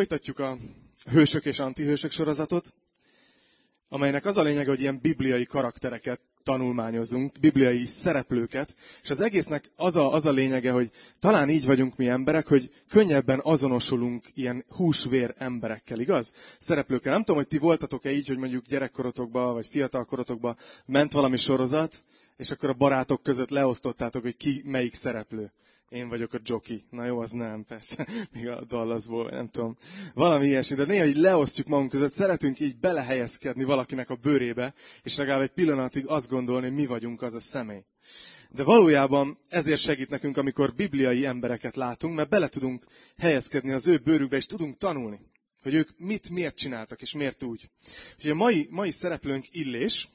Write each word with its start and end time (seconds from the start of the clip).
Folytatjuk 0.00 0.38
a 0.38 0.56
hősök 1.10 1.44
és 1.44 1.58
antihősök 1.58 2.10
sorozatot, 2.10 2.74
amelynek 3.88 4.24
az 4.24 4.36
a 4.36 4.42
lényeg, 4.42 4.66
hogy 4.66 4.80
ilyen 4.80 4.98
bibliai 5.02 5.44
karaktereket 5.44 6.20
tanulmányozunk, 6.42 7.40
bibliai 7.40 7.84
szereplőket, 7.84 8.74
és 9.02 9.10
az 9.10 9.20
egésznek 9.20 9.64
az 9.76 9.96
a, 9.96 10.12
az 10.12 10.26
a 10.26 10.32
lényege, 10.32 10.70
hogy 10.70 10.90
talán 11.18 11.48
így 11.48 11.66
vagyunk 11.66 11.96
mi 11.96 12.08
emberek, 12.08 12.46
hogy 12.46 12.70
könnyebben 12.88 13.40
azonosulunk 13.42 14.26
ilyen 14.34 14.64
húsvér 14.68 15.34
emberekkel, 15.38 16.00
igaz? 16.00 16.34
Szereplőkkel. 16.58 17.12
Nem 17.12 17.20
tudom, 17.20 17.36
hogy 17.36 17.48
ti 17.48 17.58
voltatok-e 17.58 18.10
így, 18.10 18.28
hogy 18.28 18.38
mondjuk 18.38 18.66
gyerekkorotokban, 18.66 19.52
vagy 19.52 19.66
fiatalkorotokban 19.66 20.56
ment 20.86 21.12
valami 21.12 21.36
sorozat, 21.36 22.04
és 22.36 22.50
akkor 22.50 22.68
a 22.68 22.74
barátok 22.74 23.22
között 23.22 23.50
leosztottátok, 23.50 24.22
hogy 24.22 24.36
ki 24.36 24.62
melyik 24.64 24.94
szereplő 24.94 25.52
én 25.90 26.08
vagyok 26.08 26.34
a 26.34 26.40
jockey. 26.42 26.84
Na 26.90 27.04
jó, 27.04 27.20
az 27.20 27.30
nem, 27.30 27.64
persze. 27.64 28.06
Még 28.34 28.48
a 28.48 28.64
Dallasból, 28.64 29.30
nem 29.30 29.48
tudom. 29.48 29.76
Valami 30.14 30.46
ilyesmi. 30.46 30.76
De 30.76 30.84
néha 30.84 31.04
így 31.04 31.16
leosztjuk 31.16 31.66
magunk 31.66 31.90
között, 31.90 32.12
szeretünk 32.12 32.60
így 32.60 32.76
belehelyezkedni 32.76 33.64
valakinek 33.64 34.10
a 34.10 34.14
bőrébe, 34.14 34.74
és 35.02 35.16
legalább 35.16 35.40
egy 35.40 35.50
pillanatig 35.50 36.06
azt 36.06 36.30
gondolni, 36.30 36.66
hogy 36.66 36.76
mi 36.76 36.86
vagyunk 36.86 37.22
az 37.22 37.34
a 37.34 37.40
személy. 37.40 37.84
De 38.50 38.62
valójában 38.62 39.38
ezért 39.48 39.80
segít 39.80 40.10
nekünk, 40.10 40.36
amikor 40.36 40.74
bibliai 40.74 41.26
embereket 41.26 41.76
látunk, 41.76 42.16
mert 42.16 42.28
bele 42.28 42.48
tudunk 42.48 42.84
helyezkedni 43.18 43.70
az 43.70 43.86
ő 43.86 43.98
bőrükbe, 43.98 44.36
és 44.36 44.46
tudunk 44.46 44.76
tanulni, 44.76 45.20
hogy 45.62 45.74
ők 45.74 45.88
mit, 45.98 46.30
miért 46.30 46.56
csináltak, 46.56 47.02
és 47.02 47.12
miért 47.12 47.42
úgy. 47.42 47.70
Ugye 48.18 48.30
a 48.30 48.34
mai, 48.34 48.66
mai 48.70 48.90
szereplőnk 48.90 49.44
Illés, 49.50 50.08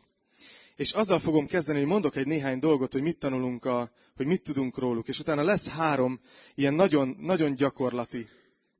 és 0.75 0.91
azzal 0.91 1.19
fogom 1.19 1.45
kezdeni, 1.45 1.79
hogy 1.79 1.87
mondok 1.87 2.15
egy 2.15 2.27
néhány 2.27 2.59
dolgot, 2.59 2.91
hogy 2.91 3.01
mit 3.01 3.17
tanulunk, 3.17 3.65
a, 3.65 3.91
hogy 4.15 4.25
mit 4.25 4.41
tudunk 4.41 4.77
róluk. 4.77 5.07
És 5.07 5.19
utána 5.19 5.43
lesz 5.43 5.67
három 5.67 6.19
ilyen 6.55 6.73
nagyon, 6.73 7.15
nagyon 7.19 7.55
gyakorlati 7.55 8.29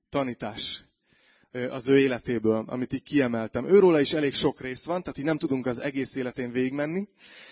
tanítás 0.09 0.83
az 1.69 1.87
ő 1.87 1.97
életéből, 1.97 2.63
amit 2.67 2.93
így 2.93 3.03
kiemeltem. 3.03 3.65
Őróla 3.65 3.99
is 3.99 4.13
elég 4.13 4.33
sok 4.33 4.61
rész 4.61 4.85
van, 4.85 5.01
tehát 5.01 5.17
így 5.17 5.25
nem 5.25 5.37
tudunk 5.37 5.65
az 5.65 5.79
egész 5.79 6.15
életén 6.15 6.51
végigmenni, 6.51 7.07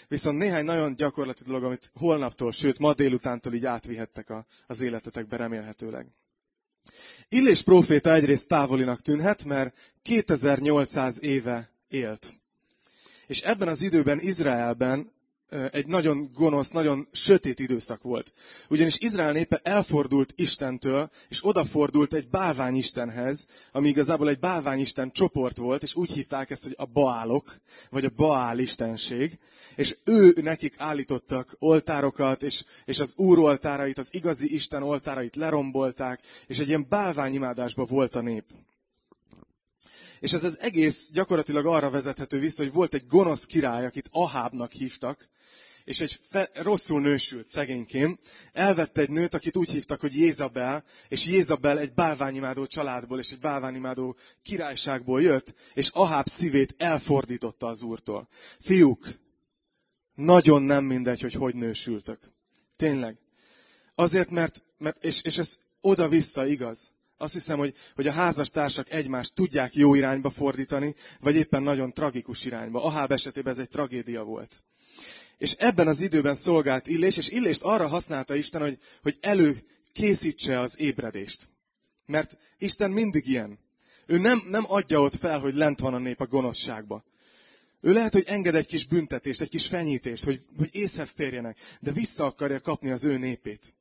viszont 0.08 0.38
néhány 0.38 0.66
nagyon 0.66 0.94
gyakorlati 0.94 1.44
dolog, 1.44 1.64
amit 1.64 1.92
holnaptól, 1.94 2.52
sőt 2.52 2.80
ma 2.80 2.94
délutántól 2.94 3.54
így 3.54 3.66
átvihettek 3.66 4.30
a, 4.30 4.46
az 4.68 4.82
életetekbe 4.82 5.38
remélhetőleg. 5.38 6.08
Illés 7.30 7.62
próféta 7.62 8.14
egyrészt 8.14 8.48
távolinak 8.48 9.02
tűnhet, 9.02 9.44
mert 9.44 9.94
2800 10.02 11.22
éve 11.22 11.70
élt. 11.88 12.43
És 13.28 13.42
ebben 13.42 13.68
az 13.68 13.82
időben 13.82 14.20
Izraelben 14.20 15.12
egy 15.72 15.88
nagyon 15.88 16.30
gonosz, 16.34 16.70
nagyon 16.70 17.08
sötét 17.12 17.60
időszak 17.60 18.02
volt. 18.02 18.32
Ugyanis 18.70 19.00
Izrael 19.00 19.32
népe 19.32 19.60
elfordult 19.64 20.34
Istentől, 20.36 21.10
és 21.28 21.46
odafordult 21.46 22.14
egy 22.14 22.30
bálványistenhez, 22.30 23.48
ami 23.72 23.88
igazából 23.88 24.30
egy 24.30 24.40
bálványisten 24.40 25.12
csoport 25.12 25.58
volt, 25.58 25.84
és 25.84 25.96
úgy 25.96 26.12
hívták 26.12 26.50
ezt, 26.50 26.64
hogy 26.64 26.76
a 26.78 26.86
Baálok, 26.86 27.56
vagy 27.90 28.06
a 28.06 28.12
Baál 28.16 28.60
istenség, 28.60 29.40
és 29.76 29.98
ő 30.06 30.34
nekik 30.42 30.76
állítottak 30.78 31.56
oltárokat, 31.60 32.44
és, 32.44 32.64
és 32.86 33.00
az 33.00 33.14
úr 33.16 33.40
oltárait, 33.40 33.98
az 33.98 34.14
igazi 34.14 34.54
Isten 34.54 34.84
oltárait 34.84 35.36
lerombolták, 35.36 36.20
és 36.48 36.60
egy 36.60 36.68
ilyen 36.68 36.86
bálványimádásban 36.90 37.86
volt 37.90 38.16
a 38.16 38.22
nép. 38.22 38.46
És 40.24 40.34
ez 40.34 40.44
az 40.44 40.60
egész 40.60 41.10
gyakorlatilag 41.14 41.66
arra 41.66 41.90
vezethető 41.90 42.40
vissza, 42.40 42.64
hogy 42.64 42.72
volt 42.72 42.94
egy 42.94 43.06
gonosz 43.08 43.46
király, 43.46 43.86
akit 43.86 44.10
Ahábnak 44.12 44.72
hívtak, 44.72 45.30
és 45.84 46.02
egy 46.02 46.20
fe, 46.30 46.50
rosszul 46.54 47.02
nősült 47.02 47.48
szegénykém, 47.48 48.18
elvette 48.54 49.02
egy 49.02 49.10
nőt, 49.10 49.34
akit 49.34 49.58
úgy 49.58 49.70
hívtak, 49.70 50.00
hogy 50.00 50.16
Jézabel, 50.16 50.84
és 51.08 51.26
Jézabel 51.26 51.80
egy 51.80 51.94
bálványimádó 51.94 52.66
családból 52.66 53.20
és 53.20 53.32
egy 53.32 53.40
bálványimádó 53.40 54.16
királyságból 54.44 55.22
jött, 55.22 55.56
és 55.74 55.90
Aháb 55.90 56.28
szívét 56.28 56.76
elfordította 56.78 57.68
az 57.68 57.82
úrtól. 57.82 58.28
Fiúk, 58.60 59.08
nagyon 60.16 60.62
nem 60.62 60.84
mindegy, 60.84 61.22
hogy 61.22 61.34
hogy 61.34 61.56
nősültök. 61.56 62.20
Tényleg. 62.76 63.18
Azért, 63.96 64.30
mert, 64.30 64.64
mert 64.78 65.04
és, 65.04 65.22
és 65.22 65.38
ez 65.38 65.60
oda-vissza 65.82 66.46
igaz. 66.48 66.92
Azt 67.24 67.34
hiszem, 67.34 67.58
hogy, 67.58 67.74
hogy 67.96 68.08
a 68.08 68.12
házastársak 68.12 68.92
egymást 68.92 69.34
tudják 69.34 69.76
jó 69.76 69.96
irányba 69.96 70.30
fordítani, 70.30 70.96
vagy 71.20 71.36
éppen 71.36 71.64
nagyon 71.64 71.94
tragikus 71.94 72.46
irányba. 72.46 72.84
Aháb 72.84 73.12
esetében 73.12 73.54
ez 73.54 73.60
egy 73.60 73.70
tragédia 73.70 74.24
volt. 74.24 74.64
És 75.38 75.52
ebben 75.52 75.88
az 75.88 76.02
időben 76.02 76.36
szolgált 76.36 76.88
Illés, 76.88 77.18
és 77.18 77.30
Illést 77.30 77.62
arra 77.62 77.88
használta 77.88 78.36
Isten, 78.36 78.62
hogy, 78.62 78.80
hogy 79.02 79.18
elő 79.22 79.64
készítse 79.92 80.60
az 80.60 80.80
ébredést. 80.80 81.50
Mert 82.06 82.38
Isten 82.58 82.92
mindig 82.92 83.28
ilyen. 83.28 83.60
Ő 84.06 84.18
nem, 84.18 84.42
nem 84.50 84.64
adja 84.68 85.02
ott 85.02 85.16
fel, 85.16 85.40
hogy 85.40 85.56
lent 85.56 85.80
van 85.80 85.94
a 85.94 85.98
nép 86.00 86.22
a 86.22 86.28
gonoszságba. 86.28 87.04
Ő 87.82 87.94
lehet, 87.94 88.14
hogy 88.14 88.24
enged 88.28 88.56
egy 88.56 88.68
kis 88.68 88.86
büntetést, 88.86 89.42
egy 89.42 89.50
kis 89.50 89.68
fenyítést, 89.68 90.24
hogy, 90.24 90.42
hogy 90.58 90.70
észhez 90.72 91.14
térjenek, 91.14 91.58
de 91.80 91.92
vissza 91.92 92.26
akarja 92.26 92.60
kapni 92.60 92.90
az 92.90 93.06
ő 93.06 93.18
népét. 93.18 93.76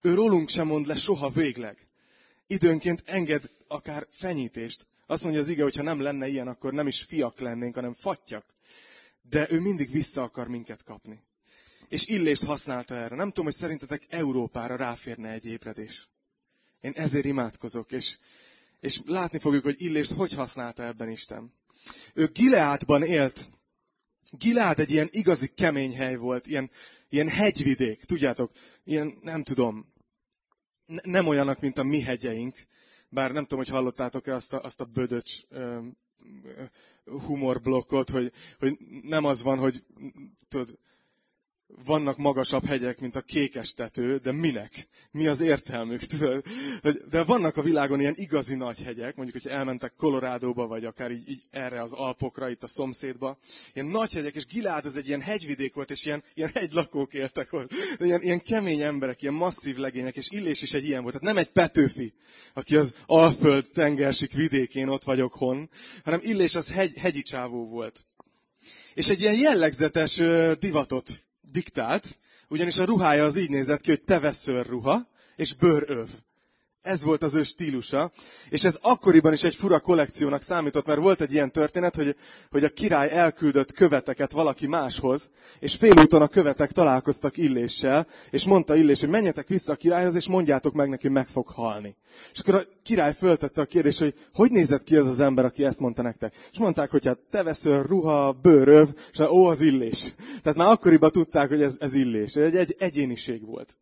Ő 0.00 0.14
rólunk 0.14 0.48
sem 0.48 0.66
mond 0.66 0.86
le 0.86 0.96
soha 0.96 1.30
végleg 1.30 1.76
időnként 2.52 3.02
enged 3.06 3.50
akár 3.68 4.06
fenyítést. 4.10 4.86
Azt 5.06 5.22
mondja 5.22 5.40
az 5.40 5.48
ige, 5.48 5.62
hogy 5.62 5.76
ha 5.76 5.82
nem 5.82 6.00
lenne 6.00 6.26
ilyen, 6.26 6.48
akkor 6.48 6.72
nem 6.72 6.86
is 6.86 7.02
fiak 7.02 7.40
lennénk, 7.40 7.74
hanem 7.74 7.94
fattyak. 7.94 8.44
De 9.22 9.46
ő 9.50 9.60
mindig 9.60 9.90
vissza 9.90 10.22
akar 10.22 10.48
minket 10.48 10.84
kapni. 10.84 11.22
És 11.88 12.06
illést 12.06 12.44
használta 12.44 12.94
erre. 12.94 13.16
Nem 13.16 13.28
tudom, 13.28 13.44
hogy 13.44 13.54
szerintetek 13.54 14.02
Európára 14.08 14.76
ráférne 14.76 15.30
egy 15.30 15.46
ébredés. 15.46 16.08
Én 16.80 16.92
ezért 16.94 17.24
imádkozok, 17.24 17.92
és, 17.92 18.18
és 18.80 19.00
látni 19.06 19.38
fogjuk, 19.38 19.62
hogy 19.62 19.82
illést 19.82 20.12
hogy 20.12 20.32
használta 20.32 20.84
ebben 20.84 21.08
Isten. 21.08 21.52
Ő 22.14 22.26
Gileádban 22.26 23.02
élt. 23.02 23.48
Gileád 24.30 24.78
egy 24.78 24.90
ilyen 24.90 25.08
igazi 25.10 25.48
kemény 25.54 25.96
hely 25.96 26.16
volt, 26.16 26.46
ilyen, 26.46 26.70
ilyen 27.08 27.28
hegyvidék, 27.28 28.04
tudjátok, 28.04 28.50
ilyen, 28.84 29.18
nem 29.22 29.42
tudom, 29.42 29.86
nem 31.02 31.26
olyanak, 31.26 31.60
mint 31.60 31.78
a 31.78 31.82
mi 31.82 32.00
hegyeink, 32.00 32.56
bár 33.08 33.32
nem 33.32 33.42
tudom, 33.42 33.58
hogy 33.58 33.68
hallottátok-e 33.68 34.34
azt 34.34 34.52
a, 34.52 34.62
azt 34.62 34.80
a 34.80 34.84
bödöcs 34.84 35.40
humorblokkot, 37.04 38.10
hogy, 38.10 38.32
hogy 38.58 38.76
nem 39.02 39.24
az 39.24 39.42
van, 39.42 39.58
hogy 39.58 39.84
tudod, 40.48 40.78
vannak 41.84 42.16
magasabb 42.16 42.64
hegyek, 42.64 43.00
mint 43.00 43.16
a 43.16 43.20
kékes 43.20 43.74
tető, 43.74 44.16
de 44.16 44.32
minek? 44.32 44.88
Mi 45.10 45.26
az 45.26 45.40
értelmük? 45.40 46.00
De 47.10 47.24
vannak 47.24 47.56
a 47.56 47.62
világon 47.62 48.00
ilyen 48.00 48.14
igazi 48.16 48.54
nagy 48.54 48.82
hegyek, 48.82 49.16
mondjuk, 49.16 49.42
hogy 49.42 49.52
elmentek 49.52 49.94
Kolorádóba, 49.96 50.66
vagy 50.66 50.84
akár 50.84 51.10
így, 51.10 51.30
így 51.30 51.42
erre 51.50 51.82
az 51.82 51.92
Alpokra, 51.92 52.50
itt 52.50 52.62
a 52.62 52.68
szomszédba. 52.68 53.38
Ilyen 53.74 53.86
nagy 53.86 54.12
hegyek, 54.12 54.34
és 54.34 54.46
Gilád 54.46 54.86
ez 54.86 54.94
egy 54.94 55.06
ilyen 55.06 55.20
hegyvidék 55.20 55.74
volt, 55.74 55.90
és 55.90 56.04
ilyen, 56.04 56.22
ilyen 56.34 56.50
hegylakók 56.54 57.14
éltek 57.14 57.52
ott. 57.52 57.72
Ilyen, 57.98 58.22
ilyen 58.22 58.42
kemény 58.42 58.80
emberek, 58.80 59.22
ilyen 59.22 59.34
masszív 59.34 59.76
legények, 59.76 60.16
és 60.16 60.30
Illés 60.30 60.62
is 60.62 60.72
egy 60.72 60.86
ilyen 60.86 61.02
volt. 61.02 61.14
Tehát 61.14 61.34
nem 61.34 61.44
egy 61.44 61.52
Petőfi, 61.52 62.12
aki 62.52 62.76
az 62.76 62.94
Alföld 63.06 63.66
tengersik 63.74 64.32
vidékén 64.32 64.88
ott 64.88 65.04
vagyok 65.04 65.32
hon, 65.32 65.70
hanem 66.04 66.20
Illés 66.22 66.54
az 66.54 66.72
hegy, 66.72 66.96
hegyi 66.96 67.22
csávó 67.22 67.68
volt. 67.68 68.04
És 68.94 69.08
egy 69.08 69.20
ilyen 69.20 69.38
jellegzetes 69.38 70.16
divatot 70.58 71.22
diktált, 71.52 72.18
ugyanis 72.48 72.78
a 72.78 72.84
ruhája 72.84 73.24
az 73.24 73.36
így 73.36 73.50
nézett 73.50 73.80
ki, 73.80 73.90
hogy 73.90 74.02
teveszőr 74.02 74.66
ruha 74.66 75.06
és 75.36 75.54
bőröv. 75.54 76.08
Ez 76.82 77.04
volt 77.04 77.22
az 77.22 77.34
ő 77.34 77.42
stílusa, 77.42 78.10
és 78.48 78.64
ez 78.64 78.78
akkoriban 78.82 79.32
is 79.32 79.44
egy 79.44 79.54
fura 79.54 79.80
kollekciónak 79.80 80.42
számított, 80.42 80.86
mert 80.86 81.00
volt 81.00 81.20
egy 81.20 81.32
ilyen 81.32 81.52
történet, 81.52 81.94
hogy, 81.94 82.16
hogy 82.50 82.64
a 82.64 82.68
király 82.68 83.10
elküldött 83.10 83.72
követeket 83.72 84.32
valaki 84.32 84.66
máshoz, 84.66 85.30
és 85.58 85.74
félúton 85.74 86.22
a 86.22 86.28
követek 86.28 86.72
találkoztak 86.72 87.36
Illéssel, 87.36 88.06
és 88.30 88.44
mondta 88.44 88.76
Illés, 88.76 89.00
hogy 89.00 89.08
menjetek 89.08 89.48
vissza 89.48 89.72
a 89.72 89.76
királyhoz, 89.76 90.14
és 90.14 90.26
mondjátok 90.26 90.74
meg 90.74 90.88
neki, 90.88 91.08
meg 91.08 91.28
fog 91.28 91.48
halni. 91.48 91.96
És 92.32 92.40
akkor 92.40 92.54
a 92.54 92.62
király 92.82 93.14
föltette 93.14 93.60
a 93.60 93.64
kérdést, 93.64 93.98
hogy 93.98 94.14
hogy 94.34 94.50
nézett 94.50 94.82
ki 94.82 94.96
az 94.96 95.06
az 95.06 95.20
ember, 95.20 95.44
aki 95.44 95.64
ezt 95.64 95.80
mondta 95.80 96.02
nektek. 96.02 96.34
És 96.52 96.58
mondták, 96.58 96.90
hogy 96.90 97.06
hát 97.06 97.18
tevesző, 97.30 97.80
ruha, 97.80 98.32
bőröv, 98.32 98.88
és 99.12 99.18
hát, 99.18 99.28
ó, 99.28 99.46
az 99.46 99.60
Illés. 99.60 100.14
Tehát 100.42 100.58
már 100.58 100.70
akkoriban 100.70 101.12
tudták, 101.12 101.48
hogy 101.48 101.62
ez, 101.62 101.74
ez 101.78 101.94
Illés. 101.94 102.34
Egy, 102.34 102.56
egy 102.56 102.76
egyéniség 102.78 103.46
volt. 103.46 103.78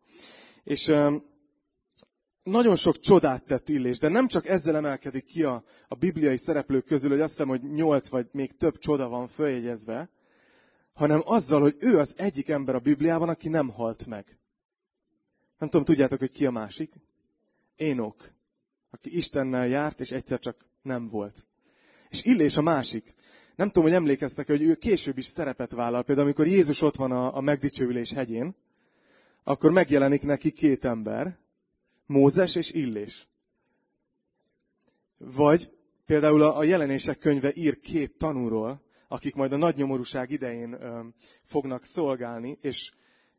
És 0.63 0.91
nagyon 2.43 2.75
sok 2.75 2.99
csodát 2.99 3.43
tett 3.43 3.69
Illés, 3.69 3.99
de 3.99 4.07
nem 4.07 4.27
csak 4.27 4.47
ezzel 4.47 4.75
emelkedik 4.75 5.25
ki 5.25 5.43
a, 5.43 5.63
a 5.87 5.95
bibliai 5.95 6.37
szereplők 6.37 6.85
közül, 6.85 7.09
hogy 7.09 7.19
azt 7.19 7.29
hiszem, 7.29 7.47
hogy 7.47 7.71
nyolc 7.71 8.09
vagy 8.09 8.27
még 8.31 8.57
több 8.57 8.77
csoda 8.79 9.09
van 9.09 9.27
följegyezve, 9.27 10.09
hanem 10.93 11.21
azzal, 11.23 11.61
hogy 11.61 11.75
ő 11.79 11.97
az 11.97 12.13
egyik 12.17 12.49
ember 12.49 12.75
a 12.75 12.79
Bibliában, 12.79 13.29
aki 13.29 13.49
nem 13.49 13.69
halt 13.69 14.05
meg. 14.05 14.39
Nem 15.57 15.69
tudom, 15.69 15.85
tudjátok, 15.85 16.19
hogy 16.19 16.31
ki 16.31 16.45
a 16.45 16.51
másik? 16.51 16.91
Énok, 17.75 18.33
aki 18.91 19.17
Istennel 19.17 19.67
járt, 19.67 19.99
és 19.99 20.11
egyszer 20.11 20.39
csak 20.39 20.65
nem 20.81 21.07
volt. 21.07 21.47
És 22.09 22.23
Illés 22.23 22.57
a 22.57 22.61
másik. 22.61 23.13
Nem 23.55 23.67
tudom, 23.67 23.83
hogy 23.83 23.93
emlékeztek 23.93 24.47
hogy 24.47 24.61
ő 24.61 24.75
később 24.75 25.17
is 25.17 25.25
szerepet 25.25 25.71
vállal. 25.71 26.03
Például, 26.03 26.27
amikor 26.27 26.47
Jézus 26.47 26.81
ott 26.81 26.95
van 26.95 27.11
a, 27.11 27.35
a 27.35 27.41
megdicsőülés 27.41 28.13
hegyén, 28.13 28.55
akkor 29.43 29.71
megjelenik 29.71 30.21
neki 30.21 30.51
két 30.51 30.85
ember, 30.85 31.39
Mózes 32.11 32.55
és 32.55 32.71
Illés. 32.71 33.27
Vagy 35.17 35.71
például 36.05 36.41
a 36.41 36.63
jelenések 36.63 37.17
könyve 37.17 37.51
ír 37.53 37.79
két 37.79 38.17
tanúról, 38.17 38.81
akik 39.07 39.35
majd 39.35 39.51
a 39.51 39.57
nagy 39.57 39.75
nyomorúság 39.75 40.29
idején 40.29 40.77
fognak 41.45 41.85
szolgálni, 41.85 42.57
és, 42.61 42.91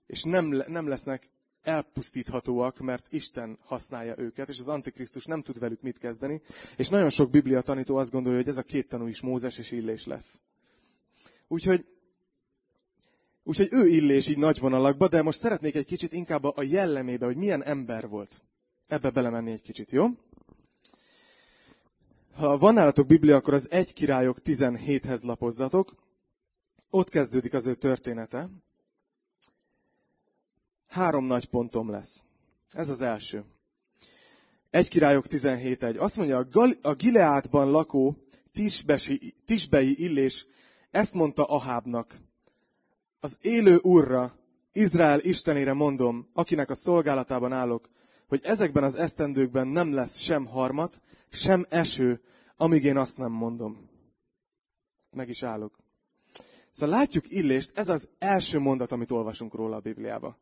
és 0.06 0.22
nem, 0.22 0.62
nem 0.66 0.88
lesznek 0.88 1.30
elpusztíthatóak, 1.62 2.78
mert 2.78 3.12
Isten 3.12 3.58
használja 3.62 4.14
őket, 4.18 4.48
és 4.48 4.58
az 4.58 4.68
Antikrisztus 4.68 5.24
nem 5.24 5.42
tud 5.42 5.58
velük 5.58 5.82
mit 5.82 5.98
kezdeni, 5.98 6.40
és 6.76 6.88
nagyon 6.88 7.10
sok 7.10 7.30
biblia 7.30 7.60
tanító 7.60 7.96
azt 7.96 8.10
gondolja, 8.10 8.38
hogy 8.38 8.48
ez 8.48 8.58
a 8.58 8.62
két 8.62 8.88
tanú 8.88 9.06
is 9.06 9.20
Mózes 9.20 9.58
és 9.58 9.70
Illés 9.70 10.06
lesz. 10.06 10.40
Úgyhogy, 11.48 11.86
úgyhogy 13.42 13.68
ő 13.70 13.86
Illés 13.86 14.28
így 14.28 14.38
nagy 14.38 14.58
vonalakba, 14.58 15.08
de 15.08 15.22
most 15.22 15.38
szeretnék 15.38 15.74
egy 15.74 15.84
kicsit 15.84 16.12
inkább 16.12 16.44
a 16.44 16.62
jellemébe, 16.62 17.26
hogy 17.26 17.36
milyen 17.36 17.64
ember 17.64 18.08
volt. 18.08 18.44
Ebbe 18.92 19.10
belemenni 19.10 19.50
egy 19.50 19.62
kicsit, 19.62 19.90
jó? 19.90 20.06
Ha 22.34 22.58
van 22.58 22.74
nálatok 22.74 23.06
Biblia, 23.06 23.36
akkor 23.36 23.54
az 23.54 23.70
egy 23.70 23.92
királyok 23.92 24.38
17-hez 24.44 25.22
lapozzatok. 25.22 25.94
Ott 26.90 27.08
kezdődik 27.08 27.54
az 27.54 27.66
ő 27.66 27.74
története. 27.74 28.48
Három 30.86 31.24
nagy 31.24 31.48
pontom 31.48 31.90
lesz. 31.90 32.24
Ez 32.70 32.88
az 32.88 33.00
első. 33.00 33.44
Egy 34.70 34.88
királyok 34.88 35.26
17.1. 35.28 35.98
Azt 35.98 36.16
mondja, 36.16 36.36
a, 36.36 36.48
Gal- 36.50 36.84
a 36.84 36.94
Gileádban 36.94 37.70
lakó 37.70 38.16
tisbesi, 38.52 39.34
tisbei 39.44 40.02
illés 40.02 40.46
ezt 40.90 41.14
mondta 41.14 41.44
Ahábnak. 41.44 42.16
Az 43.20 43.38
élő 43.40 43.76
úrra, 43.76 44.34
Izrael 44.72 45.20
istenére 45.20 45.72
mondom, 45.72 46.28
akinek 46.32 46.70
a 46.70 46.74
szolgálatában 46.74 47.52
állok, 47.52 47.90
hogy 48.32 48.44
ezekben 48.44 48.84
az 48.84 48.94
esztendőkben 48.94 49.66
nem 49.66 49.92
lesz 49.92 50.18
sem 50.18 50.46
harmat, 50.46 51.02
sem 51.28 51.66
eső, 51.68 52.20
amíg 52.56 52.84
én 52.84 52.96
azt 52.96 53.16
nem 53.16 53.32
mondom. 53.32 53.88
Meg 55.10 55.28
is 55.28 55.42
állok. 55.42 55.78
Szóval 56.70 56.98
látjuk 56.98 57.30
Illést, 57.30 57.78
ez 57.78 57.88
az 57.88 58.08
első 58.18 58.58
mondat, 58.58 58.92
amit 58.92 59.10
olvasunk 59.10 59.54
róla 59.54 59.76
a 59.76 59.80
Bibliába. 59.80 60.38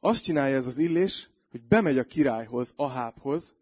Azt 0.00 0.24
csinálja 0.24 0.56
ez 0.56 0.66
az 0.66 0.78
Illés, 0.78 1.30
hogy 1.50 1.62
bemegy 1.62 1.98
a 1.98 2.04
királyhoz, 2.04 2.72
Ahábhoz, 2.76 3.54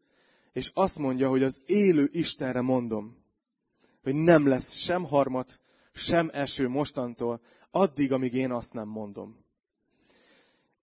és 0.52 0.70
azt 0.74 0.98
mondja, 0.98 1.28
hogy 1.28 1.42
az 1.42 1.62
élő 1.66 2.08
Istenre 2.12 2.60
mondom, 2.60 3.16
hogy 4.02 4.14
nem 4.14 4.46
lesz 4.46 4.72
sem 4.72 5.04
harmat, 5.04 5.60
sem 5.92 6.28
eső 6.32 6.68
mostantól, 6.68 7.40
addig, 7.70 8.12
amíg 8.12 8.34
én 8.34 8.50
azt 8.50 8.72
nem 8.72 8.88
mondom. 8.88 9.39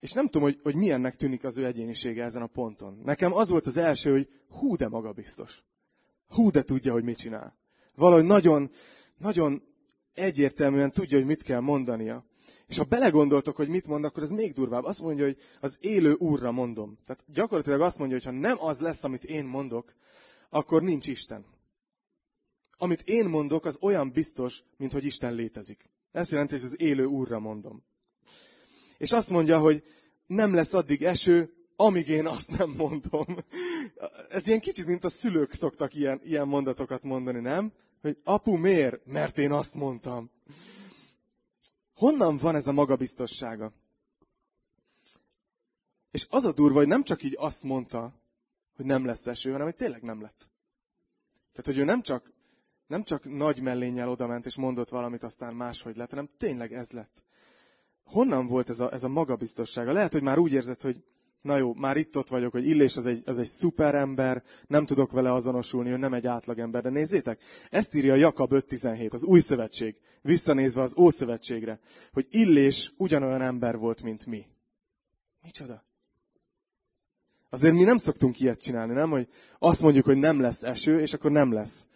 És 0.00 0.12
nem 0.12 0.24
tudom, 0.24 0.42
hogy, 0.42 0.60
hogy 0.62 0.74
milyennek 0.74 1.16
tűnik 1.16 1.44
az 1.44 1.56
ő 1.56 1.66
egyénisége 1.66 2.24
ezen 2.24 2.42
a 2.42 2.46
ponton. 2.46 3.00
Nekem 3.04 3.34
az 3.34 3.48
volt 3.48 3.66
az 3.66 3.76
első, 3.76 4.10
hogy 4.10 4.28
hú, 4.48 4.76
de 4.76 4.88
magabiztos. 4.88 5.64
Hú, 6.28 6.50
de 6.50 6.62
tudja, 6.62 6.92
hogy 6.92 7.04
mit 7.04 7.16
csinál. 7.16 7.56
Valahogy 7.94 8.24
nagyon, 8.24 8.70
nagyon 9.18 9.62
egyértelműen 10.14 10.92
tudja, 10.92 11.18
hogy 11.18 11.26
mit 11.26 11.42
kell 11.42 11.60
mondania. 11.60 12.24
És 12.66 12.76
ha 12.76 12.84
belegondoltok, 12.84 13.56
hogy 13.56 13.68
mit 13.68 13.86
mond, 13.86 14.04
akkor 14.04 14.22
ez 14.22 14.30
még 14.30 14.52
durvább. 14.52 14.84
Azt 14.84 15.00
mondja, 15.00 15.24
hogy 15.24 15.36
az 15.60 15.78
élő 15.80 16.12
úrra 16.12 16.52
mondom. 16.52 16.98
Tehát 17.06 17.24
gyakorlatilag 17.26 17.80
azt 17.80 17.98
mondja, 17.98 18.16
hogy 18.16 18.26
ha 18.26 18.40
nem 18.40 18.56
az 18.60 18.80
lesz, 18.80 19.04
amit 19.04 19.24
én 19.24 19.44
mondok, 19.44 19.94
akkor 20.50 20.82
nincs 20.82 21.06
Isten. 21.06 21.44
Amit 22.78 23.02
én 23.02 23.26
mondok, 23.26 23.64
az 23.64 23.78
olyan 23.80 24.12
biztos, 24.12 24.62
mint 24.76 24.92
hogy 24.92 25.04
Isten 25.04 25.34
létezik. 25.34 25.90
Ez 26.12 26.30
jelenti, 26.30 26.54
hogy 26.54 26.64
az 26.64 26.80
élő 26.80 27.04
úrra 27.04 27.38
mondom. 27.38 27.84
És 28.98 29.12
azt 29.12 29.30
mondja, 29.30 29.58
hogy 29.58 29.82
nem 30.26 30.54
lesz 30.54 30.74
addig 30.74 31.02
eső, 31.02 31.52
amíg 31.76 32.08
én 32.08 32.26
azt 32.26 32.58
nem 32.58 32.70
mondom. 32.70 33.26
Ez 34.28 34.46
ilyen 34.46 34.60
kicsit, 34.60 34.86
mint 34.86 35.04
a 35.04 35.08
szülők 35.08 35.52
szoktak 35.52 35.94
ilyen, 35.94 36.20
ilyen 36.22 36.48
mondatokat 36.48 37.02
mondani, 37.02 37.40
nem? 37.40 37.72
Hogy 38.00 38.16
apu 38.24 38.56
miért? 38.56 39.06
Mert 39.06 39.38
én 39.38 39.52
azt 39.52 39.74
mondtam. 39.74 40.30
Honnan 41.94 42.38
van 42.38 42.54
ez 42.54 42.66
a 42.66 42.72
magabiztossága? 42.72 43.72
És 46.10 46.26
az 46.30 46.44
a 46.44 46.52
durva, 46.52 46.78
hogy 46.78 46.86
nem 46.86 47.02
csak 47.02 47.22
így 47.22 47.36
azt 47.38 47.62
mondta, 47.62 48.14
hogy 48.76 48.84
nem 48.84 49.04
lesz 49.04 49.26
eső, 49.26 49.50
hanem 49.50 49.66
hogy 49.66 49.76
tényleg 49.76 50.02
nem 50.02 50.20
lett. 50.20 50.50
Tehát, 51.52 51.66
hogy 51.66 51.78
ő 51.78 51.84
nem 51.84 52.02
csak, 52.02 52.32
nem 52.86 53.02
csak 53.02 53.24
nagy 53.24 53.60
mellénnyel 53.60 54.08
odament 54.08 54.46
és 54.46 54.56
mondott 54.56 54.88
valamit, 54.88 55.22
aztán 55.22 55.54
máshogy 55.54 55.96
lett, 55.96 56.10
hanem 56.10 56.28
tényleg 56.36 56.72
ez 56.72 56.90
lett. 56.90 57.24
Honnan 58.08 58.46
volt 58.46 58.70
ez 58.70 58.80
a, 58.80 58.92
ez 58.92 59.04
a 59.04 59.08
magabiztossága? 59.08 59.92
Lehet, 59.92 60.12
hogy 60.12 60.22
már 60.22 60.38
úgy 60.38 60.52
érzed, 60.52 60.80
hogy 60.80 61.02
na 61.42 61.56
jó, 61.56 61.74
már 61.74 61.96
itt 61.96 62.16
ott 62.16 62.28
vagyok, 62.28 62.52
hogy 62.52 62.66
Illés 62.66 62.96
az 62.96 63.06
egy, 63.06 63.22
az 63.24 63.38
egy 63.38 63.46
szuper 63.46 63.94
ember, 63.94 64.42
nem 64.66 64.86
tudok 64.86 65.12
vele 65.12 65.32
azonosulni, 65.32 65.90
ő 65.90 65.96
nem 65.96 66.12
egy 66.12 66.26
átlagember. 66.26 66.82
De 66.82 66.90
nézzétek, 66.90 67.42
ezt 67.70 67.94
írja 67.94 68.14
Jakab 68.14 68.52
5.17, 68.52 69.12
az 69.12 69.24
új 69.24 69.40
szövetség, 69.40 69.96
visszanézve 70.22 70.82
az 70.82 70.98
Ószövetségre, 70.98 71.80
hogy 72.12 72.26
Illés 72.30 72.92
ugyanolyan 72.96 73.42
ember 73.42 73.76
volt, 73.76 74.02
mint 74.02 74.26
mi. 74.26 74.46
Micsoda? 75.42 75.84
Azért 77.50 77.74
mi 77.74 77.82
nem 77.82 77.98
szoktunk 77.98 78.40
ilyet 78.40 78.60
csinálni, 78.60 78.92
nem? 78.92 79.10
Hogy 79.10 79.28
azt 79.58 79.82
mondjuk, 79.82 80.04
hogy 80.04 80.16
nem 80.16 80.40
lesz 80.40 80.62
eső, 80.62 81.00
és 81.00 81.12
akkor 81.12 81.30
nem 81.30 81.52
lesz. 81.52 81.86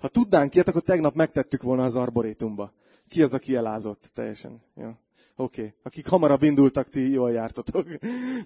Ha 0.00 0.08
tudnánk 0.08 0.54
ilyet, 0.54 0.68
akkor 0.68 0.82
tegnap 0.82 1.14
megtettük 1.14 1.62
volna 1.62 1.84
az 1.84 1.96
arborétumba. 1.96 2.72
Ki 3.08 3.22
az, 3.22 3.34
aki 3.34 3.56
elázott? 3.56 4.10
Teljesen. 4.14 4.62
Ja. 4.76 5.00
Oké. 5.36 5.60
Okay. 5.60 5.74
Akik 5.82 6.06
hamarabb 6.06 6.42
indultak, 6.42 6.88
ti 6.88 7.10
jól 7.10 7.32
jártatok. 7.32 7.88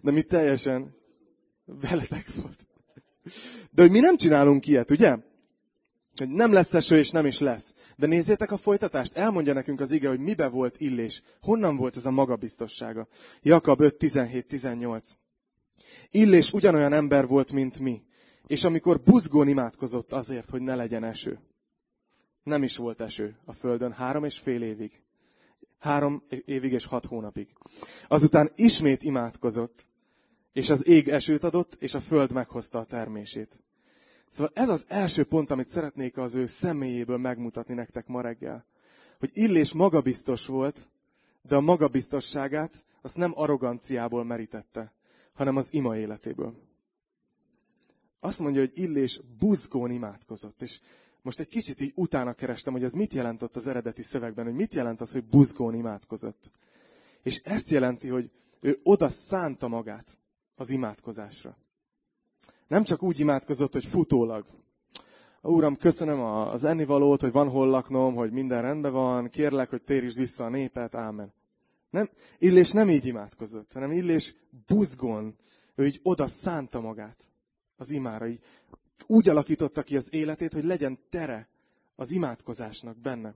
De 0.03 0.11
mi 0.11 0.23
teljesen 0.23 0.95
veletek 1.65 2.27
volt. 2.43 2.67
De 3.71 3.83
hogy 3.83 3.91
mi 3.91 3.99
nem 3.99 4.17
csinálunk 4.17 4.67
ilyet, 4.67 4.91
ugye? 4.91 5.17
Hogy 6.17 6.29
nem 6.29 6.53
lesz 6.53 6.75
eső, 6.75 6.99
és 6.99 7.11
nem 7.11 7.27
is 7.27 7.39
lesz. 7.39 7.75
De 7.97 8.07
nézzétek 8.07 8.53
a 8.53 8.57
folytatást. 8.57 9.17
Elmondja 9.17 9.53
nekünk 9.53 9.81
az 9.81 9.91
ige, 9.91 10.09
hogy 10.09 10.19
mibe 10.19 10.49
volt 10.49 10.81
illés. 10.81 11.23
Honnan 11.43 11.77
volt 11.77 11.97
ez 11.97 12.07
a 12.07 12.11
magabiztossága. 12.11 13.09
Jakab 13.43 13.81
5, 13.81 13.97
17, 13.97 14.47
18. 14.47 15.17
Illés 16.11 16.53
ugyanolyan 16.53 16.93
ember 16.93 17.27
volt, 17.27 17.53
mint 17.53 17.79
mi. 17.79 18.03
És 18.47 18.65
amikor 18.65 19.01
buzgón 19.01 19.49
imádkozott 19.49 20.13
azért, 20.13 20.51
hogy 20.51 20.61
ne 20.61 20.75
legyen 20.75 21.05
eső. 21.05 21.39
Nem 22.43 22.63
is 22.63 22.77
volt 22.77 23.01
eső 23.01 23.37
a 23.45 23.53
földön 23.53 23.93
három 23.93 24.25
és 24.25 24.39
fél 24.39 24.63
évig. 24.63 25.03
Három 25.79 26.23
évig 26.45 26.73
és 26.73 26.85
hat 26.85 27.07
hónapig. 27.07 27.49
Azután 28.09 28.51
ismét 28.55 29.03
imádkozott, 29.03 29.87
és 30.53 30.71
az 30.71 30.87
ég 30.87 31.09
esőt 31.09 31.45
adott, 31.45 31.75
és 31.75 31.95
a 31.95 32.01
föld 32.01 32.33
meghozta 32.33 32.79
a 32.79 32.85
termését. 32.85 33.63
Szóval 34.29 34.53
ez 34.55 34.69
az 34.69 34.85
első 34.89 35.25
pont, 35.25 35.51
amit 35.51 35.69
szeretnék 35.69 36.19
az 36.19 36.35
ő 36.35 36.47
személyéből 36.47 37.17
megmutatni 37.17 37.75
nektek 37.75 38.07
ma 38.07 38.21
reggel. 38.21 38.67
Hogy 39.19 39.31
Illés 39.33 39.73
magabiztos 39.73 40.47
volt, 40.47 40.91
de 41.43 41.57
a 41.57 41.61
magabiztosságát 41.61 42.85
azt 43.03 43.17
nem 43.17 43.33
arroganciából 43.35 44.25
merítette, 44.25 44.93
hanem 45.35 45.57
az 45.57 45.73
ima 45.73 45.97
életéből. 45.97 46.55
Azt 48.25 48.39
mondja, 48.39 48.61
hogy 48.61 48.73
Illés 48.75 49.21
buzgón 49.39 49.91
imádkozott, 49.91 50.63
és 50.63 50.81
most 51.23 51.41
egy 51.41 51.49
kicsit 51.49 51.81
így 51.81 51.93
utána 51.95 52.33
kerestem, 52.33 52.73
hogy 52.73 52.83
ez 52.83 52.93
mit 52.93 53.15
jelent 53.15 53.43
ott 53.43 53.57
az 53.57 53.67
eredeti 53.67 54.03
szövegben, 54.03 54.45
hogy 54.45 54.55
mit 54.55 54.75
jelent 54.75 55.01
az, 55.01 55.13
hogy 55.13 55.25
buzgón 55.25 55.75
imádkozott. 55.75 56.53
És 57.23 57.41
ezt 57.45 57.71
jelenti, 57.71 58.09
hogy 58.09 58.31
ő 58.61 58.81
oda 58.83 59.09
szánta 59.09 59.69
magát 59.69 60.19
az 60.57 60.71
imádkozásra. 60.71 61.57
Nem 62.69 62.85
csak 62.85 63.03
úgy 63.03 63.21
imádkozott, 63.21 63.73
hogy 63.73 63.87
futólag. 63.87 64.47
Úram, 65.43 65.77
köszönöm 65.77 66.21
az 66.21 66.65
ennivalót, 66.65 67.21
hogy 67.21 67.33
van 67.33 67.49
hol 67.49 67.69
laknom, 67.69 68.15
hogy 68.15 68.31
minden 68.31 68.63
rendben 68.63 68.93
van, 68.93 69.31
kérlek, 69.31 69.71
hogy 69.71 69.83
térítsd 69.83 70.19
vissza 70.19 70.45
a 70.45 70.49
népet, 70.49 70.95
ámen. 70.95 71.33
Nem, 71.91 72.09
Illés 72.39 72.71
nem 72.71 72.89
így 72.89 73.07
imádkozott, 73.07 73.73
hanem 73.73 73.93
Illés 73.93 74.35
buzgón, 74.67 75.37
ő 75.75 75.87
így 75.87 76.01
oda 76.03 76.27
szánta 76.27 76.81
magát 76.81 77.33
az 77.85 77.91
imára, 77.91 78.27
így 78.27 78.41
úgy 79.07 79.29
alakította 79.29 79.83
ki 79.83 79.97
az 79.97 80.13
életét, 80.13 80.53
hogy 80.53 80.65
legyen 80.65 80.99
tere 81.11 81.49
az 81.97 82.11
imádkozásnak 82.11 82.99
benne. 82.99 83.35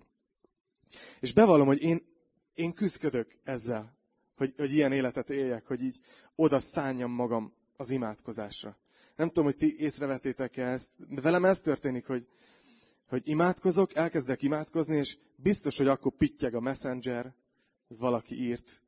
És 1.21 1.33
bevallom, 1.33 1.67
hogy 1.67 1.83
én, 1.83 2.03
én 2.55 2.73
küzdködök 2.73 3.31
ezzel, 3.45 3.97
hogy, 4.37 4.55
hogy 4.57 4.73
ilyen 4.73 4.93
életet 4.93 5.31
éljek, 5.31 5.67
hogy 5.67 5.83
így 5.83 6.01
oda 6.35 6.61
szálljam 6.61 7.11
magam 7.11 7.53
az 7.77 7.91
imádkozásra. 7.91 8.77
Nem 9.17 9.27
tudom, 9.27 9.45
hogy 9.45 9.57
ti 9.57 9.79
észrevetétek-e 9.79 10.67
ezt, 10.67 11.15
de 11.15 11.21
velem 11.21 11.45
ez 11.45 11.61
történik, 11.61 12.07
hogy, 12.07 12.27
hogy 13.09 13.23
imádkozok, 13.25 13.95
elkezdek 13.95 14.43
imádkozni, 14.43 14.97
és 14.97 15.17
biztos, 15.37 15.77
hogy 15.77 15.87
akkor 15.87 16.13
pittyeg 16.17 16.55
a 16.55 16.61
messenger, 16.61 17.35
valaki 17.89 18.43
írt, 18.43 18.83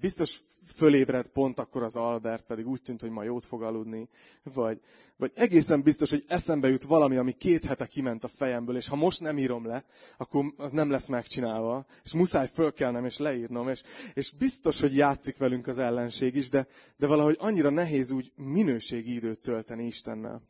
Biztos 0.00 0.40
fölébred 0.74 1.28
pont 1.28 1.58
akkor 1.58 1.82
az 1.82 1.96
Albert, 1.96 2.46
pedig 2.46 2.66
úgy 2.66 2.82
tűnt, 2.82 3.00
hogy 3.00 3.10
ma 3.10 3.22
jót 3.22 3.44
fog 3.44 3.62
aludni. 3.62 4.08
Vagy, 4.42 4.80
vagy 5.16 5.32
egészen 5.34 5.82
biztos, 5.82 6.10
hogy 6.10 6.24
eszembe 6.28 6.68
jut 6.68 6.82
valami, 6.82 7.16
ami 7.16 7.32
két 7.32 7.64
hete 7.64 7.86
kiment 7.86 8.24
a 8.24 8.28
fejemből, 8.28 8.76
és 8.76 8.88
ha 8.88 8.96
most 8.96 9.20
nem 9.20 9.38
írom 9.38 9.66
le, 9.66 9.84
akkor 10.16 10.44
az 10.56 10.72
nem 10.72 10.90
lesz 10.90 11.08
megcsinálva, 11.08 11.86
és 12.04 12.12
muszáj 12.12 12.48
fölkelnem 12.48 13.04
és 13.04 13.18
leírnom, 13.18 13.68
és, 13.68 13.82
és 14.14 14.32
biztos, 14.32 14.80
hogy 14.80 14.96
játszik 14.96 15.36
velünk 15.36 15.66
az 15.66 15.78
ellenség 15.78 16.34
is, 16.34 16.48
de, 16.48 16.66
de 16.96 17.06
valahogy 17.06 17.36
annyira 17.38 17.70
nehéz 17.70 18.10
úgy 18.10 18.32
minőségi 18.36 19.14
időt 19.14 19.40
tölteni 19.40 19.86
Istennel. 19.86 20.42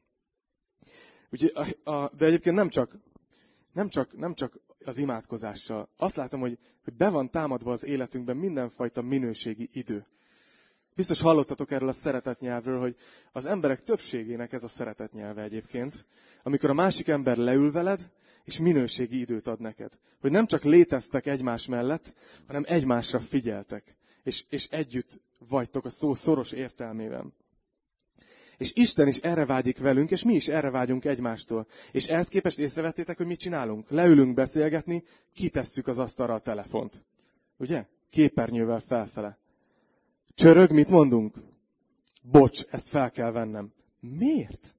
Úgyhogy 1.30 1.52
a, 1.84 1.90
a, 1.90 2.14
de 2.16 2.26
egyébként 2.26 2.56
nem 2.56 2.68
csak, 2.68 2.98
nem, 3.72 3.88
csak, 3.88 4.16
nem 4.16 4.34
csak 4.34 4.60
az 4.86 4.98
imádkozással. 4.98 5.88
Azt 5.96 6.16
látom, 6.16 6.40
hogy, 6.40 6.58
hogy 6.84 6.94
be 6.94 7.08
van 7.08 7.30
támadva 7.30 7.72
az 7.72 7.84
életünkben 7.84 8.36
mindenfajta 8.36 9.02
minőségi 9.02 9.68
idő. 9.72 10.06
Biztos 10.94 11.20
hallottatok 11.20 11.70
erről 11.70 11.88
a 11.88 11.92
szeretetnyelvről, 11.92 12.80
hogy 12.80 12.96
az 13.32 13.46
emberek 13.46 13.82
többségének 13.82 14.52
ez 14.52 14.62
a 14.62 14.68
szeretetnyelve 14.68 15.42
egyébként, 15.42 16.06
amikor 16.42 16.70
a 16.70 16.74
másik 16.74 17.08
ember 17.08 17.36
leül 17.36 17.72
veled, 17.72 18.10
és 18.44 18.58
minőségi 18.58 19.20
időt 19.20 19.46
ad 19.46 19.60
neked. 19.60 19.92
Hogy 20.20 20.30
nem 20.30 20.46
csak 20.46 20.64
léteztek 20.64 21.26
egymás 21.26 21.66
mellett, 21.66 22.14
hanem 22.46 22.64
egymásra 22.66 23.20
figyeltek, 23.20 23.96
és, 24.22 24.44
és 24.48 24.68
együtt 24.70 25.20
vagytok 25.38 25.84
a 25.84 25.90
szó 25.90 26.14
szoros 26.14 26.52
értelmében. 26.52 27.34
És 28.58 28.72
Isten 28.74 29.08
is 29.08 29.18
erre 29.18 29.46
vágyik 29.46 29.78
velünk, 29.78 30.10
és 30.10 30.24
mi 30.24 30.34
is 30.34 30.48
erre 30.48 30.70
vágyunk 30.70 31.04
egymástól. 31.04 31.66
És 31.92 32.06
ehhez 32.06 32.28
képest 32.28 32.58
észrevettétek, 32.58 33.16
hogy 33.16 33.26
mit 33.26 33.38
csinálunk? 33.38 33.90
Leülünk 33.90 34.34
beszélgetni, 34.34 35.02
kitesszük 35.34 35.86
az 35.86 35.98
asztalra 35.98 36.34
a 36.34 36.38
telefont. 36.38 37.06
Ugye? 37.56 37.86
Képernyővel 38.10 38.80
felfele. 38.80 39.38
Csörög, 40.34 40.70
mit 40.70 40.88
mondunk? 40.88 41.34
Bocs, 42.22 42.64
ezt 42.70 42.88
fel 42.88 43.10
kell 43.10 43.30
vennem. 43.30 43.72
Miért? 44.00 44.76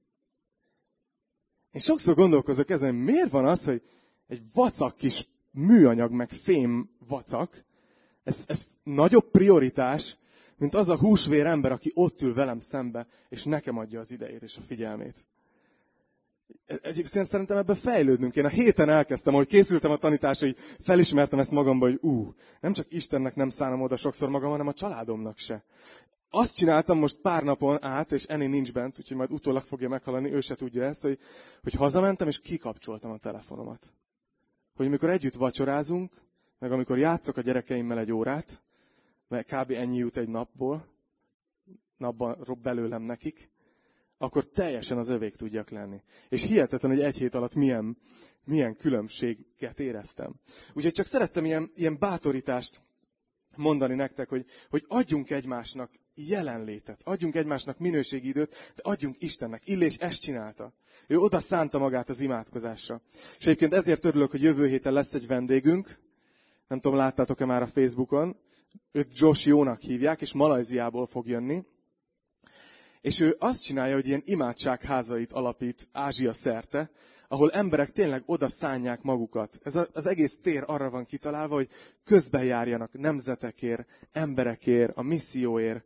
Én 1.72 1.80
sokszor 1.80 2.14
gondolkozok 2.14 2.70
ezen, 2.70 2.94
miért 2.94 3.30
van 3.30 3.46
az, 3.46 3.64
hogy 3.64 3.82
egy 4.26 4.42
vacak 4.52 4.96
kis 4.96 5.26
műanyag, 5.50 6.12
meg 6.12 6.30
fém 6.30 6.90
vacak, 7.08 7.64
ez, 8.24 8.44
ez 8.46 8.66
nagyobb 8.82 9.30
prioritás, 9.30 10.16
mint 10.58 10.74
az 10.74 10.88
a 10.88 10.98
húsvér 10.98 11.46
ember, 11.46 11.72
aki 11.72 11.90
ott 11.94 12.22
ül 12.22 12.34
velem 12.34 12.60
szembe, 12.60 13.06
és 13.28 13.44
nekem 13.44 13.78
adja 13.78 14.00
az 14.00 14.10
idejét 14.10 14.42
és 14.42 14.56
a 14.56 14.60
figyelmét. 14.60 15.26
Egyébként 16.66 17.26
szerintem 17.26 17.56
ebben 17.56 17.76
fejlődnünk. 17.76 18.36
Én 18.36 18.44
a 18.44 18.48
héten 18.48 18.88
elkezdtem, 18.88 19.34
ahogy 19.34 19.46
készültem 19.46 19.90
a 19.90 19.96
tanításra, 19.96 20.46
hogy 20.46 20.56
felismertem 20.80 21.38
ezt 21.38 21.50
magamban, 21.50 21.90
hogy 21.90 22.10
ú, 22.10 22.34
nem 22.60 22.72
csak 22.72 22.92
Istennek 22.92 23.34
nem 23.34 23.50
szánom 23.50 23.82
oda 23.82 23.96
sokszor 23.96 24.28
magam, 24.28 24.50
hanem 24.50 24.66
a 24.66 24.72
családomnak 24.72 25.38
se. 25.38 25.64
Azt 26.30 26.56
csináltam 26.56 26.98
most 26.98 27.20
pár 27.20 27.42
napon 27.42 27.84
át, 27.84 28.12
és 28.12 28.24
Eni 28.24 28.46
nincs 28.46 28.72
bent, 28.72 28.98
úgyhogy 28.98 29.16
majd 29.16 29.32
utólag 29.32 29.62
fogja 29.62 29.88
meghalani, 29.88 30.32
ő 30.32 30.40
se 30.40 30.54
tudja 30.54 30.84
ezt, 30.84 31.02
hogy, 31.02 31.18
hogy 31.62 31.74
hazamentem, 31.74 32.28
és 32.28 32.40
kikapcsoltam 32.40 33.10
a 33.10 33.16
telefonomat. 33.16 33.86
Hogy 34.74 34.86
amikor 34.86 35.10
együtt 35.10 35.34
vacsorázunk, 35.34 36.12
meg 36.58 36.72
amikor 36.72 36.98
játszok 36.98 37.36
a 37.36 37.40
gyerekeimmel 37.40 37.98
egy 37.98 38.12
órát, 38.12 38.62
mert 39.28 39.54
kb. 39.54 39.70
ennyi 39.70 39.96
jut 39.96 40.16
egy 40.16 40.28
napból, 40.28 40.96
napban 41.96 42.58
belőlem 42.62 43.02
nekik, 43.02 43.50
akkor 44.18 44.44
teljesen 44.44 44.98
az 44.98 45.08
övék 45.08 45.34
tudjak 45.34 45.70
lenni. 45.70 46.02
És 46.28 46.42
hihetetlen, 46.42 46.92
hogy 46.92 47.00
egy 47.00 47.16
hét 47.16 47.34
alatt 47.34 47.54
milyen, 47.54 47.98
milyen 48.44 48.76
különbséget 48.76 49.80
éreztem. 49.80 50.34
Úgyhogy 50.72 50.92
csak 50.92 51.06
szerettem 51.06 51.44
ilyen, 51.44 51.70
ilyen 51.74 51.98
bátorítást 51.98 52.82
mondani 53.56 53.94
nektek, 53.94 54.28
hogy, 54.28 54.44
hogy 54.68 54.84
adjunk 54.88 55.30
egymásnak 55.30 55.90
jelenlétet, 56.14 57.00
adjunk 57.04 57.34
egymásnak 57.34 57.78
minőségi 57.78 58.28
időt, 58.28 58.72
de 58.76 58.82
adjunk 58.82 59.16
Istennek. 59.18 59.68
Illés 59.68 59.96
ezt 59.96 60.20
csinálta. 60.20 60.74
Ő 61.06 61.18
oda 61.18 61.40
szánta 61.40 61.78
magát 61.78 62.08
az 62.08 62.20
imádkozásra. 62.20 63.02
És 63.38 63.46
egyébként 63.46 63.74
ezért 63.74 64.04
örülök, 64.04 64.30
hogy 64.30 64.42
jövő 64.42 64.66
héten 64.66 64.92
lesz 64.92 65.14
egy 65.14 65.26
vendégünk, 65.26 65.98
nem 66.68 66.78
tudom, 66.78 66.98
láttátok-e 66.98 67.44
már 67.44 67.62
a 67.62 67.66
Facebookon, 67.66 68.36
őt 68.92 69.18
Josh 69.18 69.46
Jónak 69.46 69.80
hívják, 69.80 70.20
és 70.20 70.32
Malajziából 70.32 71.06
fog 71.06 71.28
jönni. 71.28 71.64
És 73.00 73.20
ő 73.20 73.36
azt 73.38 73.62
csinálja, 73.62 73.94
hogy 73.94 74.06
ilyen 74.06 74.22
imádságházait 74.24 75.32
alapít 75.32 75.88
Ázsia 75.92 76.32
szerte, 76.32 76.90
ahol 77.28 77.50
emberek 77.50 77.90
tényleg 77.90 78.22
oda 78.26 78.48
szánják 78.48 79.02
magukat. 79.02 79.58
Ez 79.62 79.76
a, 79.76 79.86
az 79.92 80.06
egész 80.06 80.38
tér 80.42 80.64
arra 80.66 80.90
van 80.90 81.04
kitalálva, 81.04 81.54
hogy 81.54 81.68
közbejárjanak 82.04 82.92
nemzetekért, 82.92 84.08
emberekért, 84.12 84.96
a 84.96 85.02
misszióért, 85.02 85.84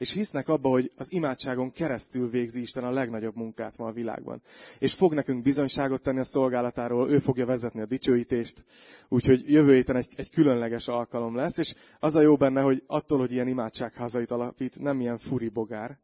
és 0.00 0.12
hisznek 0.12 0.48
abba, 0.48 0.68
hogy 0.68 0.90
az 0.96 1.12
imádságon 1.12 1.70
keresztül 1.70 2.30
végzi 2.30 2.60
Isten 2.60 2.84
a 2.84 2.90
legnagyobb 2.90 3.36
munkát 3.36 3.78
ma 3.78 3.86
a 3.86 3.92
világban. 3.92 4.42
És 4.78 4.94
fog 4.94 5.14
nekünk 5.14 5.42
bizonyságot 5.42 6.02
tenni 6.02 6.18
a 6.18 6.24
szolgálatáról, 6.24 7.10
ő 7.10 7.18
fogja 7.18 7.46
vezetni 7.46 7.80
a 7.80 7.86
dicsőítést, 7.86 8.64
úgyhogy 9.08 9.50
jövő 9.52 9.74
héten 9.74 9.96
egy, 9.96 10.08
egy 10.16 10.30
különleges 10.30 10.88
alkalom 10.88 11.36
lesz, 11.36 11.58
és 11.58 11.74
az 11.98 12.16
a 12.16 12.20
jó 12.20 12.36
benne, 12.36 12.60
hogy 12.60 12.82
attól, 12.86 13.18
hogy 13.18 13.32
ilyen 13.32 13.48
imádságházait 13.48 14.30
alapít, 14.30 14.80
nem 14.80 15.00
ilyen 15.00 15.18
furi 15.18 15.48
bogár, 15.48 15.98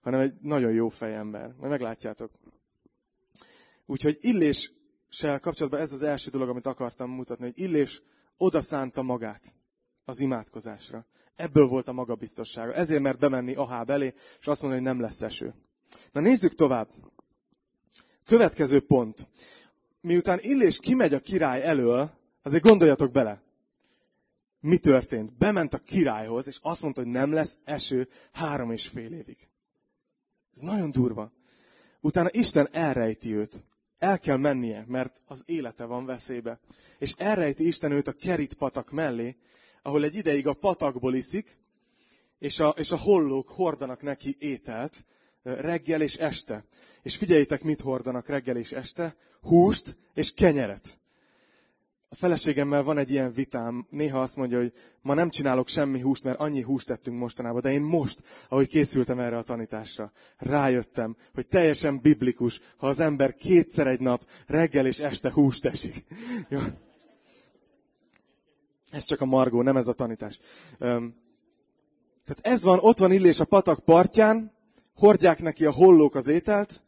hanem 0.00 0.20
egy 0.20 0.34
nagyon 0.40 0.72
jó 0.72 0.88
fejember. 0.88 1.54
Majd 1.58 1.70
meglátjátok. 1.70 2.30
Úgyhogy 3.86 4.16
Illéssel 4.20 5.40
kapcsolatban 5.40 5.80
ez 5.80 5.92
az 5.92 6.02
első 6.02 6.30
dolog, 6.30 6.48
amit 6.48 6.66
akartam 6.66 7.10
mutatni, 7.10 7.44
hogy 7.44 7.58
Illés 7.58 8.02
oda 8.36 8.62
szánta 8.62 9.02
magát 9.02 9.54
az 10.04 10.20
imádkozásra. 10.20 11.06
Ebből 11.36 11.66
volt 11.66 11.88
a 11.88 11.92
magabiztossága. 11.92 12.72
Ezért 12.72 13.02
mert 13.02 13.18
bemenni 13.18 13.54
Aháb 13.54 13.90
elé, 13.90 14.12
és 14.40 14.46
azt 14.46 14.62
mondani, 14.62 14.82
hogy 14.82 14.92
nem 14.92 15.02
lesz 15.02 15.22
eső. 15.22 15.54
Na 16.12 16.20
nézzük 16.20 16.54
tovább. 16.54 16.88
Következő 18.24 18.80
pont. 18.80 19.30
Miután 20.00 20.38
Illés 20.40 20.78
kimegy 20.78 21.14
a 21.14 21.20
király 21.20 21.62
elől, 21.62 22.10
azért 22.42 22.62
gondoljatok 22.62 23.10
bele. 23.10 23.42
Mi 24.60 24.78
történt? 24.78 25.38
Bement 25.38 25.74
a 25.74 25.78
királyhoz, 25.78 26.46
és 26.46 26.58
azt 26.62 26.82
mondta, 26.82 27.02
hogy 27.02 27.10
nem 27.10 27.32
lesz 27.32 27.58
eső 27.64 28.08
három 28.32 28.70
és 28.70 28.86
fél 28.86 29.12
évig. 29.12 29.36
Ez 30.52 30.58
nagyon 30.60 30.90
durva. 30.90 31.32
Utána 32.00 32.28
Isten 32.30 32.68
elrejti 32.72 33.34
őt. 33.34 33.64
El 33.98 34.18
kell 34.18 34.36
mennie, 34.36 34.84
mert 34.88 35.22
az 35.26 35.42
élete 35.46 35.84
van 35.84 36.06
veszélybe. 36.06 36.60
És 36.98 37.14
elrejti 37.16 37.66
Isten 37.66 37.92
őt 37.92 38.08
a 38.08 38.12
Kerit 38.12 38.54
patak 38.54 38.90
mellé, 38.90 39.36
ahol 39.82 40.04
egy 40.04 40.14
ideig 40.14 40.46
a 40.46 40.52
patakból 40.52 41.14
iszik, 41.14 41.58
és 42.38 42.60
a, 42.60 42.68
és 42.68 42.90
a 42.90 42.96
hollók 42.96 43.48
hordanak 43.48 44.02
neki 44.02 44.36
ételt 44.38 45.04
reggel 45.42 46.00
és 46.00 46.16
este. 46.16 46.64
És 47.02 47.16
figyeljétek, 47.16 47.62
mit 47.62 47.80
hordanak 47.80 48.28
reggel 48.28 48.56
és 48.56 48.72
este? 48.72 49.16
Húst 49.40 49.96
és 50.14 50.32
kenyeret. 50.34 51.00
A 52.08 52.14
feleségemmel 52.14 52.82
van 52.82 52.98
egy 52.98 53.10
ilyen 53.10 53.32
vitám, 53.32 53.86
néha 53.90 54.20
azt 54.20 54.36
mondja, 54.36 54.58
hogy 54.58 54.72
ma 55.02 55.14
nem 55.14 55.30
csinálok 55.30 55.68
semmi 55.68 56.00
húst, 56.00 56.24
mert 56.24 56.38
annyi 56.38 56.62
húst 56.62 56.86
tettünk 56.86 57.18
mostanában, 57.18 57.60
de 57.60 57.72
én 57.72 57.80
most, 57.80 58.22
ahogy 58.48 58.68
készültem 58.68 59.18
erre 59.20 59.36
a 59.36 59.42
tanításra, 59.42 60.12
rájöttem, 60.36 61.16
hogy 61.34 61.46
teljesen 61.46 62.00
biblikus, 62.00 62.60
ha 62.76 62.86
az 62.86 63.00
ember 63.00 63.36
kétszer 63.36 63.86
egy 63.86 64.00
nap 64.00 64.26
reggel 64.46 64.86
és 64.86 64.98
este 64.98 65.32
húst 65.32 65.64
esik. 65.64 66.04
Ez 68.92 69.04
csak 69.04 69.20
a 69.20 69.24
margó, 69.24 69.62
nem 69.62 69.76
ez 69.76 69.88
a 69.88 69.92
tanítás. 69.92 70.40
Um, 70.80 71.14
tehát 72.24 72.40
ez 72.42 72.62
van, 72.62 72.78
ott 72.80 72.98
van 72.98 73.12
Illés 73.12 73.40
a 73.40 73.44
patak 73.44 73.84
partján, 73.84 74.52
hordják 74.94 75.42
neki 75.42 75.64
a 75.64 75.70
hollók 75.70 76.14
az 76.14 76.26
ételt, 76.26 76.82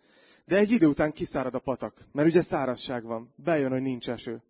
de 0.44 0.58
egy 0.58 0.70
idő 0.70 0.86
után 0.86 1.12
kiszárad 1.12 1.54
a 1.54 1.58
patak, 1.58 2.08
mert 2.12 2.28
ugye 2.28 2.42
szárazság 2.42 3.04
van, 3.04 3.32
bejön, 3.36 3.70
hogy 3.70 3.82
nincs 3.82 4.10
eső. 4.10 4.42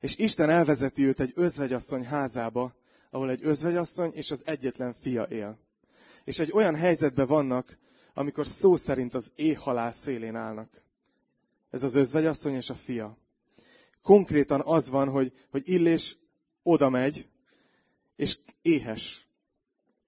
És 0.00 0.16
Isten 0.16 0.50
elvezeti 0.50 1.04
őt 1.04 1.20
egy 1.20 1.32
özvegyasszony 1.34 2.04
házába, 2.04 2.74
ahol 3.10 3.30
egy 3.30 3.40
özvegyasszony 3.42 4.10
és 4.14 4.30
az 4.30 4.42
egyetlen 4.46 4.92
fia 4.92 5.22
él. 5.22 5.58
És 6.24 6.38
egy 6.38 6.52
olyan 6.52 6.74
helyzetben 6.74 7.26
vannak, 7.26 7.78
amikor 8.14 8.46
szó 8.46 8.76
szerint 8.76 9.14
az 9.14 9.32
éhhalál 9.34 9.92
szélén 9.92 10.36
állnak. 10.36 10.68
Ez 11.70 11.82
az 11.82 11.94
özvegyasszony 11.94 12.54
és 12.54 12.70
a 12.70 12.74
fia. 12.74 13.18
Konkrétan 14.02 14.60
az 14.64 14.90
van, 14.90 15.08
hogy, 15.08 15.32
hogy 15.50 15.62
Illés 15.64 16.16
oda 16.64 16.88
megy, 16.88 17.28
és 18.16 18.38
éhes. 18.62 19.26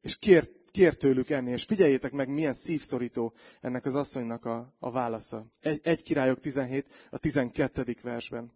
És 0.01 0.17
kér, 0.19 0.51
kér 0.71 0.97
tőlük 0.97 1.31
enni. 1.31 1.51
És 1.51 1.65
figyeljétek 1.65 2.13
meg, 2.13 2.29
milyen 2.29 2.55
szívszorító 2.55 3.33
ennek 3.61 3.85
az 3.85 3.95
asszonynak 3.95 4.45
a, 4.45 4.75
a 4.79 4.91
válasza. 4.91 5.47
Egy, 5.61 5.81
egy 5.83 6.03
királyok 6.03 6.41
17, 6.41 7.09
a 7.11 7.19
12. 7.19 7.97
versben. 8.03 8.53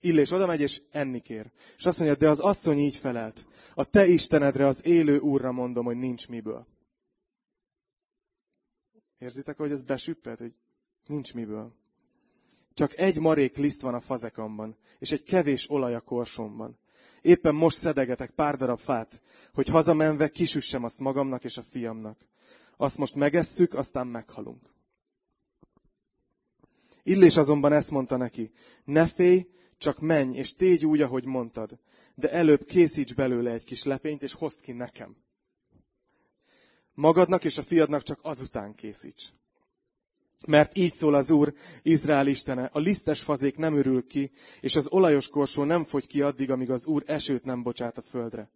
Illés 0.00 0.30
oda 0.30 0.46
megy, 0.46 0.60
és 0.60 0.82
enni 0.90 1.20
kér. 1.20 1.50
És 1.78 1.86
azt 1.86 1.98
mondja, 1.98 2.16
de 2.16 2.28
az 2.28 2.40
asszony 2.40 2.78
így 2.78 2.96
felelt. 2.96 3.46
A 3.74 3.84
te 3.84 4.06
Istenedre, 4.06 4.66
az 4.66 4.86
élő 4.86 5.18
úrra 5.18 5.52
mondom, 5.52 5.84
hogy 5.84 5.96
nincs 5.96 6.28
miből. 6.28 6.66
Érzitek, 9.18 9.56
hogy 9.56 9.70
ez 9.70 9.82
besüpped, 9.82 10.38
hogy 10.38 10.56
nincs 11.06 11.34
miből. 11.34 11.74
Csak 12.74 12.98
egy 12.98 13.18
marék 13.18 13.56
liszt 13.56 13.80
van 13.80 13.94
a 13.94 14.00
fazekamban, 14.00 14.76
és 14.98 15.12
egy 15.12 15.22
kevés 15.22 15.70
olaj 15.70 15.94
a 15.94 16.00
korsomban. 16.00 16.78
Éppen 17.26 17.54
most 17.54 17.76
szedegetek 17.76 18.30
pár 18.30 18.56
darab 18.56 18.78
fát, 18.78 19.22
hogy 19.54 19.68
hazamenve 19.68 20.28
kisüssem 20.28 20.84
azt 20.84 20.98
magamnak 20.98 21.44
és 21.44 21.56
a 21.56 21.62
fiamnak. 21.62 22.20
Azt 22.76 22.98
most 22.98 23.14
megesszük, 23.14 23.74
aztán 23.74 24.06
meghalunk. 24.06 24.62
Illés 27.02 27.36
azonban 27.36 27.72
ezt 27.72 27.90
mondta 27.90 28.16
neki, 28.16 28.50
ne 28.84 29.06
félj, 29.06 29.46
csak 29.78 30.00
menj, 30.00 30.36
és 30.36 30.54
tégy 30.54 30.86
úgy, 30.86 31.00
ahogy 31.00 31.24
mondtad, 31.24 31.78
de 32.14 32.30
előbb 32.30 32.66
készíts 32.66 33.14
belőle 33.14 33.52
egy 33.52 33.64
kis 33.64 33.84
lepényt, 33.84 34.22
és 34.22 34.32
hozd 34.32 34.60
ki 34.60 34.72
nekem. 34.72 35.16
Magadnak 36.94 37.44
és 37.44 37.58
a 37.58 37.62
fiadnak 37.62 38.02
csak 38.02 38.18
azután 38.22 38.74
készíts. 38.74 39.32
Mert 40.46 40.76
így 40.76 40.92
szól 40.92 41.14
az 41.14 41.30
Úr, 41.30 41.54
Izrael 41.82 42.26
istene, 42.26 42.70
a 42.72 42.78
lisztes 42.78 43.22
fazék 43.22 43.56
nem 43.56 43.76
örül 43.76 44.06
ki, 44.06 44.30
és 44.60 44.76
az 44.76 44.88
olajos 44.88 45.28
korsó 45.28 45.64
nem 45.64 45.84
fogy 45.84 46.06
ki 46.06 46.22
addig, 46.22 46.50
amíg 46.50 46.70
az 46.70 46.86
Úr 46.86 47.02
esőt 47.06 47.44
nem 47.44 47.62
bocsát 47.62 47.98
a 47.98 48.02
földre. 48.02 48.50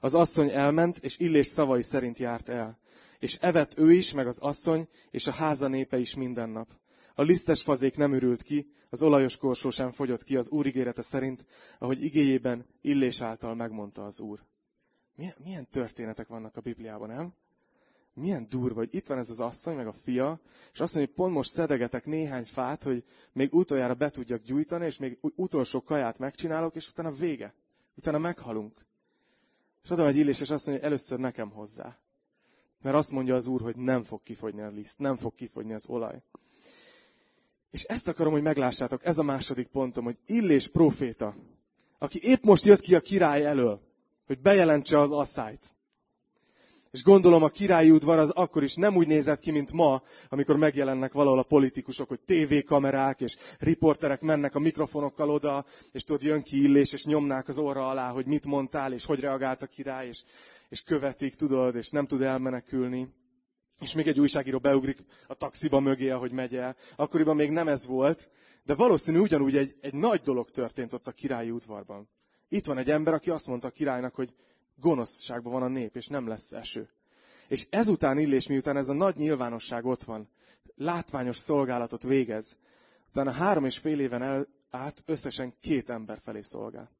Az 0.00 0.14
asszony 0.14 0.50
elment, 0.50 0.98
és 0.98 1.18
Illés 1.18 1.46
szavai 1.46 1.82
szerint 1.82 2.18
járt 2.18 2.48
el. 2.48 2.78
És 3.18 3.34
evett 3.34 3.78
ő 3.78 3.92
is, 3.92 4.12
meg 4.12 4.26
az 4.26 4.38
asszony, 4.38 4.88
és 5.10 5.26
a 5.26 5.32
háza 5.32 5.68
népe 5.68 5.98
is 5.98 6.14
minden 6.14 6.48
nap. 6.48 6.68
A 7.14 7.22
lisztes 7.22 7.62
fazék 7.62 7.96
nem 7.96 8.14
ürült 8.14 8.42
ki, 8.42 8.70
az 8.90 9.02
olajos 9.02 9.36
korsó 9.36 9.70
sem 9.70 9.90
fogyott 9.90 10.24
ki 10.24 10.36
az 10.36 10.50
Úr 10.50 10.66
ígérete 10.66 11.02
szerint, 11.02 11.46
ahogy 11.78 12.04
igéjében 12.04 12.66
Illés 12.80 13.20
által 13.20 13.54
megmondta 13.54 14.04
az 14.04 14.20
Úr. 14.20 14.44
Milyen, 15.16 15.34
milyen 15.44 15.68
történetek 15.70 16.26
vannak 16.26 16.56
a 16.56 16.60
Bibliában, 16.60 17.08
nem? 17.08 17.34
Milyen 18.14 18.46
durva, 18.48 18.78
hogy 18.78 18.94
itt 18.94 19.06
van 19.06 19.18
ez 19.18 19.30
az 19.30 19.40
asszony, 19.40 19.76
meg 19.76 19.86
a 19.86 19.92
fia, 19.92 20.40
és 20.72 20.80
azt 20.80 20.94
mondja, 20.94 21.12
hogy 21.12 21.24
pont 21.24 21.34
most 21.34 21.50
szedegetek 21.50 22.06
néhány 22.06 22.44
fát, 22.44 22.82
hogy 22.82 23.04
még 23.32 23.54
utoljára 23.54 23.94
be 23.94 24.10
tudjak 24.10 24.42
gyújtani, 24.42 24.84
és 24.84 24.98
még 24.98 25.18
utolsó 25.20 25.82
kaját 25.82 26.18
megcsinálok, 26.18 26.76
és 26.76 26.88
utána 26.88 27.10
vége. 27.10 27.54
Utána 27.96 28.18
meghalunk. 28.18 28.76
És 29.84 29.90
adom 29.90 30.06
egy 30.06 30.16
illés, 30.16 30.40
és 30.40 30.50
azt 30.50 30.66
mondja, 30.66 30.72
hogy 30.72 30.92
először 30.92 31.18
nekem 31.18 31.50
hozzá. 31.50 31.98
Mert 32.82 32.96
azt 32.96 33.10
mondja 33.10 33.34
az 33.34 33.46
Úr, 33.46 33.60
hogy 33.60 33.76
nem 33.76 34.02
fog 34.02 34.22
kifogyni 34.22 34.60
a 34.60 34.66
liszt, 34.66 34.98
nem 34.98 35.16
fog 35.16 35.34
kifogyni 35.34 35.72
az 35.72 35.88
olaj. 35.88 36.22
És 37.70 37.82
ezt 37.82 38.08
akarom, 38.08 38.32
hogy 38.32 38.42
meglássátok, 38.42 39.04
ez 39.04 39.18
a 39.18 39.22
második 39.22 39.66
pontom, 39.66 40.04
hogy 40.04 40.18
Illés 40.26 40.68
proféta, 40.68 41.36
aki 41.98 42.18
épp 42.22 42.44
most 42.44 42.64
jött 42.64 42.80
ki 42.80 42.94
a 42.94 43.00
király 43.00 43.46
elől, 43.46 43.80
hogy 44.26 44.40
bejelentse 44.40 45.00
az 45.00 45.12
asszályt. 45.12 45.76
És 46.94 47.02
gondolom 47.02 47.42
a 47.42 47.48
királyi 47.48 47.90
udvar 47.90 48.18
az 48.18 48.30
akkor 48.30 48.62
is 48.62 48.74
nem 48.74 48.96
úgy 48.96 49.06
nézett 49.06 49.40
ki, 49.40 49.50
mint 49.50 49.72
ma, 49.72 50.02
amikor 50.28 50.56
megjelennek 50.56 51.12
valahol 51.12 51.38
a 51.38 51.42
politikusok, 51.42 52.08
hogy 52.08 52.20
tévékamerák 52.20 53.20
és 53.20 53.36
riporterek 53.58 54.20
mennek 54.20 54.54
a 54.54 54.58
mikrofonokkal 54.58 55.30
oda, 55.30 55.64
és 55.92 56.04
tudod, 56.04 56.22
jön 56.22 56.42
ki 56.42 56.62
illés, 56.62 56.92
és 56.92 57.04
nyomnák 57.04 57.48
az 57.48 57.58
orra 57.58 57.88
alá, 57.88 58.10
hogy 58.10 58.26
mit 58.26 58.46
mondtál, 58.46 58.92
és 58.92 59.04
hogy 59.04 59.20
reagált 59.20 59.62
a 59.62 59.66
király, 59.66 60.06
és, 60.06 60.22
és 60.68 60.82
követik, 60.82 61.34
tudod, 61.34 61.76
és 61.76 61.88
nem 61.88 62.06
tud 62.06 62.22
elmenekülni. 62.22 63.08
És 63.80 63.94
még 63.94 64.06
egy 64.06 64.20
újságíró 64.20 64.58
beugrik 64.58 64.98
a 65.26 65.34
taxiba 65.34 65.80
mögé, 65.80 66.10
ahogy 66.10 66.32
megy 66.32 66.56
el. 66.56 66.76
Akkoriban 66.96 67.36
még 67.36 67.50
nem 67.50 67.68
ez 67.68 67.86
volt, 67.86 68.30
de 68.64 68.74
valószínű 68.74 69.18
ugyanúgy 69.18 69.56
egy, 69.56 69.76
egy 69.80 69.94
nagy 69.94 70.20
dolog 70.20 70.50
történt 70.50 70.92
ott 70.92 71.06
a 71.06 71.12
királyi 71.12 71.50
udvarban. 71.50 72.08
Itt 72.48 72.66
van 72.66 72.78
egy 72.78 72.90
ember, 72.90 73.14
aki 73.14 73.30
azt 73.30 73.46
mondta 73.46 73.68
a 73.68 73.70
királynak, 73.70 74.14
hogy 74.14 74.34
gonoszságban 74.76 75.52
van 75.52 75.62
a 75.62 75.68
nép, 75.68 75.96
és 75.96 76.06
nem 76.06 76.28
lesz 76.28 76.52
eső. 76.52 76.88
És 77.48 77.66
ezután 77.70 78.18
Illés, 78.18 78.48
miután 78.48 78.76
ez 78.76 78.88
a 78.88 78.92
nagy 78.92 79.16
nyilvánosság 79.16 79.84
ott 79.84 80.02
van, 80.02 80.28
látványos 80.76 81.36
szolgálatot 81.36 82.02
végez, 82.02 82.58
utána 83.08 83.30
három 83.30 83.64
és 83.64 83.78
fél 83.78 84.00
éven 84.00 84.22
el, 84.22 84.46
át 84.70 85.02
összesen 85.06 85.54
két 85.60 85.90
ember 85.90 86.18
felé 86.18 86.40
szolgál. 86.42 86.90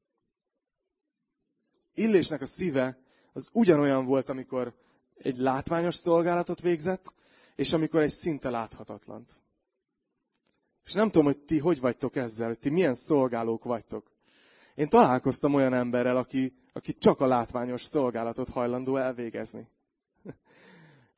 Illésnek 1.94 2.40
a 2.40 2.46
szíve 2.46 2.98
az 3.32 3.48
ugyanolyan 3.52 4.04
volt, 4.04 4.28
amikor 4.28 4.74
egy 5.14 5.36
látványos 5.36 5.94
szolgálatot 5.94 6.60
végzett, 6.60 7.14
és 7.56 7.72
amikor 7.72 8.02
egy 8.02 8.10
szinte 8.10 8.50
láthatatlant. 8.50 9.42
És 10.84 10.92
nem 10.92 11.06
tudom, 11.06 11.24
hogy 11.24 11.38
ti 11.38 11.58
hogy 11.58 11.80
vagytok 11.80 12.16
ezzel, 12.16 12.46
hogy 12.46 12.58
ti 12.58 12.70
milyen 12.70 12.94
szolgálók 12.94 13.64
vagytok. 13.64 14.12
Én 14.74 14.88
találkoztam 14.88 15.54
olyan 15.54 15.74
emberrel, 15.74 16.16
aki, 16.16 16.54
aki 16.76 16.92
csak 16.92 17.20
a 17.20 17.26
látványos 17.26 17.82
szolgálatot 17.82 18.48
hajlandó 18.48 18.96
elvégezni. 18.96 19.68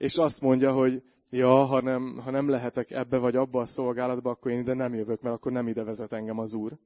És 0.06 0.16
azt 0.16 0.40
mondja, 0.40 0.72
hogy 0.72 1.02
ja, 1.30 1.64
ha 1.64 1.80
nem, 1.80 2.18
ha 2.18 2.30
nem 2.30 2.48
lehetek 2.48 2.90
ebbe 2.90 3.18
vagy 3.18 3.36
abba 3.36 3.60
a 3.60 3.66
szolgálatba, 3.66 4.30
akkor 4.30 4.50
én 4.50 4.58
ide 4.58 4.74
nem 4.74 4.94
jövök, 4.94 5.22
mert 5.22 5.34
akkor 5.34 5.52
nem 5.52 5.68
ide 5.68 5.82
vezet 5.82 6.12
engem 6.12 6.38
az 6.38 6.54
Úr. 6.54 6.78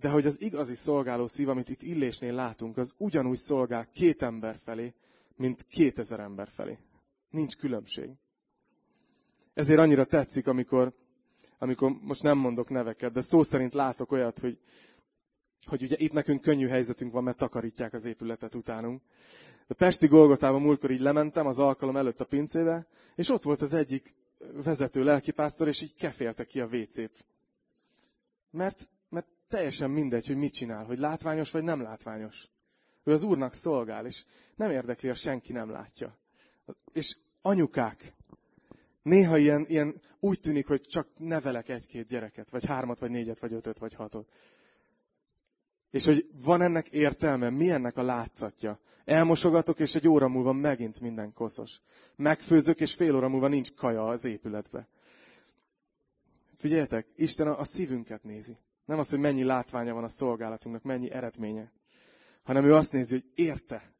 De 0.00 0.08
hogy 0.08 0.26
az 0.26 0.42
igazi 0.42 0.74
szolgáló 0.74 1.26
szív, 1.26 1.48
amit 1.48 1.68
itt 1.68 1.82
Illésnél 1.82 2.34
látunk, 2.34 2.76
az 2.76 2.94
ugyanúgy 2.98 3.36
szolgál 3.36 3.86
két 3.92 4.22
ember 4.22 4.56
felé, 4.56 4.94
mint 5.36 5.62
kétezer 5.62 6.20
ember 6.20 6.48
felé. 6.48 6.78
Nincs 7.30 7.56
különbség. 7.56 8.10
Ezért 9.54 9.80
annyira 9.80 10.04
tetszik, 10.04 10.46
amikor, 10.46 10.94
amikor 11.58 11.90
most 12.00 12.22
nem 12.22 12.38
mondok 12.38 12.68
neveket, 12.68 13.12
de 13.12 13.20
szó 13.20 13.42
szerint 13.42 13.74
látok 13.74 14.12
olyat, 14.12 14.38
hogy, 14.38 14.58
hogy 15.66 15.82
ugye 15.82 15.96
itt 15.98 16.12
nekünk 16.12 16.40
könnyű 16.40 16.68
helyzetünk 16.68 17.12
van, 17.12 17.22
mert 17.22 17.36
takarítják 17.36 17.92
az 17.92 18.04
épületet 18.04 18.54
utánunk. 18.54 19.02
De 19.66 19.74
Pesti 19.74 20.06
Golgotában 20.06 20.60
múltkor 20.60 20.90
így 20.90 21.00
lementem 21.00 21.46
az 21.46 21.58
alkalom 21.58 21.96
előtt 21.96 22.20
a 22.20 22.24
pincébe, 22.24 22.86
és 23.14 23.28
ott 23.28 23.42
volt 23.42 23.62
az 23.62 23.72
egyik 23.72 24.14
vezető 24.52 25.02
lelkipásztor, 25.02 25.68
és 25.68 25.82
így 25.82 25.94
kefélte 25.94 26.44
ki 26.44 26.60
a 26.60 26.66
vécét. 26.66 27.26
Mert, 28.50 28.88
mert 29.08 29.26
teljesen 29.48 29.90
mindegy, 29.90 30.26
hogy 30.26 30.36
mit 30.36 30.52
csinál, 30.52 30.84
hogy 30.84 30.98
látványos 30.98 31.50
vagy 31.50 31.62
nem 31.62 31.82
látványos. 31.82 32.48
Ő 33.04 33.12
az 33.12 33.22
Úrnak 33.22 33.54
szolgál, 33.54 34.06
és 34.06 34.24
nem 34.56 34.70
érdekli, 34.70 35.08
ha 35.08 35.14
senki 35.14 35.52
nem 35.52 35.70
látja. 35.70 36.18
És 36.92 37.16
anyukák, 37.42 38.14
néha 39.02 39.38
ilyen, 39.38 39.64
ilyen 39.68 40.00
úgy 40.20 40.40
tűnik, 40.40 40.66
hogy 40.66 40.80
csak 40.80 41.08
nevelek 41.16 41.68
egy-két 41.68 42.06
gyereket, 42.06 42.50
vagy 42.50 42.64
hármat, 42.64 43.00
vagy 43.00 43.10
négyet, 43.10 43.40
vagy 43.40 43.52
ötöt, 43.52 43.78
vagy 43.78 43.94
hatot. 43.94 44.28
És 45.90 46.04
hogy 46.04 46.30
van 46.44 46.62
ennek 46.62 46.88
értelme, 46.88 47.50
mi 47.50 47.70
ennek 47.70 47.96
a 47.96 48.02
látszatja. 48.02 48.80
Elmosogatok, 49.04 49.78
és 49.78 49.94
egy 49.94 50.08
óra 50.08 50.28
múlva 50.28 50.52
megint 50.52 51.00
minden 51.00 51.32
koszos. 51.32 51.80
Megfőzök, 52.16 52.80
és 52.80 52.94
fél 52.94 53.16
óra 53.16 53.28
múlva 53.28 53.48
nincs 53.48 53.74
kaja 53.74 54.08
az 54.08 54.24
épületbe. 54.24 54.88
Figyeljetek, 56.56 57.06
Isten 57.16 57.46
a 57.46 57.64
szívünket 57.64 58.24
nézi. 58.24 58.56
Nem 58.84 58.98
az, 58.98 59.10
hogy 59.10 59.18
mennyi 59.18 59.42
látványa 59.42 59.94
van 59.94 60.04
a 60.04 60.08
szolgálatunknak, 60.08 60.82
mennyi 60.82 61.10
eredménye. 61.10 61.72
Hanem 62.44 62.64
ő 62.64 62.74
azt 62.74 62.92
nézi, 62.92 63.14
hogy 63.14 63.24
érte, 63.34 63.92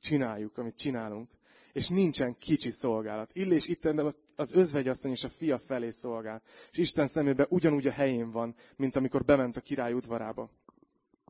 csináljuk, 0.00 0.58
amit 0.58 0.76
csinálunk. 0.76 1.30
És 1.72 1.88
nincsen 1.88 2.38
kicsi 2.38 2.70
szolgálat. 2.70 3.30
Illés 3.32 3.66
itt 3.66 3.88
az 4.36 4.52
özvegyasszony 4.52 5.10
és 5.10 5.24
a 5.24 5.28
fia 5.28 5.58
felé 5.58 5.90
szolgál. 5.90 6.42
És 6.70 6.78
Isten 6.78 7.06
szemében 7.06 7.46
ugyanúgy 7.48 7.86
a 7.86 7.90
helyén 7.90 8.30
van, 8.30 8.54
mint 8.76 8.96
amikor 8.96 9.24
bement 9.24 9.56
a 9.56 9.60
király 9.60 9.92
udvarába. 9.92 10.50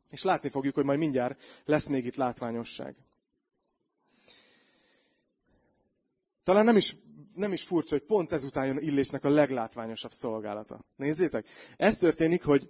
És 0.09 0.23
látni 0.23 0.49
fogjuk, 0.49 0.75
hogy 0.75 0.85
majd 0.85 0.99
mindjárt 0.99 1.43
lesz 1.65 1.87
még 1.87 2.05
itt 2.05 2.15
látványosság. 2.15 2.95
Talán 6.43 6.65
nem 6.65 6.77
is, 6.77 6.95
nem 7.35 7.53
is 7.53 7.63
furcsa, 7.63 7.95
hogy 7.95 8.05
pont 8.05 8.33
ezután 8.33 8.65
jön 8.65 8.77
Illésnek 8.77 9.23
a 9.23 9.29
leglátványosabb 9.29 10.11
szolgálata. 10.11 10.85
Nézzétek, 10.95 11.47
ez 11.77 11.97
történik, 11.97 12.43
hogy 12.43 12.69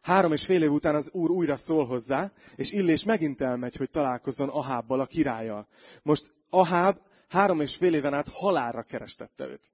három 0.00 0.32
és 0.32 0.44
fél 0.44 0.62
év 0.62 0.72
után 0.72 0.94
az 0.94 1.10
úr 1.12 1.30
újra 1.30 1.56
szól 1.56 1.86
hozzá, 1.86 2.30
és 2.56 2.72
Illés 2.72 3.04
megint 3.04 3.40
elmegy, 3.40 3.76
hogy 3.76 3.90
találkozzon 3.90 4.48
Ahábbal, 4.48 5.00
a 5.00 5.06
királlyal. 5.06 5.66
Most 6.02 6.32
Aháb 6.50 6.98
három 7.28 7.60
és 7.60 7.76
fél 7.76 7.94
éven 7.94 8.14
át 8.14 8.28
halálra 8.28 8.82
kerestette 8.82 9.46
őt. 9.46 9.72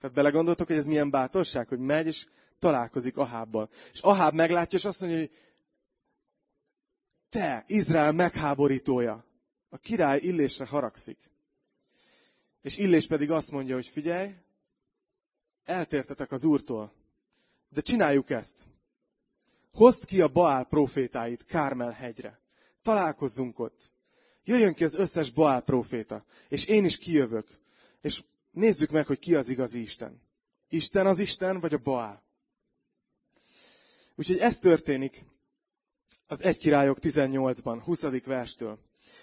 Tehát 0.00 0.16
belegondoltok, 0.16 0.66
hogy 0.66 0.76
ez 0.76 0.86
milyen 0.86 1.10
bátorság, 1.10 1.68
hogy 1.68 1.78
megy 1.78 2.06
és 2.06 2.26
találkozik 2.58 3.16
Ahábbal. 3.16 3.68
És 3.92 4.00
Aháb 4.00 4.34
meglátja, 4.34 4.78
és 4.78 4.84
azt 4.84 5.00
mondja, 5.00 5.18
hogy 5.18 5.30
te, 7.34 7.64
Izrael 7.66 8.12
megháborítója. 8.12 9.24
A 9.68 9.76
király 9.78 10.20
Illésre 10.22 10.66
haragszik. 10.66 11.18
És 12.62 12.76
Illés 12.76 13.06
pedig 13.06 13.30
azt 13.30 13.50
mondja, 13.50 13.74
hogy 13.74 13.86
figyelj, 13.86 14.34
eltértetek 15.64 16.32
az 16.32 16.44
úrtól, 16.44 16.92
de 17.68 17.80
csináljuk 17.80 18.30
ezt. 18.30 18.66
Hozd 19.72 20.04
ki 20.04 20.20
a 20.20 20.28
Baál 20.28 20.64
profétáit 20.64 21.44
Kármel 21.44 21.90
hegyre. 21.90 22.40
Találkozzunk 22.82 23.58
ott. 23.58 23.92
Jöjjön 24.44 24.74
ki 24.74 24.84
az 24.84 24.94
összes 24.94 25.30
Baál 25.30 25.60
proféta, 25.60 26.24
és 26.48 26.64
én 26.64 26.84
is 26.84 26.98
kijövök. 26.98 27.48
És 28.00 28.22
nézzük 28.50 28.90
meg, 28.90 29.06
hogy 29.06 29.18
ki 29.18 29.34
az 29.34 29.48
igazi 29.48 29.80
Isten. 29.80 30.22
Isten 30.68 31.06
az 31.06 31.18
Isten, 31.18 31.60
vagy 31.60 31.74
a 31.74 31.78
Baál? 31.78 32.22
Úgyhogy 34.14 34.38
ez 34.38 34.58
történik 34.58 35.24
az 36.34 36.42
egy 36.42 36.58
királyok 36.58 36.98
18-ban, 37.00 37.80
20. 37.84 38.02
verstől. 38.24 38.78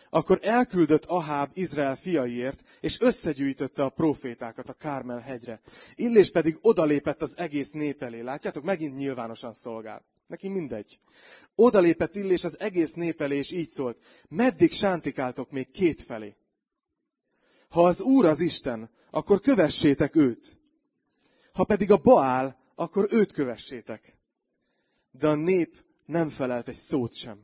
Akkor 0.10 0.40
elküldött 0.42 1.06
Aháb 1.06 1.52
Izrael 1.54 1.96
fiaiért, 1.96 2.64
és 2.82 3.00
összegyűjtötte 3.00 3.84
a 3.84 3.90
profétákat 3.90 4.70
a 4.70 4.74
Kármel 4.74 5.20
hegyre. 5.20 5.62
Illés 5.96 6.32
pedig 6.32 6.58
odalépett 6.62 7.22
az 7.22 7.38
egész 7.38 7.72
nép 7.72 8.04
elé. 8.04 8.20
Látjátok, 8.20 8.64
megint 8.64 8.96
nyilvánosan 8.96 9.54
szolgál. 9.54 10.06
Neki 10.28 10.48
mindegy. 10.48 11.00
Odalépett 11.56 12.16
Illés 12.16 12.44
az 12.44 12.60
egész 12.60 12.94
nép 12.94 13.22
elé, 13.22 13.38
és 13.38 13.52
így 13.52 13.70
szólt. 13.70 13.98
Meddig 14.30 14.72
sántikáltok 14.72 15.52
még 15.52 15.72
két 15.72 16.02
felé? 16.02 16.36
Ha 17.70 17.86
az 17.86 18.02
Úr 18.02 18.26
az 18.26 18.40
Isten, 18.40 18.90
akkor 19.10 19.42
kövessétek 19.42 20.16
őt. 20.16 20.60
Ha 21.54 21.64
pedig 21.64 21.92
a 21.92 21.98
Baál, 21.98 22.60
akkor 22.76 23.08
őt 23.10 23.32
kövessétek. 23.32 24.18
De 25.12 25.28
a 25.28 25.36
nép 25.36 25.90
nem 26.06 26.30
felelt 26.30 26.68
egy 26.68 26.76
szót 26.76 27.14
sem. 27.14 27.44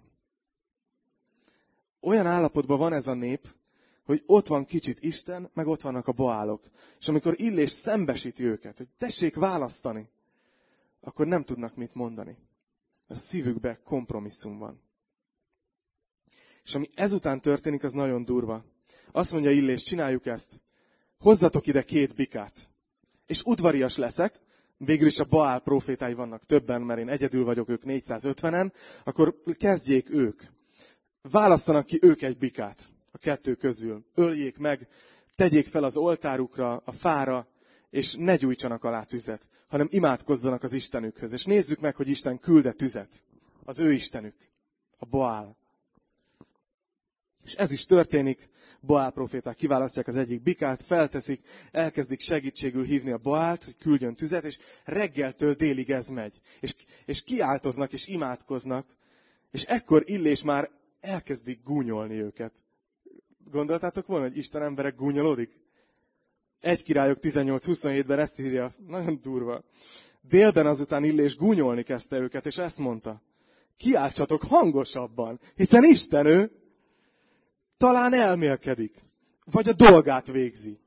Olyan 2.02 2.26
állapotban 2.26 2.78
van 2.78 2.94
ez 2.94 3.08
a 3.08 3.14
nép, 3.14 3.48
hogy 4.04 4.24
ott 4.26 4.48
van 4.48 4.66
kicsit 4.66 5.04
Isten, 5.04 5.50
meg 5.54 5.68
ott 5.68 5.82
vannak 5.82 6.08
a 6.08 6.12
baálok. 6.12 6.64
És 7.00 7.08
amikor 7.08 7.34
Illés 7.38 7.72
szembesíti 7.72 8.44
őket, 8.44 8.78
hogy 8.78 8.90
tessék 8.98 9.36
választani, 9.36 10.10
akkor 11.02 11.28
nem 11.28 11.44
tudnak 11.44 11.76
mit 11.76 11.94
mondani. 11.94 12.38
Mert 13.08 13.22
a 13.22 13.24
szívükbe 13.24 13.80
kompromisszum 13.84 14.58
van. 14.58 14.82
És 16.64 16.76
ami 16.76 16.90
ezután 16.94 17.42
történik, 17.42 17.84
az 17.84 17.94
nagyon 17.94 18.26
durva. 18.26 18.66
Azt 19.12 19.32
mondja 19.32 19.52
Illés, 19.52 19.84
csináljuk 19.84 20.26
ezt. 20.26 20.62
Hozzatok 21.20 21.68
ide 21.68 21.84
két 21.84 22.16
bikát. 22.16 22.70
És 23.26 23.44
udvarias 23.44 23.96
leszek, 23.96 24.40
végül 24.78 25.08
is 25.08 25.20
a 25.20 25.26
Baál 25.30 25.60
profétái 25.60 26.14
vannak 26.14 26.44
többen, 26.44 26.82
mert 26.82 27.00
én 27.00 27.10
egyedül 27.10 27.44
vagyok, 27.44 27.70
ők 27.70 27.82
450-en, 27.86 28.72
akkor 29.04 29.36
kezdjék 29.58 30.10
ők. 30.10 30.42
Válasszanak 31.22 31.86
ki 31.86 32.00
ők 32.02 32.22
egy 32.22 32.38
bikát 32.38 32.92
a 33.12 33.18
kettő 33.18 33.56
közül. 33.56 34.06
Öljék 34.16 34.58
meg, 34.58 34.88
tegyék 35.36 35.68
fel 35.68 35.84
az 35.84 35.98
oltárukra, 35.98 36.82
a 36.86 36.92
fára, 36.92 37.48
és 37.90 38.16
ne 38.16 38.36
gyújtsanak 38.36 38.84
alá 38.84 39.04
tüzet, 39.04 39.50
hanem 39.68 39.88
imádkozzanak 39.90 40.64
az 40.64 40.74
Istenükhöz. 40.74 41.34
És 41.34 41.46
nézzük 41.46 41.80
meg, 41.80 41.96
hogy 41.96 42.10
Isten 42.10 42.40
külde 42.40 42.72
tüzet. 42.72 43.24
Az 43.64 43.80
ő 43.80 43.92
Istenük, 43.92 44.36
a 44.98 45.06
Baál. 45.06 45.57
És 47.48 47.54
ez 47.54 47.72
is 47.72 47.86
történik. 47.86 48.50
Baál 48.82 49.12
proféták 49.12 49.56
kiválasztják 49.56 50.08
az 50.08 50.18
egyik 50.18 50.42
bikát, 50.42 50.82
felteszik, 50.82 51.42
elkezdik 51.72 52.20
segítségül 52.20 52.84
hívni 52.84 53.12
a 53.12 53.18
Baált, 53.18 53.64
hogy 53.64 53.78
küldjön 53.78 54.16
tüzet, 54.16 54.44
és 54.44 54.58
reggeltől 54.84 55.54
délig 55.54 55.90
ez 55.90 56.08
megy. 56.08 56.42
És, 56.60 56.76
és 57.06 57.24
kiáltoznak, 57.24 57.94
és 57.94 58.08
imádkoznak, 58.08 58.86
és 59.52 59.64
ekkor 59.64 60.04
Illés 60.06 60.44
már 60.44 60.70
elkezdik 61.02 61.60
gúnyolni 61.64 62.22
őket. 62.22 62.66
Gondoltátok 63.52 64.08
volna, 64.08 64.28
hogy 64.28 64.38
Isten 64.38 64.62
emberek 64.62 64.96
gúnyolódik? 64.96 65.50
Egy 66.60 66.84
királyok 66.84 67.18
18-27-ben 67.22 68.20
ezt 68.20 68.40
írja, 68.40 68.74
nagyon 68.88 69.20
durva. 69.22 69.64
Délben 70.22 70.66
azután 70.66 71.04
Illés 71.04 71.36
gúnyolni 71.36 71.84
kezdte 71.84 72.18
őket, 72.18 72.46
és 72.46 72.58
ezt 72.58 72.80
mondta. 72.80 73.22
Kiáltsatok 73.78 74.44
hangosabban, 74.44 75.40
hiszen 75.56 75.84
Isten 75.84 76.26
ő, 76.26 76.52
talán 77.78 78.14
elmélkedik, 78.14 78.96
vagy 79.46 79.68
a 79.68 79.74
dolgát 79.74 80.28
végzi, 80.28 80.80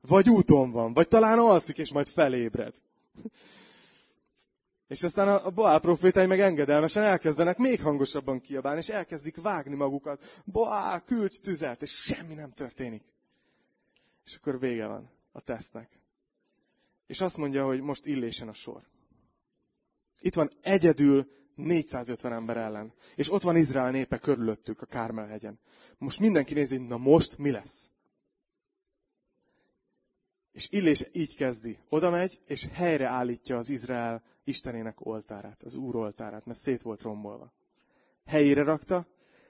vagy 0.00 0.28
úton 0.28 0.70
van, 0.70 0.92
vagy 0.92 1.08
talán 1.08 1.38
alszik, 1.38 1.78
és 1.78 1.92
majd 1.92 2.08
felébred. 2.08 2.74
És 4.88 5.02
aztán 5.02 5.28
a 5.28 5.50
Boál 5.50 5.80
profétái 5.80 6.26
meg 6.26 6.40
engedelmesen 6.40 7.02
elkezdenek 7.02 7.56
még 7.56 7.82
hangosabban 7.82 8.40
kiabálni, 8.40 8.78
és 8.78 8.88
elkezdik 8.88 9.42
vágni 9.42 9.74
magukat. 9.74 10.42
Boál, 10.44 11.00
küldj 11.00 11.36
tüzet, 11.42 11.82
és 11.82 11.90
semmi 11.90 12.34
nem 12.34 12.52
történik. 12.52 13.02
És 14.24 14.34
akkor 14.34 14.58
vége 14.58 14.86
van 14.86 15.10
a 15.32 15.40
tesztnek. 15.40 15.90
És 17.06 17.20
azt 17.20 17.36
mondja, 17.36 17.66
hogy 17.66 17.80
most 17.80 18.06
illésen 18.06 18.48
a 18.48 18.54
sor. 18.54 18.82
Itt 20.20 20.34
van 20.34 20.50
egyedül 20.62 21.30
450 21.54 22.32
ember 22.32 22.56
ellen. 22.56 22.92
És 23.16 23.32
ott 23.32 23.42
van 23.42 23.56
Izrael 23.56 23.90
népe 23.90 24.18
körülöttük 24.18 24.82
a 24.82 24.86
Kármelhegyen. 24.86 25.58
Most 25.98 26.20
mindenki 26.20 26.54
nézi, 26.54 26.76
na 26.78 26.96
most 26.96 27.38
mi 27.38 27.50
lesz. 27.50 27.90
És 30.52 30.68
Illés 30.70 31.06
így 31.12 31.36
kezdi. 31.36 31.78
Oda 31.88 32.10
megy, 32.10 32.40
és 32.46 32.68
helyre 32.72 33.06
állítja 33.06 33.56
az 33.56 33.68
Izrael 33.68 34.22
Istenének 34.44 35.06
oltárát, 35.06 35.62
az 35.62 35.74
Úr 35.74 35.96
oltárát, 35.96 36.46
mert 36.46 36.58
szét 36.58 36.82
volt 36.82 37.02
rombolva. 37.02 37.52
Helyére 38.26 38.62
rakta, 38.62 39.06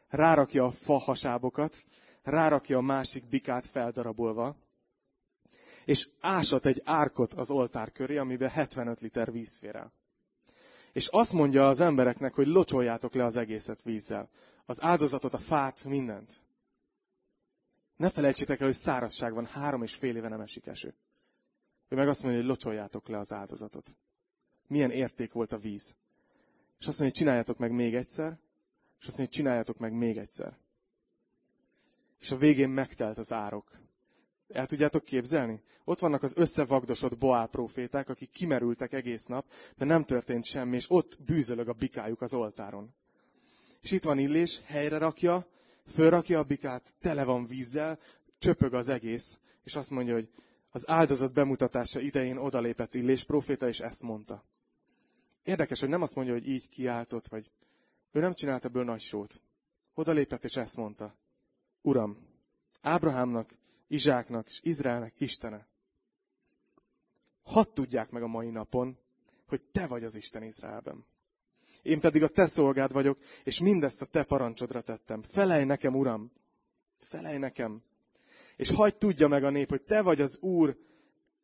rárakja 0.09 0.65
a 0.65 0.71
fa 0.71 0.99
hasábokat, 0.99 1.85
rárakja 2.23 2.79
a 2.79 2.81
másik 2.81 3.29
bikát 3.29 3.67
feldarabolva, 3.67 4.57
és 5.85 6.09
ásat 6.21 6.67
egy 6.67 6.83
árkot 6.85 7.35
az 7.35 7.51
oltár 7.51 7.93
köré, 7.93 8.17
amiben 8.17 8.51
75 8.51 9.01
liter 9.01 9.33
víz 9.33 9.57
fér 9.57 9.77
el. 9.77 9.93
És 10.95 11.07
azt 11.07 11.33
mondja 11.33 11.69
az 11.69 11.81
embereknek, 11.81 12.35
hogy 12.35 12.47
locsoljátok 12.47 13.15
le 13.15 13.25
az 13.25 13.37
egészet 13.37 13.83
vízzel. 13.83 14.29
Az 14.67 14.83
áldozatot, 14.83 15.35
a 15.35 15.39
fát, 15.39 15.85
mindent. 15.85 16.33
Ne 17.97 18.11
felejtsétek 18.11 18.61
el, 18.61 18.67
hogy 18.67 18.77
szárazság 18.77 19.35
van, 19.35 19.47
három 19.47 19.83
és 19.83 19.95
fél 19.95 20.17
éve 20.17 20.29
nem 20.29 20.41
esik 20.41 20.67
eső. 20.67 20.95
Ő 21.89 21.97
meg 21.97 22.09
azt 22.09 22.23
mondja, 22.23 22.41
hogy 22.41 22.49
locsoljátok 22.49 23.09
le 23.09 23.19
az 23.19 23.33
áldozatot. 23.33 23.97
Milyen 24.67 24.91
érték 24.91 25.33
volt 25.33 25.53
a 25.53 25.59
víz. 25.59 25.97
És 26.79 26.87
azt 26.87 26.99
mondja, 26.99 27.05
hogy 27.05 27.13
csináljátok 27.13 27.59
meg 27.59 27.73
még 27.73 27.95
egyszer, 27.95 28.39
és 29.01 29.07
azt 29.07 29.19
mondja, 29.19 29.25
hogy 29.25 29.29
csináljátok 29.29 29.79
meg 29.79 29.93
még 29.93 30.17
egyszer. 30.17 30.57
És 32.21 32.31
a 32.31 32.37
végén 32.37 32.69
megtelt 32.69 33.19
az 33.19 33.33
árok. 33.33 33.71
El 34.49 34.67
tudjátok 34.67 35.05
képzelni? 35.05 35.63
Ott 35.85 35.99
vannak 35.99 36.23
az 36.23 36.37
összevagdosott 36.37 37.19
Boál 37.19 37.47
proféták, 37.47 38.09
akik 38.09 38.31
kimerültek 38.31 38.93
egész 38.93 39.27
nap, 39.27 39.47
mert 39.77 39.91
nem 39.91 40.05
történt 40.05 40.45
semmi, 40.45 40.77
és 40.77 40.91
ott 40.91 41.19
bűzölög 41.27 41.69
a 41.69 41.73
bikájuk 41.73 42.21
az 42.21 42.35
oltáron. 42.35 42.95
És 43.81 43.91
itt 43.91 44.03
van 44.05 44.19
Illés, 44.19 44.61
helyre 44.65 44.99
rakja, 44.99 45.47
fölrakja 45.87 46.39
a 46.39 46.43
bikát, 46.43 46.95
tele 47.01 47.25
van 47.25 47.47
vízzel, 47.47 47.99
csöpög 48.39 48.75
az 48.75 48.89
egész, 48.89 49.41
és 49.65 49.77
azt 49.77 49.91
mondja, 49.91 50.15
hogy 50.15 50.29
az 50.71 50.89
áldozat 50.89 51.35
bemutatása 51.35 52.01
idején 52.01 52.37
odalépett 52.37 52.95
Illés 52.95 53.25
proféta, 53.25 53.69
és 53.69 53.81
ezt 53.81 54.03
mondta. 54.03 54.45
Érdekes, 55.43 55.81
hogy 55.81 55.89
nem 55.89 56.03
azt 56.03 56.15
mondja, 56.15 56.35
hogy 56.35 56.49
így 56.49 56.69
kiáltott, 56.69 57.29
vagy 57.29 57.51
ő 58.13 58.21
nem 58.21 58.35
csinált 58.35 58.65
ebből 58.65 58.85
nagy 58.85 59.01
sót. 59.01 59.43
Odalépett, 59.95 60.45
és 60.45 60.57
ezt 60.57 60.77
mondta. 60.77 61.17
Uram, 61.83 62.19
Ábrahámnak, 62.81 63.55
Izsáknak 63.95 64.49
és 64.49 64.61
Izraelnek 64.63 65.21
Istene. 65.21 65.67
Hadd 67.43 67.67
tudják 67.75 68.11
meg 68.11 68.23
a 68.23 68.27
mai 68.27 68.51
napon, 68.51 68.99
hogy 69.47 69.63
te 69.63 69.87
vagy 69.87 70.05
az 70.05 70.17
Isten 70.17 70.43
Izraelben. 70.43 71.07
Én 71.83 72.01
pedig 72.01 72.23
a 72.23 72.29
te 72.29 72.47
szolgád 72.47 72.93
vagyok, 72.93 73.19
és 73.45 73.61
mindezt 73.61 74.03
a 74.03 74.05
te 74.05 74.25
parancsodra 74.25 74.81
tettem. 74.81 75.23
Felej 75.23 75.65
nekem, 75.65 75.97
Uram! 75.97 76.33
Felej 76.99 77.39
nekem! 77.39 77.83
És 78.57 78.71
hagyd 78.71 78.97
tudja 78.97 79.29
meg 79.29 79.45
a 79.45 79.51
nép, 79.51 79.69
hogy 79.69 79.83
te 79.83 80.03
vagy 80.03 80.21
az 80.21 80.39
Úr, 80.39 80.79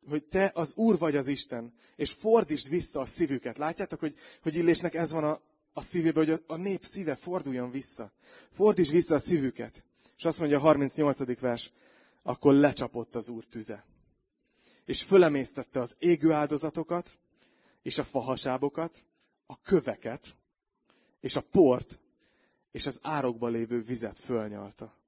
hogy 0.09 0.25
te 0.25 0.51
az 0.55 0.75
Úr 0.75 0.99
vagy 0.99 1.17
az 1.17 1.27
Isten, 1.27 1.75
és 1.97 2.13
fordítsd 2.13 2.69
vissza 2.69 3.01
a 3.01 3.07
szívüket. 3.07 3.59
Látjátok, 3.59 4.01
hogy, 4.01 4.15
hogy 4.43 4.55
Illésnek 4.55 4.95
ez 4.95 5.13
van 5.13 5.25
a, 5.25 5.41
a 5.73 5.83
szívében, 5.83 6.25
hogy 6.25 6.41
a, 6.47 6.53
a 6.53 6.57
nép 6.57 6.85
szíve 6.85 7.17
forduljon 7.17 7.71
vissza. 7.71 8.13
Fordítsd 8.51 8.93
vissza 8.93 9.15
a 9.15 9.19
szívüket. 9.19 9.85
És 10.17 10.25
azt 10.25 10.39
mondja 10.39 10.59
a 10.59 10.61
38. 10.61 11.41
vers, 11.41 11.73
akkor 12.31 12.55
lecsapott 12.55 13.15
az 13.15 13.29
Úr 13.29 13.45
tüze. 13.45 13.85
És 14.85 15.03
fölemésztette 15.03 15.81
az 15.81 15.97
égő 15.99 16.33
áldozatokat, 16.33 17.19
és 17.83 17.99
a 17.99 18.05
fahasábokat, 18.05 19.07
a 19.47 19.61
köveket, 19.63 20.39
és 21.21 21.37
a 21.37 21.45
port, 21.51 22.01
és 22.71 22.87
az 22.87 23.01
árokba 23.03 23.49
lévő 23.49 23.81
vizet 23.81 24.19
fölnyalta. 24.19 24.99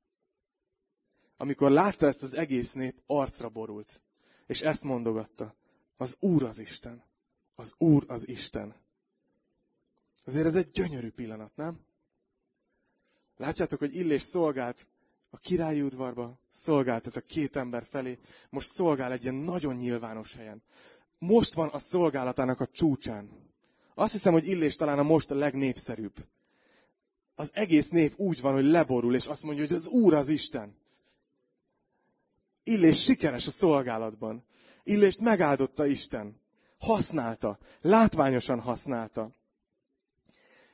Amikor 1.37 1.70
látta 1.70 2.06
ezt 2.06 2.22
az 2.22 2.35
egész 2.35 2.72
nép, 2.72 3.02
arcra 3.06 3.48
borult, 3.48 4.02
és 4.46 4.62
ezt 4.62 4.85
mondogatta. 4.85 5.54
Az 5.96 6.16
Úr 6.20 6.42
az 6.42 6.58
Isten. 6.58 7.04
Az 7.54 7.74
Úr 7.78 8.04
az 8.08 8.28
Isten. 8.28 8.74
Azért 10.24 10.46
ez 10.46 10.56
egy 10.56 10.70
gyönyörű 10.70 11.11
pillanat, 11.11 11.56
nem? 11.56 11.80
Látjátok, 13.37 13.78
hogy 13.78 13.94
Illés 13.94 14.22
szolgált 14.22 14.88
a 15.34 15.38
királyi 15.38 15.82
udvarba, 15.82 16.38
szolgált 16.50 17.06
ez 17.06 17.16
a 17.16 17.20
két 17.20 17.56
ember 17.56 17.84
felé, 17.86 18.18
most 18.50 18.70
szolgál 18.72 19.12
egy 19.12 19.22
ilyen 19.22 19.34
nagyon 19.34 19.74
nyilvános 19.74 20.34
helyen. 20.34 20.62
Most 21.18 21.54
van 21.54 21.68
a 21.68 21.78
szolgálatának 21.78 22.60
a 22.60 22.66
csúcsán. 22.66 23.30
Azt 23.94 24.12
hiszem, 24.12 24.32
hogy 24.32 24.46
Illés 24.46 24.76
talán 24.76 24.98
a 24.98 25.02
most 25.02 25.30
a 25.30 25.34
legnépszerűbb. 25.34 26.26
Az 27.34 27.50
egész 27.54 27.88
nép 27.88 28.12
úgy 28.16 28.40
van, 28.40 28.52
hogy 28.52 28.64
leborul, 28.64 29.14
és 29.14 29.26
azt 29.26 29.42
mondja, 29.42 29.64
hogy 29.64 29.72
az 29.72 29.86
Úr 29.86 30.14
az 30.14 30.28
Isten. 30.28 30.76
Illés 32.62 33.02
sikeres 33.02 33.46
a 33.46 33.50
szolgálatban. 33.50 34.44
Illést 34.82 35.20
megáldotta 35.20 35.86
Isten. 35.86 36.40
Használta. 36.78 37.58
Látványosan 37.80 38.60
használta. 38.60 39.34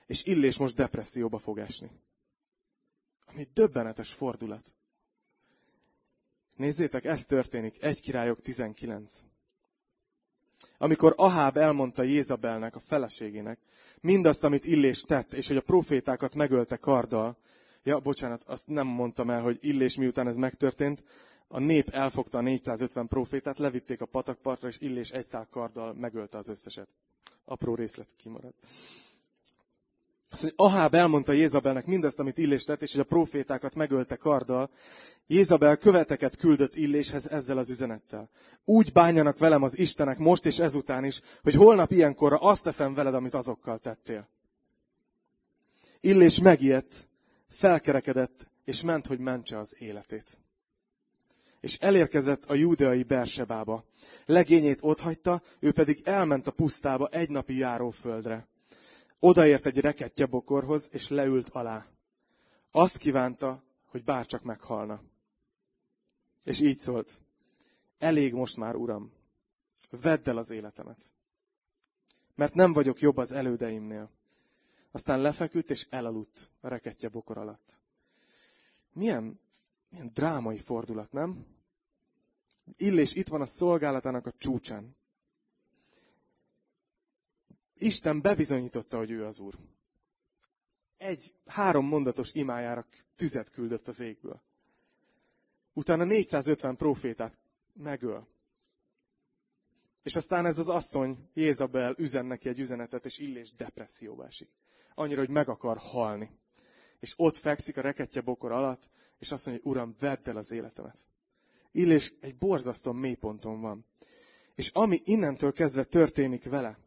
És 0.06 0.24
Illés 0.24 0.58
most 0.58 0.74
depresszióba 0.74 1.38
fog 1.38 1.58
esni. 1.58 1.90
Ami 3.32 3.46
döbbenetes 3.52 4.12
fordulat. 4.12 4.74
Nézzétek, 6.56 7.04
ez 7.04 7.24
történik. 7.24 7.82
Egy 7.82 8.00
királyok 8.00 8.40
19. 8.40 9.20
Amikor 10.78 11.14
Aháb 11.16 11.56
elmondta 11.56 12.02
Jézabelnek, 12.02 12.76
a 12.76 12.80
feleségének, 12.80 13.58
mindazt, 14.00 14.44
amit 14.44 14.64
Illés 14.64 15.00
tett, 15.00 15.32
és 15.32 15.48
hogy 15.48 15.56
a 15.56 15.60
profétákat 15.60 16.34
megölte 16.34 16.76
karddal, 16.76 17.38
ja, 17.82 18.00
bocsánat, 18.00 18.42
azt 18.42 18.68
nem 18.68 18.86
mondtam 18.86 19.30
el, 19.30 19.42
hogy 19.42 19.58
Illés 19.60 19.96
miután 19.96 20.28
ez 20.28 20.36
megtörtént, 20.36 21.04
a 21.48 21.58
nép 21.58 21.88
elfogta 21.88 22.38
a 22.38 22.40
450 22.40 23.08
profétát, 23.08 23.58
levitték 23.58 24.00
a 24.00 24.06
patakpartra, 24.06 24.68
és 24.68 24.78
Illés 24.80 25.10
egy 25.10 25.26
szál 25.26 25.46
karddal 25.50 25.94
megölte 25.94 26.38
az 26.38 26.48
összeset. 26.48 26.88
Apró 27.44 27.74
részlet 27.74 28.14
kimaradt. 28.16 28.66
Azt 30.30 30.42
mondja, 30.42 30.64
Aháb 30.64 30.94
elmondta 30.94 31.32
Jézabelnek 31.32 31.86
mindezt, 31.86 32.18
amit 32.18 32.38
Illés 32.38 32.64
tett, 32.64 32.82
és 32.82 32.92
hogy 32.92 33.00
a 33.00 33.04
profétákat 33.04 33.74
megölte 33.74 34.16
karddal. 34.16 34.70
Jézabel 35.26 35.76
követeket 35.76 36.36
küldött 36.36 36.76
Illéshez 36.76 37.26
ezzel 37.28 37.58
az 37.58 37.70
üzenettel. 37.70 38.30
Úgy 38.64 38.92
bánjanak 38.92 39.38
velem 39.38 39.62
az 39.62 39.78
Istenek 39.78 40.18
most 40.18 40.46
és 40.46 40.58
ezután 40.58 41.04
is, 41.04 41.20
hogy 41.42 41.54
holnap 41.54 41.90
ilyenkorra 41.90 42.36
azt 42.36 42.62
teszem 42.62 42.94
veled, 42.94 43.14
amit 43.14 43.34
azokkal 43.34 43.78
tettél. 43.78 44.28
Illés 46.00 46.40
megijedt, 46.40 47.08
felkerekedett, 47.48 48.50
és 48.64 48.82
ment, 48.82 49.06
hogy 49.06 49.18
mentse 49.18 49.58
az 49.58 49.76
életét. 49.78 50.40
És 51.60 51.76
elérkezett 51.76 52.44
a 52.44 52.54
júdeai 52.54 53.02
Bersebába. 53.02 53.84
Legényét 54.26 54.78
otthagyta, 54.80 55.42
ő 55.60 55.72
pedig 55.72 56.00
elment 56.04 56.46
a 56.46 56.50
pusztába 56.50 57.06
egy 57.06 57.30
napi 57.30 57.56
járóföldre. 57.56 58.48
Odaért 59.20 59.66
egy 59.66 59.78
rekettye 59.78 60.26
bokorhoz, 60.26 60.88
és 60.92 61.09
leült 61.09 61.48
alá. 61.48 61.87
Azt 62.70 62.96
kívánta, 62.96 63.62
hogy 63.87 64.04
bárcsak 64.04 64.42
meghalna. 64.42 65.02
És 66.44 66.61
így 66.61 66.78
szólt, 66.78 67.20
elég 67.98 68.33
most 68.33 68.57
már, 68.57 68.74
uram, 68.74 69.12
vedd 69.90 70.28
el 70.28 70.37
az 70.37 70.50
életemet. 70.50 71.04
Mert 72.35 72.54
nem 72.54 72.72
vagyok 72.72 73.00
jobb 73.00 73.16
az 73.16 73.33
elődeimnél. 73.33 74.11
Aztán 74.90 75.20
lefeküdt 75.20 75.70
és 75.70 75.87
elaludt 75.90 76.52
a 76.61 76.68
rekettye 76.68 77.09
bokor 77.09 77.38
alatt. 77.38 77.81
Milyen, 78.92 79.40
milyen 79.90 80.11
drámai 80.14 80.59
fordulat, 80.59 81.12
nem? 81.12 81.46
Illés 82.76 83.14
itt 83.14 83.28
van 83.28 83.40
a 83.40 83.46
szolgálatának 83.46 84.26
a 84.26 84.33
csúcsán. 84.38 84.96
Isten 87.78 88.20
bebizonyította, 88.20 88.96
hogy 88.96 89.10
ő 89.10 89.24
az 89.24 89.38
Úr. 89.38 89.54
Egy 90.96 91.34
három 91.46 91.86
mondatos 91.86 92.32
imájára 92.32 92.84
tüzet 93.16 93.50
küldött 93.50 93.88
az 93.88 94.00
égből. 94.00 94.40
Utána 95.72 96.04
450 96.04 96.76
profétát 96.76 97.38
megöl. 97.72 98.26
És 100.02 100.16
aztán 100.16 100.46
ez 100.46 100.58
az 100.58 100.68
asszony, 100.68 101.28
Jézabel 101.34 101.94
üzen 101.98 102.26
neki 102.26 102.48
egy 102.48 102.58
üzenetet, 102.58 103.06
és 103.06 103.18
Illés 103.18 103.52
depresszióba 103.52 104.26
esik. 104.26 104.50
Annyira, 104.94 105.20
hogy 105.20 105.30
meg 105.30 105.48
akar 105.48 105.76
halni. 105.76 106.30
És 107.00 107.14
ott 107.16 107.36
fekszik 107.36 107.76
a 107.76 107.80
reketje 107.80 108.20
bokor 108.20 108.52
alatt, 108.52 108.90
és 109.18 109.32
azt 109.32 109.46
mondja, 109.46 109.64
hogy 109.64 109.72
Uram, 109.72 109.94
vedd 109.98 110.28
el 110.28 110.36
az 110.36 110.50
életemet. 110.50 110.98
Illés 111.72 112.14
egy 112.20 112.36
borzasztó 112.36 112.92
mélyponton 112.92 113.60
van. 113.60 113.86
És 114.54 114.68
ami 114.68 115.00
innentől 115.04 115.52
kezdve 115.52 115.84
történik 115.84 116.44
vele, 116.44 116.78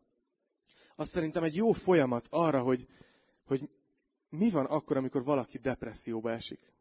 az 0.96 1.10
szerintem 1.10 1.44
egy 1.44 1.56
jó 1.56 1.72
folyamat 1.72 2.28
arra, 2.30 2.62
hogy, 2.62 2.88
hogy 3.46 3.70
mi 4.30 4.50
van 4.50 4.66
akkor, 4.66 4.98
amikor 4.98 5.24
valaki 5.24 5.58
depresszióba 5.58 6.32
esik. 6.32 6.74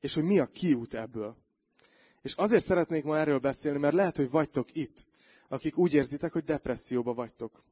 És 0.00 0.14
hogy 0.14 0.24
mi 0.24 0.38
a 0.38 0.46
kiút 0.46 0.94
ebből. 0.94 1.36
És 2.22 2.32
azért 2.32 2.64
szeretnék 2.64 3.04
ma 3.04 3.18
erről 3.18 3.38
beszélni, 3.38 3.78
mert 3.78 3.94
lehet, 3.94 4.16
hogy 4.16 4.30
vagytok 4.30 4.74
itt, 4.74 5.06
akik 5.48 5.78
úgy 5.78 5.94
érzitek, 5.94 6.32
hogy 6.32 6.44
depresszióba 6.44 7.14
vagytok. 7.14 7.64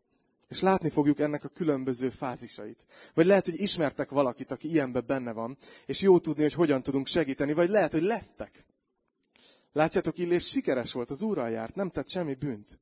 És 0.49 0.61
látni 0.61 0.91
fogjuk 0.91 1.19
ennek 1.21 1.45
a 1.45 1.49
különböző 1.49 2.11
fázisait. 2.11 2.87
Vagy 3.15 3.27
lehet, 3.27 3.45
hogy 3.45 3.61
ismertek 3.61 4.11
valakit, 4.11 4.51
aki 4.51 4.69
ilyenben 4.69 5.05
benne 5.07 5.33
van, 5.33 5.57
és 5.87 6.01
jó 6.01 6.19
tudni, 6.19 6.43
hogy 6.43 6.53
hogyan 6.53 6.83
tudunk 6.83 7.07
segíteni, 7.07 7.53
vagy 7.53 7.69
lehet, 7.69 7.93
hogy 7.93 8.03
lesztek. 8.03 8.67
Látjátok, 9.73 10.19
Illés 10.19 10.49
sikeres 10.49 10.93
volt, 10.93 11.11
az 11.11 11.23
úrral 11.23 11.51
járt, 11.51 11.75
nem 11.75 11.91
tett 11.91 12.09
semmi 12.09 12.35
bűnt. 12.35 12.81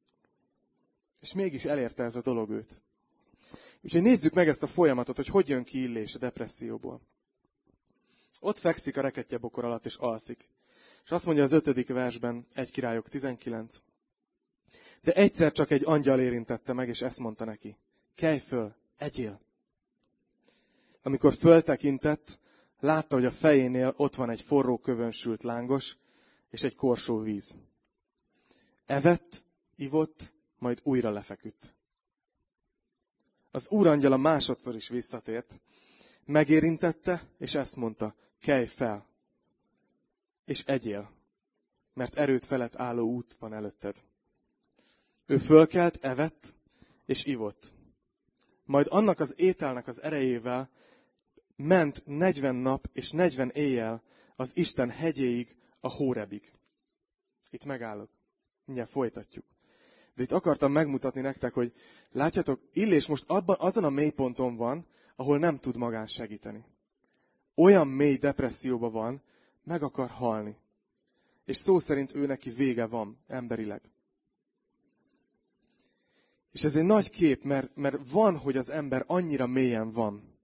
És 1.20 1.32
mégis 1.32 1.64
elérte 1.64 2.02
ez 2.02 2.16
a 2.16 2.22
dolog 2.22 2.50
őt. 2.50 2.82
Úgyhogy 3.84 4.02
nézzük 4.02 4.34
meg 4.34 4.48
ezt 4.48 4.62
a 4.62 4.66
folyamatot, 4.66 5.16
hogy 5.16 5.26
hogy 5.26 5.48
jön 5.48 5.64
ki 5.64 5.82
Illés 5.82 6.14
a 6.14 6.18
depresszióból. 6.18 7.00
Ott 8.40 8.58
fekszik 8.58 8.96
a 8.96 9.00
reketje 9.00 9.38
bokor 9.38 9.64
alatt, 9.64 9.86
és 9.86 9.96
alszik. 9.96 10.48
És 11.04 11.10
azt 11.10 11.26
mondja 11.26 11.42
az 11.42 11.52
ötödik 11.52 11.88
versben, 11.88 12.46
egy 12.52 12.70
királyok 12.70 13.08
19. 13.08 13.82
De 15.02 15.12
egyszer 15.12 15.52
csak 15.52 15.70
egy 15.70 15.82
angyal 15.84 16.20
érintette 16.20 16.72
meg, 16.72 16.88
és 16.88 17.02
ezt 17.02 17.18
mondta 17.18 17.44
neki. 17.44 17.76
Kelj 18.14 18.38
föl, 18.38 18.74
egyél. 18.96 19.40
Amikor 21.02 21.34
föltekintett, 21.34 22.38
látta, 22.80 23.14
hogy 23.14 23.24
a 23.24 23.30
fejénél 23.30 23.94
ott 23.96 24.14
van 24.14 24.30
egy 24.30 24.40
forró 24.40 24.78
kövön 24.78 25.10
sült 25.10 25.42
lángos, 25.42 25.96
és 26.50 26.62
egy 26.62 26.74
korsó 26.74 27.18
víz. 27.18 27.58
Evett, 28.86 29.44
ivott, 29.76 30.34
majd 30.58 30.80
újra 30.82 31.10
lefeküdt. 31.10 31.74
Az 33.54 33.70
úrangyala 33.70 34.16
másodszor 34.16 34.74
is 34.74 34.88
visszatért, 34.88 35.60
megérintette, 36.24 37.28
és 37.38 37.54
ezt 37.54 37.76
mondta, 37.76 38.14
kelj 38.40 38.66
fel, 38.66 39.06
és 40.44 40.64
egyél, 40.64 41.10
mert 41.92 42.14
erőt 42.14 42.44
felett 42.44 42.76
álló 42.76 43.06
út 43.06 43.36
van 43.38 43.52
előtted. 43.52 44.04
Ő 45.26 45.38
fölkelt, 45.38 46.04
evett, 46.04 46.54
és 47.06 47.24
ivott. 47.24 47.74
Majd 48.64 48.86
annak 48.90 49.20
az 49.20 49.34
ételnek 49.36 49.86
az 49.86 50.02
erejével 50.02 50.70
ment 51.56 52.02
40 52.06 52.54
nap 52.54 52.88
és 52.92 53.10
40 53.10 53.50
éjjel 53.50 54.02
az 54.36 54.52
Isten 54.54 54.90
hegyéig, 54.90 55.56
a 55.80 55.88
Hórebig. 55.88 56.52
Itt 57.50 57.64
megállok. 57.64 58.10
Mindjárt 58.64 58.90
folytatjuk. 58.90 59.53
De 60.14 60.22
itt 60.22 60.32
akartam 60.32 60.72
megmutatni 60.72 61.20
nektek, 61.20 61.52
hogy 61.52 61.72
látjátok, 62.12 62.60
Illés 62.72 63.06
most 63.06 63.24
abban, 63.26 63.56
azon 63.58 63.84
a 63.84 63.90
mélyponton 63.90 64.56
van, 64.56 64.86
ahol 65.16 65.38
nem 65.38 65.56
tud 65.56 65.76
magán 65.76 66.06
segíteni. 66.06 66.64
Olyan 67.54 67.88
mély 67.88 68.16
depresszióban 68.16 68.92
van, 68.92 69.22
meg 69.64 69.82
akar 69.82 70.10
halni. 70.10 70.56
És 71.44 71.56
szó 71.56 71.78
szerint 71.78 72.14
ő 72.14 72.26
neki 72.26 72.50
vége 72.50 72.86
van, 72.86 73.18
emberileg. 73.26 73.82
És 76.52 76.64
ez 76.64 76.76
egy 76.76 76.84
nagy 76.84 77.10
kép, 77.10 77.44
mert, 77.44 77.76
mert 77.76 78.10
van, 78.10 78.38
hogy 78.38 78.56
az 78.56 78.70
ember 78.70 79.04
annyira 79.06 79.46
mélyen 79.46 79.90
van, 79.90 80.34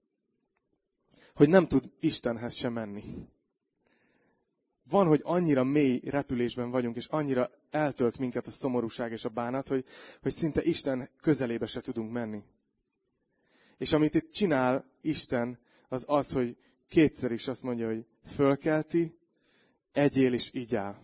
hogy 1.35 1.49
nem 1.49 1.67
tud 1.67 1.91
Istenhez 1.99 2.55
sem 2.55 2.73
menni. 2.73 3.03
Van, 4.91 5.07
hogy 5.07 5.21
annyira 5.23 5.63
mély 5.63 6.01
repülésben 6.03 6.71
vagyunk, 6.71 6.95
és 6.95 7.05
annyira 7.05 7.49
eltölt 7.69 8.19
minket 8.19 8.47
a 8.47 8.51
szomorúság 8.51 9.11
és 9.11 9.25
a 9.25 9.29
bánat, 9.29 9.67
hogy, 9.67 9.85
hogy 10.21 10.31
szinte 10.31 10.63
Isten 10.63 11.09
közelébe 11.21 11.65
se 11.65 11.81
tudunk 11.81 12.11
menni. 12.11 12.43
És 13.77 13.93
amit 13.93 14.15
itt 14.15 14.31
csinál 14.31 14.85
Isten, 15.01 15.59
az 15.89 16.05
az, 16.07 16.31
hogy 16.31 16.57
kétszer 16.87 17.31
is 17.31 17.47
azt 17.47 17.63
mondja, 17.63 17.87
hogy 17.87 18.05
fölkelti, 18.35 19.17
egyél 19.91 20.33
és 20.33 20.53
így 20.53 20.75
áll. 20.75 20.95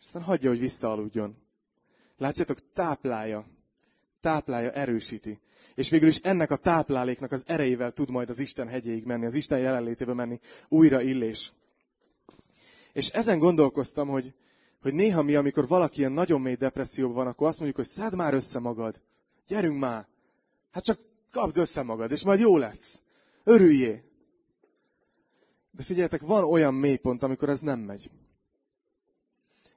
Aztán 0.00 0.22
hagyja, 0.22 0.50
hogy 0.50 0.58
visszaaludjon. 0.58 1.36
Látjátok, 2.16 2.72
táplálja. 2.72 3.46
Táplálja, 4.20 4.72
erősíti. 4.72 5.40
És 5.74 5.90
végül 5.90 6.08
is 6.08 6.18
ennek 6.18 6.50
a 6.50 6.56
tápláléknak 6.56 7.32
az 7.32 7.44
erejével 7.46 7.90
tud 7.90 8.10
majd 8.10 8.28
az 8.28 8.38
Isten 8.38 8.68
hegyéig 8.68 9.04
menni, 9.04 9.24
az 9.24 9.34
Isten 9.34 9.58
jelenlétébe 9.58 10.14
menni, 10.14 10.40
újra 10.68 11.00
illés. 11.00 11.52
És 12.96 13.08
ezen 13.08 13.38
gondolkoztam, 13.38 14.08
hogy, 14.08 14.34
hogy 14.80 14.94
néha 14.94 15.22
mi, 15.22 15.34
amikor 15.34 15.68
valaki 15.68 15.98
ilyen 15.98 16.12
nagyon 16.12 16.40
mély 16.40 16.54
depresszióban 16.54 17.14
van, 17.14 17.26
akkor 17.26 17.46
azt 17.46 17.60
mondjuk, 17.60 17.86
hogy 17.86 17.94
szedd 17.94 18.16
már 18.16 18.34
össze 18.34 18.58
magad. 18.58 19.02
Gyerünk 19.46 19.78
már. 19.78 20.08
Hát 20.70 20.84
csak 20.84 20.98
kapd 21.30 21.56
össze 21.56 21.82
magad, 21.82 22.10
és 22.10 22.24
majd 22.24 22.40
jó 22.40 22.58
lesz. 22.58 23.02
Örüljé. 23.44 24.02
De 25.70 25.82
figyeljetek, 25.82 26.20
van 26.20 26.44
olyan 26.44 26.74
mélypont, 26.74 27.22
amikor 27.22 27.48
ez 27.48 27.60
nem 27.60 27.80
megy. 27.80 28.10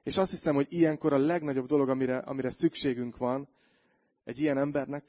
És 0.02 0.18
azt 0.18 0.30
hiszem, 0.30 0.54
hogy 0.54 0.66
ilyenkor 0.70 1.12
a 1.12 1.18
legnagyobb 1.18 1.66
dolog, 1.66 1.88
amire, 1.88 2.16
amire 2.16 2.50
szükségünk 2.50 3.16
van 3.16 3.48
egy 4.24 4.38
ilyen 4.38 4.58
embernek, 4.58 5.04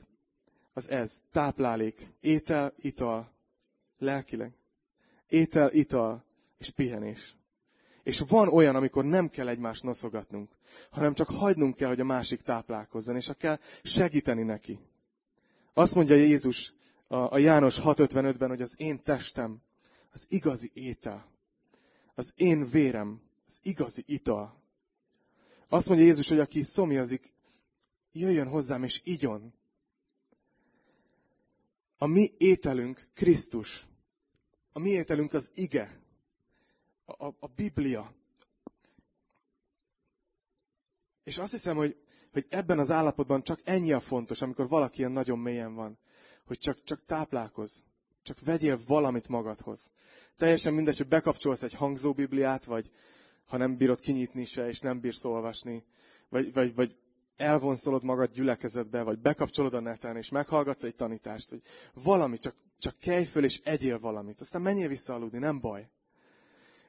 az 0.74 0.89
ez, 0.89 1.21
táplálék, 1.32 2.13
étel, 2.19 2.74
ital, 2.78 3.32
lelkileg. 3.97 4.54
Étel, 5.28 5.71
ital 5.71 6.26
és 6.58 6.69
pihenés. 6.69 7.39
És 8.04 8.20
van 8.20 8.48
olyan, 8.48 8.76
amikor 8.76 9.06
nem 9.06 9.30
kell 9.30 9.48
egymást 9.48 9.84
noszogatnunk, 9.84 10.50
hanem 10.92 11.14
csak 11.14 11.30
hagynunk 11.30 11.76
kell, 11.76 11.88
hogy 11.88 12.00
a 12.00 12.04
másik 12.04 12.42
táplálkozzon, 12.42 13.16
és 13.16 13.32
kell 13.38 13.60
segíteni 13.84 14.44
neki. 14.44 14.80
Azt 15.74 15.96
mondja 15.96 16.16
Jézus 16.16 16.74
a 17.08 17.38
János 17.38 17.80
6.55-ben, 17.80 18.50
hogy 18.50 18.62
az 18.62 18.74
én 18.78 19.04
testem 19.04 19.62
az 20.12 20.26
igazi 20.30 20.72
étel. 20.74 21.30
Az 22.16 22.34
én 22.36 22.70
vérem 22.70 23.22
az 23.48 23.60
igazi 23.62 24.04
ital. 24.08 24.62
Azt 25.70 25.88
mondja 25.88 26.06
Jézus, 26.06 26.30
hogy 26.30 26.40
aki 26.40 26.64
szomjazik, 26.64 27.34
jöjjön 28.12 28.48
hozzám 28.48 28.84
és 28.84 29.02
igyon. 29.04 29.54
A 31.98 32.06
mi 32.06 32.30
ételünk 32.38 33.08
Krisztus. 33.14 33.86
A 34.74 34.80
mi 34.80 34.90
ételünk 34.90 35.34
az 35.34 35.52
ige 35.54 36.01
a, 37.06 37.26
a 37.26 37.48
Biblia. 37.56 38.14
És 41.24 41.38
azt 41.38 41.52
hiszem, 41.52 41.76
hogy, 41.76 41.98
hogy 42.32 42.46
ebben 42.50 42.80
az 42.80 42.92
állapotban 42.92 43.44
csak 43.44 43.60
ennyi 43.64 43.92
a 43.92 44.00
fontos, 44.00 44.42
amikor 44.42 44.68
valaki 44.68 45.00
ilyen 45.00 45.12
nagyon 45.12 45.40
mélyen 45.40 45.74
van, 45.74 46.00
hogy 46.46 46.58
csak, 46.58 46.84
csak 46.84 47.06
táplálkoz. 47.06 47.86
Csak 48.24 48.40
vegyél 48.40 48.80
valamit 48.88 49.28
magadhoz. 49.28 49.92
Teljesen 50.38 50.74
mindegy, 50.74 50.98
hogy 50.98 51.08
bekapcsolsz 51.08 51.64
egy 51.64 51.74
hangzóbibliát, 51.74 52.66
vagy 52.66 52.92
ha 53.46 53.58
nem 53.58 53.78
bírod 53.78 54.00
kinyitni 54.00 54.46
se, 54.46 54.68
és 54.68 54.80
nem 54.80 55.00
bírsz 55.00 55.26
olvasni, 55.26 55.84
vagy, 56.30 56.54
vagy, 56.54 56.76
vagy 56.76 56.98
elvonszolod 57.36 58.04
magad 58.04 58.32
gyülekezetbe, 58.32 59.02
vagy 59.02 59.20
bekapcsolod 59.20 59.74
a 59.74 59.80
neten, 59.80 60.18
és 60.18 60.30
meghallgatsz 60.30 60.84
egy 60.84 60.96
tanítást, 60.96 61.50
hogy 61.50 61.62
valami, 61.94 62.38
csak, 62.38 62.56
csak 62.80 62.96
kelj 63.00 63.26
föl, 63.26 63.44
és 63.44 63.62
egyél 63.64 63.98
valamit. 63.98 64.42
Aztán 64.42 64.62
menjél 64.62 64.88
vissza 64.88 65.14
aludni, 65.14 65.38
nem 65.38 65.60
baj. 65.60 65.90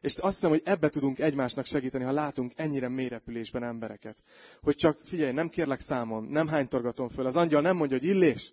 És 0.02 0.18
azt 0.18 0.34
hiszem, 0.34 0.50
hogy 0.50 0.62
ebbe 0.64 0.88
tudunk 0.88 1.18
egymásnak 1.18 1.66
segíteni, 1.66 2.04
ha 2.04 2.12
látunk 2.12 2.52
ennyire 2.56 2.88
mélyrepülésben 2.88 3.62
embereket. 3.62 4.22
Hogy 4.62 4.74
csak, 4.74 4.98
figyelj, 5.04 5.32
nem 5.32 5.48
kérlek 5.48 5.80
számon, 5.80 6.24
nem 6.24 6.48
hánytorgatom 6.48 7.08
föl. 7.08 7.26
Az 7.26 7.36
angyal 7.36 7.60
nem 7.60 7.76
mondja, 7.76 7.98
hogy 7.98 8.06
illés. 8.06 8.52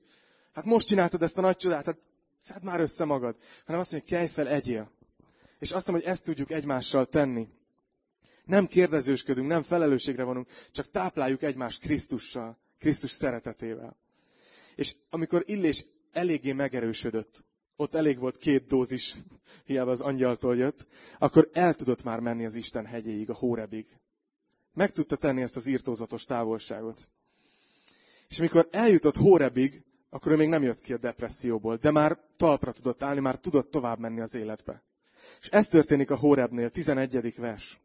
Hát 0.54 0.66
most 0.66 0.88
csináltad 0.88 1.24
ezt 1.24 1.38
a 1.38 1.42
nagy 1.42 1.56
csodát, 1.56 1.86
hát 1.86 1.98
szedd 2.44 2.64
már 2.64 2.80
össze 2.80 3.06
magad. 3.06 3.36
Hanem 3.66 3.82
azt 3.82 3.92
mondja, 3.92 4.18
kelj 4.18 4.28
fel, 4.28 4.48
egyél. 4.48 4.92
És 5.60 5.72
azt 5.72 5.86
hiszem, 5.86 5.94
hogy 5.94 6.04
ezt 6.04 6.24
tudjuk 6.24 6.52
egymással 6.52 7.06
tenni. 7.06 7.48
Nem 8.46 8.68
kérdezősködünk, 8.68 9.48
nem 9.48 9.64
felelősségre 9.64 10.24
vonunk, 10.24 10.48
csak 10.72 10.92
tápláljuk 10.92 11.44
egymást 11.44 11.82
Krisztussal, 11.82 12.58
Krisztus 12.80 13.12
szeretetével. 13.12 13.96
És 14.76 14.96
amikor 15.10 15.44
Illés 15.46 15.86
eléggé 16.12 16.52
megerősödött, 16.52 17.46
ott 17.80 17.96
elég 17.96 18.20
volt 18.20 18.38
két 18.38 18.68
dózis, 18.68 19.16
hiába 19.66 19.92
az 19.92 20.02
angyaltól 20.02 20.56
jött, 20.58 20.88
akkor 21.20 21.50
el 21.54 21.74
tudott 21.74 22.04
már 22.04 22.20
menni 22.20 22.46
az 22.46 22.56
Isten 22.56 22.86
hegyéig, 22.86 23.30
a 23.30 23.34
Hórebig. 23.34 23.86
Meg 24.74 24.92
tudta 24.92 25.16
tenni 25.16 25.42
ezt 25.42 25.56
az 25.56 25.66
írtózatos 25.66 26.26
távolságot. 26.26 27.10
És 28.30 28.38
mikor 28.38 28.68
eljutott 28.72 29.16
Hórebig, 29.16 29.84
akkor 30.10 30.32
ő 30.32 30.36
még 30.36 30.48
nem 30.48 30.64
jött 30.64 30.82
ki 30.82 30.94
a 30.94 30.98
depresszióból, 30.98 31.76
de 31.76 31.92
már 31.92 32.20
talpra 32.38 32.72
tudott 32.72 33.04
állni, 33.04 33.20
már 33.20 33.36
tudott 33.36 33.72
tovább 33.72 34.00
menni 34.00 34.22
az 34.22 34.36
életbe. 34.36 34.84
És 35.42 35.48
ez 35.50 35.68
történik 35.68 36.12
a 36.12 36.16
Hórebnél, 36.16 36.70
11. 36.70 37.36
vers. 37.38 37.80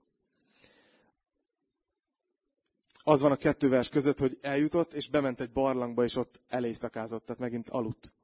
Az 3.03 3.21
van 3.21 3.33
a 3.33 3.37
kettő 3.37 3.69
vers 3.69 3.89
között, 3.89 4.19
hogy 4.19 4.39
eljutott, 4.41 4.93
és 4.93 5.09
bement 5.09 5.41
egy 5.41 5.53
barlangba, 5.53 6.05
és 6.05 6.17
ott 6.17 6.41
eléjszakázott, 6.49 7.25
tehát 7.27 7.41
megint 7.41 7.69
aludt. 7.69 8.15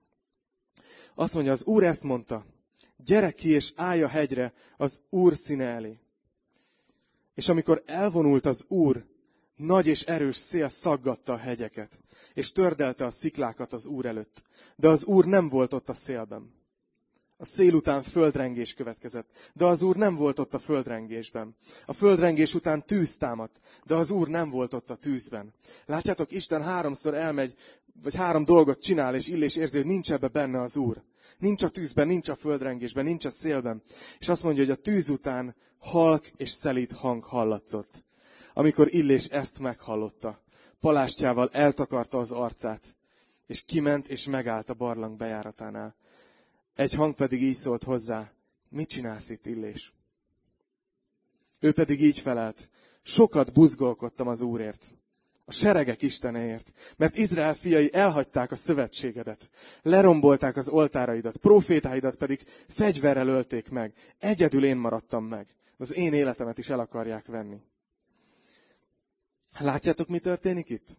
Azt 1.14 1.35
mondja, 1.35 1.53
az 1.53 1.64
Úr 1.64 1.83
ezt 1.83 2.03
mondta, 2.03 2.46
gyere 2.96 3.31
ki 3.31 3.48
és 3.48 3.72
állj 3.76 4.03
a 4.03 4.09
hegyre 4.09 4.53
az 4.76 5.00
Úr 5.11 5.37
színe 5.37 5.64
elé. 5.64 5.98
És 7.35 7.48
amikor 7.48 7.83
elvonult 7.87 8.46
az 8.46 8.64
Úr, 8.68 9.05
nagy 9.57 9.87
és 9.87 10.03
erős 10.03 10.37
szél 10.37 10.68
szaggatta 10.68 11.33
a 11.33 11.37
hegyeket, 11.37 12.00
és 12.35 12.53
tördelte 12.53 13.05
a 13.05 13.11
sziklákat 13.11 13.72
az 13.72 13.87
Úr 13.87 14.07
előtt. 14.07 14.42
De 14.76 14.88
az 14.88 15.05
Úr 15.05 15.24
nem 15.24 15.48
volt 15.48 15.72
ott 15.72 15.88
a 15.88 15.94
szélben. 15.94 16.59
A 17.37 17.44
szél 17.44 17.74
után 17.74 18.03
földrengés 18.03 18.74
következett, 18.74 19.26
de 19.55 19.64
az 19.64 19.83
Úr 19.83 19.96
nem 19.96 20.16
volt 20.16 20.38
ott 20.38 20.55
a 20.55 20.59
földrengésben. 20.59 21.57
A 21.87 21.92
földrengés 21.92 22.55
után 22.55 22.87
tűz 22.87 23.16
támadt, 23.16 23.61
de 23.85 23.94
az 23.94 24.11
Úr 24.11 24.29
nem 24.29 24.50
volt 24.50 24.74
ott 24.74 24.90
a 24.90 24.96
tűzben. 24.96 25.55
Látjátok, 25.87 26.33
Isten 26.33 26.62
háromszor 26.62 27.14
elmegy, 27.14 27.55
vagy 28.03 28.15
három 28.15 28.45
dolgot 28.45 28.83
csinál, 28.83 29.15
és 29.15 29.29
illés 29.29 29.57
érzi, 29.57 29.77
hogy 29.77 29.87
nincs 29.87 30.13
ebbe 30.13 30.29
benne 30.29 30.61
az 30.61 30.77
Úr. 30.77 31.03
Nincs 31.39 31.63
a 31.63 31.69
tűzben, 31.69 32.07
nincs 32.07 32.29
a 32.29 32.35
földrengésben, 32.35 33.05
nincs 33.05 33.25
a 33.25 33.31
szélben. 33.31 33.83
És 34.19 34.29
azt 34.29 34.43
mondja, 34.43 34.65
hogy 34.65 34.73
a 34.73 34.81
tűz 34.83 35.09
után 35.09 35.55
halk 35.79 36.27
és 36.37 36.51
szelít 36.51 36.93
hang 36.93 37.25
hallatszott. 37.25 38.05
Amikor 38.55 38.95
Illés 38.95 39.25
ezt 39.25 39.59
meghallotta, 39.59 40.43
palástjával 40.81 41.49
eltakarta 41.53 42.19
az 42.19 42.31
arcát, 42.31 42.97
és 43.47 43.63
kiment 43.65 44.09
és 44.09 44.27
megállt 44.27 44.71
a 44.71 44.75
barlang 44.75 45.17
bejáratánál. 45.17 45.95
Egy 46.75 46.95
hang 46.95 47.15
pedig 47.15 47.43
így 47.43 47.55
szólt 47.55 47.85
hozzá, 47.85 48.33
mit 48.69 48.89
csinálsz 48.89 49.31
itt, 49.31 49.47
Illés? 49.47 49.93
Ő 51.61 51.73
pedig 51.73 52.01
így 52.01 52.19
felelt, 52.19 52.71
sokat 53.03 53.53
buzgolkodtam 53.53 54.29
az 54.29 54.41
Úrért, 54.41 54.95
a 55.51 55.53
seregek 55.53 56.03
Isteneért, 56.03 56.73
mert 56.97 57.17
Izrael 57.17 57.55
fiai 57.55 57.95
elhagyták 57.95 58.53
a 58.53 58.57
szövetségedet, 58.57 59.51
lerombolták 59.83 60.57
az 60.57 60.69
oltáraidat, 60.69 61.37
profétáidat 61.37 62.17
pedig 62.17 62.41
fegyverrel 62.69 63.29
ölték 63.29 63.71
meg. 63.71 63.93
Egyedül 64.19 64.65
én 64.65 64.77
maradtam 64.77 65.25
meg. 65.25 65.47
Az 65.77 65.95
én 65.95 66.13
életemet 66.13 66.59
is 66.59 66.69
el 66.69 66.79
akarják 66.79 67.27
venni. 67.27 67.61
Látjátok, 69.59 70.09
mi 70.09 70.19
történik 70.19 70.69
itt? 70.69 70.99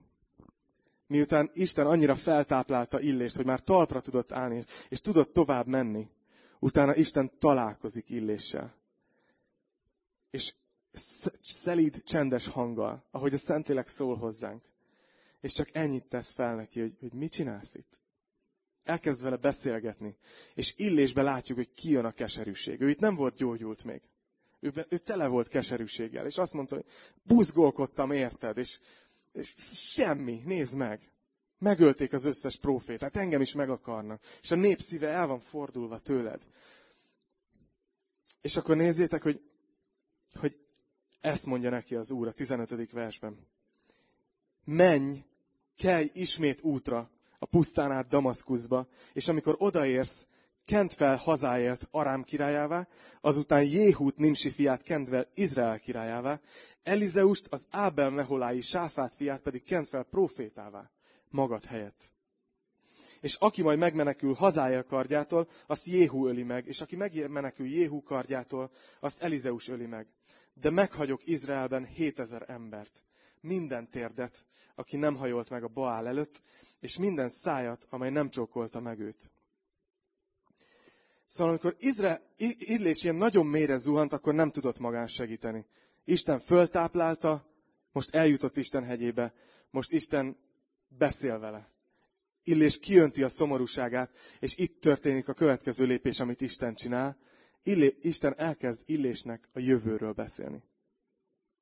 Miután 1.07 1.49
Isten 1.53 1.87
annyira 1.87 2.15
feltáplálta 2.15 2.99
Illést, 2.99 3.35
hogy 3.35 3.45
már 3.45 3.59
talpra 3.59 3.99
tudott 3.99 4.31
állni, 4.31 4.63
és 4.89 4.99
tudott 4.99 5.33
tovább 5.33 5.67
menni, 5.67 6.09
utána 6.59 6.95
Isten 6.95 7.31
találkozik 7.39 8.09
Illéssel. 8.09 8.75
És 10.29 10.53
szelíd, 11.41 12.03
csendes 12.03 12.47
hanggal, 12.47 13.05
ahogy 13.11 13.33
a 13.33 13.37
Szentlélek 13.37 13.87
szól 13.87 14.17
hozzánk. 14.17 14.63
És 15.41 15.53
csak 15.53 15.69
ennyit 15.71 16.05
tesz 16.05 16.33
fel 16.33 16.55
neki, 16.55 16.79
hogy, 16.79 16.97
hogy 16.99 17.13
mit 17.13 17.31
csinálsz 17.31 17.75
itt. 17.75 17.99
Elkezd 18.83 19.23
vele 19.23 19.35
beszélgetni. 19.35 20.15
És 20.53 20.73
illésbe 20.77 21.21
látjuk, 21.21 21.57
hogy 21.57 21.73
kijön 21.73 22.05
a 22.05 22.11
keserűség. 22.11 22.81
Ő 22.81 22.89
itt 22.89 22.99
nem 22.99 23.15
volt 23.15 23.35
gyógyult 23.35 23.83
még. 23.83 24.01
Ő, 24.59 24.71
ő 24.89 24.97
tele 24.97 25.27
volt 25.27 25.47
keserűséggel. 25.47 26.25
És 26.25 26.37
azt 26.37 26.53
mondta, 26.53 26.75
hogy 26.75 26.85
buzgolkodtam 27.23 28.11
érted, 28.11 28.57
és, 28.57 28.79
és 29.31 29.53
semmi, 29.73 30.41
nézd 30.45 30.75
meg. 30.75 31.01
Megölték 31.57 32.13
az 32.13 32.25
összes 32.25 32.57
profétát, 32.57 33.17
engem 33.17 33.41
is 33.41 33.53
meg 33.53 33.69
akarnak. 33.69 34.23
És 34.41 34.51
a 34.51 34.55
nép 34.55 34.79
szíve 34.79 35.07
el 35.07 35.27
van 35.27 35.39
fordulva 35.39 35.99
tőled. 35.99 36.47
És 38.41 38.57
akkor 38.57 38.75
nézzétek, 38.75 39.21
hogy, 39.21 39.41
hogy 40.33 40.59
ezt 41.21 41.45
mondja 41.45 41.69
neki 41.69 41.95
az 41.95 42.11
Úr 42.11 42.27
a 42.27 42.31
15. 42.31 42.91
versben. 42.91 43.47
Menj, 44.65 45.23
kelj 45.77 46.09
ismét 46.13 46.61
útra 46.61 47.09
a 47.39 47.45
pusztán 47.45 47.91
át 47.91 48.07
Damaszkuszba, 48.07 48.87
és 49.13 49.27
amikor 49.27 49.55
odaérsz, 49.57 50.27
kent 50.65 50.93
fel 50.93 51.15
hazáért 51.15 51.87
Arám 51.91 52.23
királyává, 52.23 52.87
azután 53.21 53.63
Jéhút 53.63 54.17
Nimsi 54.17 54.49
fiát 54.49 54.83
kent 54.83 55.09
fel 55.09 55.27
Izrael 55.33 55.79
királyává, 55.79 56.39
Elizeust 56.83 57.47
az 57.49 57.67
Ábel 57.69 58.09
Meholái 58.09 58.61
Sáfát 58.61 59.15
fiát 59.15 59.41
pedig 59.41 59.63
kent 59.63 59.87
fel 59.87 60.03
profétává, 60.03 60.91
magad 61.29 61.65
helyett. 61.65 62.13
És 63.21 63.35
aki 63.35 63.61
majd 63.61 63.77
megmenekül 63.77 64.33
hazája 64.33 64.83
kardjától, 64.83 65.47
azt 65.67 65.85
Jéhu 65.85 66.27
öli 66.27 66.43
meg, 66.43 66.67
és 66.67 66.81
aki 66.81 66.95
megmenekül 66.95 67.65
Jéhu 67.65 68.03
kardjától, 68.03 68.71
azt 68.99 69.21
Elizeus 69.21 69.67
öli 69.67 69.85
meg 69.85 70.07
de 70.53 70.69
meghagyok 70.69 71.27
Izraelben 71.27 71.85
7000 71.85 72.43
embert. 72.47 73.05
Minden 73.41 73.89
térdet, 73.89 74.45
aki 74.75 74.97
nem 74.97 75.15
hajolt 75.15 75.49
meg 75.49 75.63
a 75.63 75.67
Baál 75.67 76.07
előtt, 76.07 76.41
és 76.79 76.97
minden 76.97 77.29
szájat, 77.29 77.87
amely 77.89 78.09
nem 78.09 78.29
csókolta 78.29 78.79
meg 78.79 78.99
őt. 78.99 79.31
Szóval 81.27 81.49
amikor 81.49 81.75
Izrael, 81.79 82.21
Illés 82.57 83.03
ilyen 83.03 83.15
nagyon 83.15 83.45
mélyre 83.45 83.77
zuhant, 83.77 84.13
akkor 84.13 84.33
nem 84.33 84.51
tudott 84.51 84.79
magán 84.79 85.07
segíteni. 85.07 85.65
Isten 86.05 86.39
föltáplálta, 86.39 87.45
most 87.91 88.15
eljutott 88.15 88.57
Isten 88.57 88.83
hegyébe, 88.83 89.33
most 89.69 89.91
Isten 89.91 90.37
beszél 90.87 91.39
vele. 91.39 91.70
Illés 92.43 92.79
kiönti 92.79 93.23
a 93.23 93.29
szomorúságát, 93.29 94.17
és 94.39 94.57
itt 94.57 94.81
történik 94.81 95.27
a 95.27 95.33
következő 95.33 95.85
lépés, 95.85 96.19
amit 96.19 96.41
Isten 96.41 96.75
csinál. 96.75 97.17
Illé, 97.63 97.97
Isten 98.01 98.37
elkezd 98.37 98.81
Illésnek 98.85 99.49
a 99.53 99.59
jövőről 99.59 100.13
beszélni. 100.13 100.63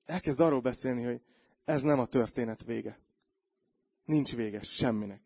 Elkezd 0.06 0.40
arról 0.40 0.62
beszélni, 0.62 1.04
hogy 1.04 1.22
ez 1.66 1.82
nem 1.82 2.00
a 2.00 2.06
történet 2.06 2.64
vége. 2.64 3.00
Nincs 4.06 4.36
vége 4.36 4.64
semminek. 4.64 5.22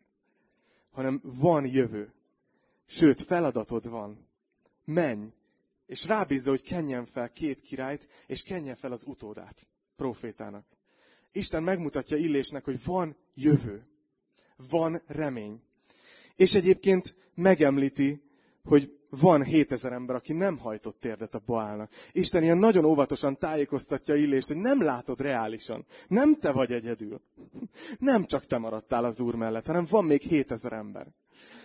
Hanem 0.90 1.20
van 1.22 1.66
jövő. 1.66 2.12
Sőt, 2.86 3.22
feladatod 3.22 3.88
van. 3.88 4.28
Menj, 4.84 5.26
és 5.86 6.06
rábízza, 6.06 6.50
hogy 6.50 6.62
kenjen 6.62 7.04
fel 7.04 7.32
két 7.32 7.60
királyt, 7.60 8.08
és 8.26 8.42
kenjen 8.42 8.76
fel 8.76 8.92
az 8.92 9.04
utódát, 9.06 9.68
profétának. 9.96 10.66
Isten 11.32 11.62
megmutatja 11.62 12.16
Illésnek, 12.16 12.64
hogy 12.64 12.84
van 12.84 13.16
jövő. 13.34 13.86
Van 14.68 15.02
remény. 15.06 15.62
És 16.36 16.54
egyébként 16.54 17.14
megemlíti, 17.34 18.22
hogy 18.64 18.98
van 19.20 19.42
7000 19.42 19.92
ember, 19.92 20.16
aki 20.16 20.32
nem 20.32 20.58
hajtott 20.58 21.00
térdet 21.00 21.34
a 21.34 21.42
Baálnak. 21.46 21.90
Isten 22.12 22.42
ilyen 22.42 22.58
nagyon 22.58 22.84
óvatosan 22.84 23.38
tájékoztatja 23.38 24.14
Illést, 24.14 24.46
hogy 24.46 24.56
nem 24.56 24.82
látod 24.82 25.20
reálisan. 25.20 25.86
Nem 26.08 26.34
te 26.34 26.52
vagy 26.52 26.72
egyedül. 26.72 27.20
Nem 27.98 28.24
csak 28.24 28.46
te 28.46 28.58
maradtál 28.58 29.04
az 29.04 29.20
Úr 29.20 29.34
mellett, 29.34 29.66
hanem 29.66 29.86
van 29.90 30.04
még 30.04 30.20
7000 30.20 30.72
ember. 30.72 31.06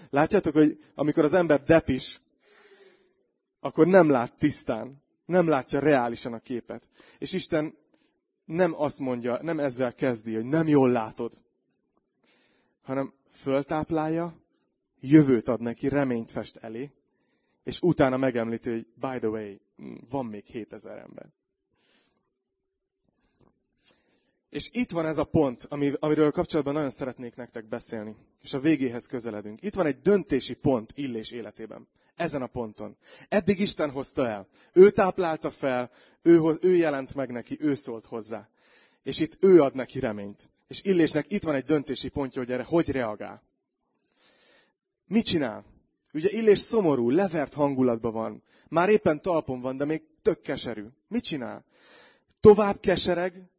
Látjátok, 0.10 0.54
hogy 0.54 0.80
amikor 0.96 1.24
az 1.24 1.34
ember 1.34 1.64
depis, 1.64 2.22
akkor 3.60 3.88
nem 3.88 4.10
lát 4.10 4.38
tisztán. 4.38 5.04
Nem 5.26 5.48
látja 5.48 5.80
reálisan 5.80 6.34
a 6.34 6.40
képet. 6.40 6.90
És 7.18 7.34
Isten 7.34 7.78
nem 8.46 8.74
azt 8.82 9.00
mondja, 9.00 9.40
nem 9.42 9.60
ezzel 9.60 9.94
kezdi, 9.94 10.34
hogy 10.36 10.46
nem 10.46 10.68
jól 10.68 10.90
látod, 10.90 11.34
hanem 12.90 13.14
föltáplálja, 13.32 14.36
jövőt 15.00 15.48
ad 15.48 15.62
neki, 15.62 15.88
reményt 15.88 16.32
fest 16.32 16.58
elé, 16.58 16.92
és 17.64 17.82
utána 17.82 18.18
megemlíti, 18.18 18.70
hogy 18.70 18.88
by 18.96 19.20
the 19.20 19.28
way, 19.28 19.56
van 20.10 20.26
még 20.26 20.46
7000 20.46 20.98
ember. 20.98 21.30
És 24.50 24.70
itt 24.72 24.92
van 24.92 25.06
ez 25.06 25.18
a 25.18 25.24
pont, 25.24 25.68
amiről 26.00 26.32
kapcsolatban 26.32 26.74
nagyon 26.74 26.90
szeretnék 26.90 27.36
nektek 27.36 27.68
beszélni. 27.68 28.16
És 28.44 28.54
a 28.54 28.60
végéhez 28.60 29.06
közeledünk. 29.06 29.62
Itt 29.62 29.76
van 29.76 29.86
egy 29.86 30.02
döntési 30.02 30.54
pont 30.54 30.92
Illés 30.96 31.32
életében. 31.32 31.88
Ezen 32.16 32.42
a 32.42 32.48
ponton. 32.48 32.98
Eddig 33.28 33.60
Isten 33.60 33.92
hozta 33.92 34.28
el. 34.28 34.48
Ő 34.74 34.90
táplálta 34.90 35.50
fel, 35.50 35.92
ő, 36.22 36.58
ő 36.62 36.76
jelent 36.76 37.16
meg 37.16 37.32
neki, 37.32 37.58
ő 37.60 37.76
szólt 37.76 38.06
hozzá. 38.06 38.50
És 39.04 39.20
itt 39.20 39.38
ő 39.44 39.62
ad 39.62 39.76
neki 39.76 40.00
reményt. 40.00 40.50
És 40.70 40.82
Illésnek 40.84 41.32
itt 41.32 41.44
van 41.44 41.56
egy 41.56 41.64
döntési 41.64 42.10
pontja, 42.10 42.42
hogy 42.42 42.52
erre 42.52 42.64
hogy 42.64 42.90
reagál. 42.90 43.44
Mit 45.06 45.26
csinál? 45.26 45.66
Ugye 46.14 46.30
Illés 46.30 46.60
szomorú, 46.60 47.10
levert 47.10 47.54
hangulatban 47.54 48.14
van. 48.14 48.44
Már 48.68 48.90
éppen 48.90 49.22
talpon 49.22 49.62
van, 49.62 49.78
de 49.78 49.86
még 49.86 50.04
tök 50.22 50.42
keserű. 50.42 50.86
Mit 51.08 51.24
csinál? 51.24 51.66
Tovább 52.40 52.80
kesereg, 52.80 53.50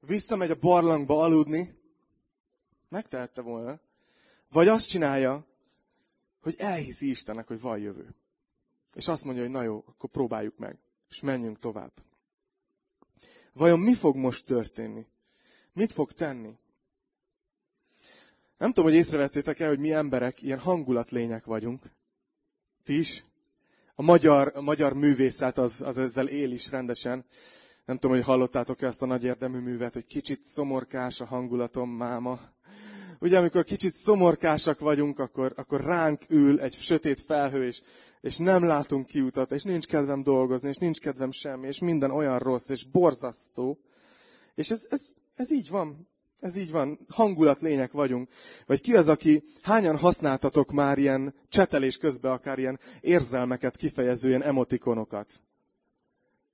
visszamegy 0.00 0.50
a 0.50 0.58
barlangba 0.58 1.20
aludni, 1.20 1.78
megtehette 2.88 3.40
volna. 3.40 3.80
Vagy 4.50 4.68
azt 4.68 4.88
csinálja, 4.88 5.46
hogy 6.40 6.54
elhiszi 6.58 7.10
Istennek, 7.10 7.46
hogy 7.46 7.60
van 7.60 7.78
jövő. 7.78 8.14
És 8.94 9.08
azt 9.08 9.24
mondja, 9.24 9.42
hogy 9.42 9.52
na 9.52 9.62
jó, 9.62 9.84
akkor 9.86 10.10
próbáljuk 10.10 10.58
meg, 10.58 10.78
és 11.10 11.20
menjünk 11.20 11.58
tovább. 11.58 11.92
Vajon 13.52 13.80
mi 13.80 13.94
fog 13.94 14.16
most 14.16 14.46
történni? 14.46 15.06
Mit 15.74 15.92
fog 15.92 16.12
tenni? 16.12 16.58
Nem 18.58 18.72
tudom, 18.72 18.90
hogy 18.90 18.98
észrevettétek 18.98 19.60
el, 19.60 19.68
hogy 19.68 19.78
mi 19.78 19.92
emberek 19.92 20.42
ilyen 20.42 20.58
hangulatlények 20.58 21.44
vagyunk. 21.44 21.82
Ti 22.84 22.98
is? 22.98 23.24
A 23.94 24.02
magyar, 24.02 24.52
a 24.54 24.60
magyar 24.60 24.92
művészet 24.92 25.58
az, 25.58 25.80
az 25.80 25.98
ezzel 25.98 26.28
él 26.28 26.52
is 26.52 26.70
rendesen. 26.70 27.24
Nem 27.84 27.96
tudom, 27.96 28.16
hogy 28.16 28.24
hallottátok-e 28.24 28.86
ezt 28.86 29.02
a 29.02 29.06
nagy 29.06 29.24
érdemű 29.24 29.58
művet, 29.58 29.94
hogy 29.94 30.06
kicsit 30.06 30.44
szomorkás 30.44 31.20
a 31.20 31.24
hangulatom, 31.24 31.90
máma. 31.90 32.40
Ugye, 33.18 33.38
amikor 33.38 33.64
kicsit 33.64 33.94
szomorkásak 33.94 34.78
vagyunk, 34.78 35.18
akkor, 35.18 35.52
akkor 35.56 35.80
ránk 35.80 36.24
ül 36.28 36.60
egy 36.60 36.74
sötét 36.74 37.20
felhő, 37.20 37.66
és, 37.66 37.82
és 38.20 38.36
nem 38.36 38.64
látunk 38.64 39.06
kiutat, 39.06 39.52
és 39.52 39.62
nincs 39.62 39.86
kedvem 39.86 40.22
dolgozni, 40.22 40.68
és 40.68 40.76
nincs 40.76 40.98
kedvem 40.98 41.30
semmi, 41.30 41.66
és 41.66 41.78
minden 41.78 42.10
olyan 42.10 42.38
rossz, 42.38 42.68
és 42.68 42.84
borzasztó. 42.84 43.78
És 44.54 44.70
ez, 44.70 44.86
ez, 44.90 45.08
ez 45.34 45.52
így 45.52 45.70
van. 45.70 46.08
Ez 46.40 46.56
így 46.56 46.70
van. 46.70 46.98
Hangulat 47.08 47.60
lények 47.60 47.92
vagyunk. 47.92 48.28
Vagy 48.66 48.80
ki 48.80 48.96
az, 48.96 49.08
aki, 49.08 49.42
hányan 49.62 49.96
használtatok 49.96 50.72
már 50.72 50.98
ilyen 50.98 51.34
csetelés 51.48 51.96
közben 51.96 52.32
akár 52.32 52.58
ilyen 52.58 52.80
érzelmeket 53.00 53.76
kifejező 53.76 54.28
ilyen 54.28 54.42
emotikonokat? 54.42 55.42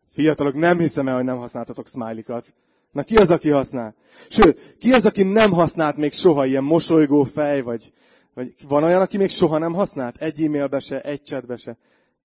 Fiatalok, 0.07 0.55
nem 0.55 0.79
hiszem 0.79 1.09
el, 1.09 1.15
hogy 1.15 1.25
nem 1.25 1.37
használtatok 1.37 1.89
smiley-kat. 1.89 2.55
Na 2.93 3.03
ki 3.03 3.17
az, 3.17 3.31
aki 3.31 3.49
használ? 3.49 3.95
Sőt, 4.29 4.77
ki 4.79 4.93
az, 4.93 5.07
aki 5.07 5.23
nem 5.23 5.51
használt 5.51 5.97
még 5.97 6.13
soha 6.13 6.47
ilyen 6.47 6.65
mosolygó 6.65 7.25
fej, 7.25 7.61
vagy, 7.61 7.93
vagy 8.35 8.55
van 8.69 8.83
olyan, 8.83 9.01
aki 9.01 9.17
még 9.17 9.31
soha 9.31 9.59
nem 9.59 9.73
használt? 9.73 10.17
Egy 10.17 10.43
e-mailbe 10.43 10.81
se, 10.81 11.01
egy 11.01 11.23
chatbe 11.23 11.57
se. 11.57 11.79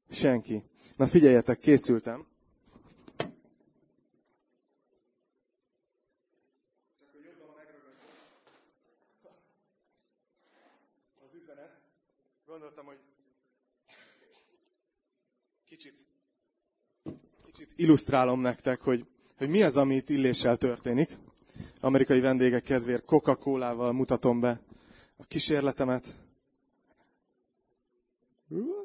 Senki. 0.10 0.64
Na 0.96 1.08
figyeljetek, 1.08 1.60
készültem. 1.60 2.26
Az 11.26 11.34
üzenet. 11.34 11.84
Gondoltam, 12.46 12.86
hogy 12.86 13.00
kicsit, 15.66 16.06
kicsit 17.46 17.65
illusztrálom 17.76 18.40
nektek, 18.40 18.80
hogy 18.80 19.06
hogy 19.38 19.50
mi 19.50 19.62
az, 19.64 19.78
ami 19.78 19.96
itt 19.96 20.10
illéssel 20.10 20.58
történik. 20.58 21.10
Amerikai 21.80 22.20
vendégek 22.20 22.64
kedvéért 22.64 23.06
Coca-Colával 23.06 23.92
mutatom 23.92 24.40
be 24.40 24.62
a 25.18 25.26
kísérletemet. 25.26 26.08
Oké. 28.50 28.80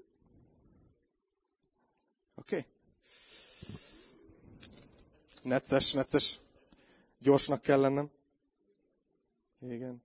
Okay. 2.35 2.65
Necces, 5.43 5.93
necces. 5.93 6.41
Gyorsnak 7.19 7.63
kell 7.63 7.81
lennem. 7.81 8.11
Igen. 9.61 10.03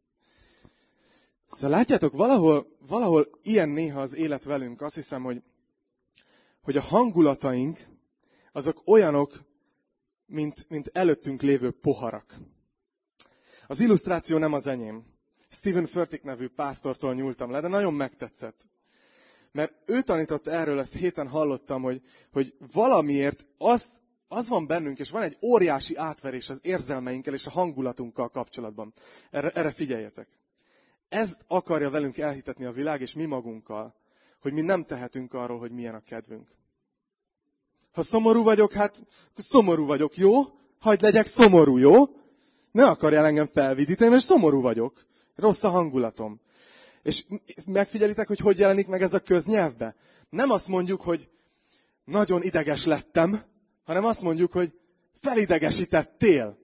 Szóval 1.48 1.78
látjátok, 1.78 2.14
valahol, 2.14 2.78
valahol 2.88 3.40
ilyen 3.44 3.70
néha 3.70 4.02
az 4.02 4.16
élet 4.16 4.44
velünk. 4.44 4.82
Azt 4.82 4.96
hiszem, 4.96 5.24
hogy, 5.24 5.44
hogy 6.62 6.78
a 6.78 6.82
hangulataink, 6.82 7.80
azok 8.56 8.82
olyanok, 8.86 9.46
mint, 10.26 10.66
mint 10.70 10.90
előttünk 10.94 11.42
lévő 11.42 11.72
poharak. 11.72 12.36
Az 13.68 13.80
illusztráció 13.80 14.38
nem 14.38 14.54
az 14.54 14.68
enyém. 14.68 15.06
Stephen 15.50 15.86
Furtick 15.86 16.24
nevű 16.24 16.48
pásztortól 16.48 17.14
nyúltam 17.14 17.52
le, 17.52 17.60
de 17.60 17.68
nagyon 17.68 17.94
megtetszett. 17.94 18.70
Mert 19.52 19.74
ő 19.86 20.02
tanított 20.02 20.48
erről, 20.48 20.80
ezt 20.80 20.96
héten 20.96 21.28
hallottam, 21.28 21.82
hogy, 21.82 22.02
hogy 22.32 22.54
valamiért 22.74 23.48
az, 23.58 24.02
az 24.28 24.50
van 24.50 24.68
bennünk, 24.68 25.00
és 25.00 25.10
van 25.10 25.22
egy 25.22 25.38
óriási 25.42 25.96
átverés 25.96 26.50
az 26.50 26.60
érzelmeinkkel 26.62 27.34
és 27.34 27.48
a 27.48 27.52
hangulatunkkal 27.52 28.30
kapcsolatban. 28.30 28.94
Erre, 29.32 29.50
erre 29.50 29.72
figyeljetek. 29.72 30.28
Ezt 31.10 31.46
akarja 31.48 31.90
velünk 31.90 32.18
elhitetni 32.18 32.66
a 32.66 32.72
világ, 32.72 33.02
és 33.02 33.14
mi 33.14 33.26
magunkkal, 33.26 33.96
hogy 34.42 34.54
mi 34.54 34.62
nem 34.62 34.84
tehetünk 34.84 35.34
arról, 35.34 35.60
hogy 35.60 35.72
milyen 35.72 35.96
a 35.96 36.04
kedvünk. 36.04 36.56
Ha 37.96 38.02
szomorú 38.02 38.44
vagyok, 38.44 38.74
hát 38.74 39.04
szomorú 39.38 39.86
vagyok, 39.86 40.18
jó? 40.18 40.42
Hagyd 40.80 41.02
legyek 41.02 41.26
szomorú, 41.26 41.78
jó? 41.78 42.04
Ne 42.72 42.86
akarjál 42.86 43.26
engem 43.26 43.50
felvidítani, 43.54 44.10
mert 44.10 44.24
szomorú 44.24 44.62
vagyok. 44.62 45.06
Rossz 45.36 45.64
a 45.64 45.70
hangulatom. 45.70 46.40
És 47.04 47.24
megfigyelitek, 47.68 48.28
hogy 48.28 48.40
hogy 48.40 48.60
jelenik 48.60 48.88
meg 48.88 49.02
ez 49.02 49.14
a 49.14 49.20
köznyelvbe? 49.20 49.96
Nem 50.30 50.52
azt 50.52 50.68
mondjuk, 50.68 51.02
hogy 51.02 51.30
nagyon 52.06 52.42
ideges 52.42 52.86
lettem, 52.86 53.42
hanem 53.86 54.06
azt 54.06 54.22
mondjuk, 54.22 54.52
hogy 54.52 54.74
felidegesítettél. 55.14 56.58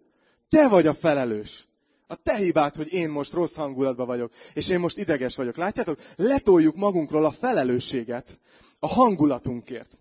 Te 0.49 0.67
vagy 0.67 0.87
a 0.87 0.93
felelős. 0.93 1.67
A 2.07 2.15
te 2.15 2.35
hibád, 2.35 2.75
hogy 2.75 2.93
én 2.93 3.09
most 3.09 3.33
rossz 3.33 3.55
hangulatban 3.55 4.05
vagyok, 4.05 4.31
és 4.53 4.69
én 4.69 4.79
most 4.79 4.97
ideges 4.97 5.35
vagyok. 5.35 5.55
Látjátok? 5.55 5.99
Letoljuk 6.15 6.75
magunkról 6.75 7.25
a 7.25 7.31
felelősséget 7.31 8.39
a 8.79 8.87
hangulatunkért. 8.87 9.99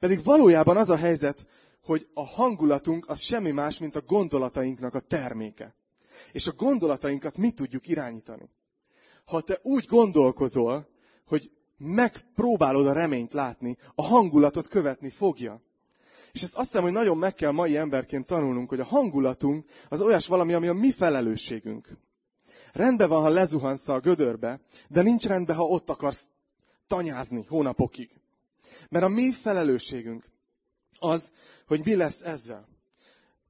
Pedig 0.00 0.24
valójában 0.24 0.76
az 0.76 0.90
a 0.90 0.96
helyzet, 0.96 1.46
hogy 1.84 2.08
a 2.14 2.26
hangulatunk 2.26 3.08
az 3.08 3.20
semmi 3.20 3.50
más, 3.50 3.78
mint 3.78 3.96
a 3.96 4.02
gondolatainknak 4.06 4.94
a 4.94 5.00
terméke. 5.00 5.74
És 6.32 6.46
a 6.46 6.52
gondolatainkat 6.56 7.36
mi 7.36 7.50
tudjuk 7.50 7.88
irányítani. 7.88 8.50
Ha 9.24 9.40
te 9.40 9.58
úgy 9.62 9.84
gondolkozol, 9.84 10.88
hogy 11.26 11.50
megpróbálod 11.76 12.86
a 12.86 12.92
reményt 12.92 13.32
látni, 13.32 13.76
a 13.94 14.02
hangulatot 14.02 14.68
követni 14.68 15.10
fogja. 15.10 15.62
És 16.32 16.42
ezt 16.42 16.56
azt 16.56 16.66
hiszem, 16.66 16.82
hogy 16.82 16.92
nagyon 16.92 17.18
meg 17.18 17.34
kell 17.34 17.50
mai 17.50 17.76
emberként 17.76 18.26
tanulnunk, 18.26 18.68
hogy 18.68 18.80
a 18.80 18.84
hangulatunk 18.84 19.64
az 19.88 20.02
olyas 20.02 20.26
valami, 20.26 20.52
ami 20.52 20.66
a 20.66 20.72
mi 20.72 20.90
felelősségünk. 20.90 21.88
Rendben 22.72 23.08
van, 23.08 23.22
ha 23.22 23.28
lezuhansz 23.28 23.88
a 23.88 24.00
gödörbe, 24.00 24.60
de 24.88 25.02
nincs 25.02 25.26
rendben, 25.26 25.56
ha 25.56 25.64
ott 25.64 25.90
akarsz 25.90 26.28
tanyázni 26.86 27.44
hónapokig. 27.48 28.20
Mert 28.88 29.04
a 29.04 29.08
mi 29.08 29.32
felelősségünk 29.32 30.24
az, 30.98 31.32
hogy 31.66 31.80
mi 31.84 31.94
lesz 31.94 32.20
ezzel. 32.22 32.68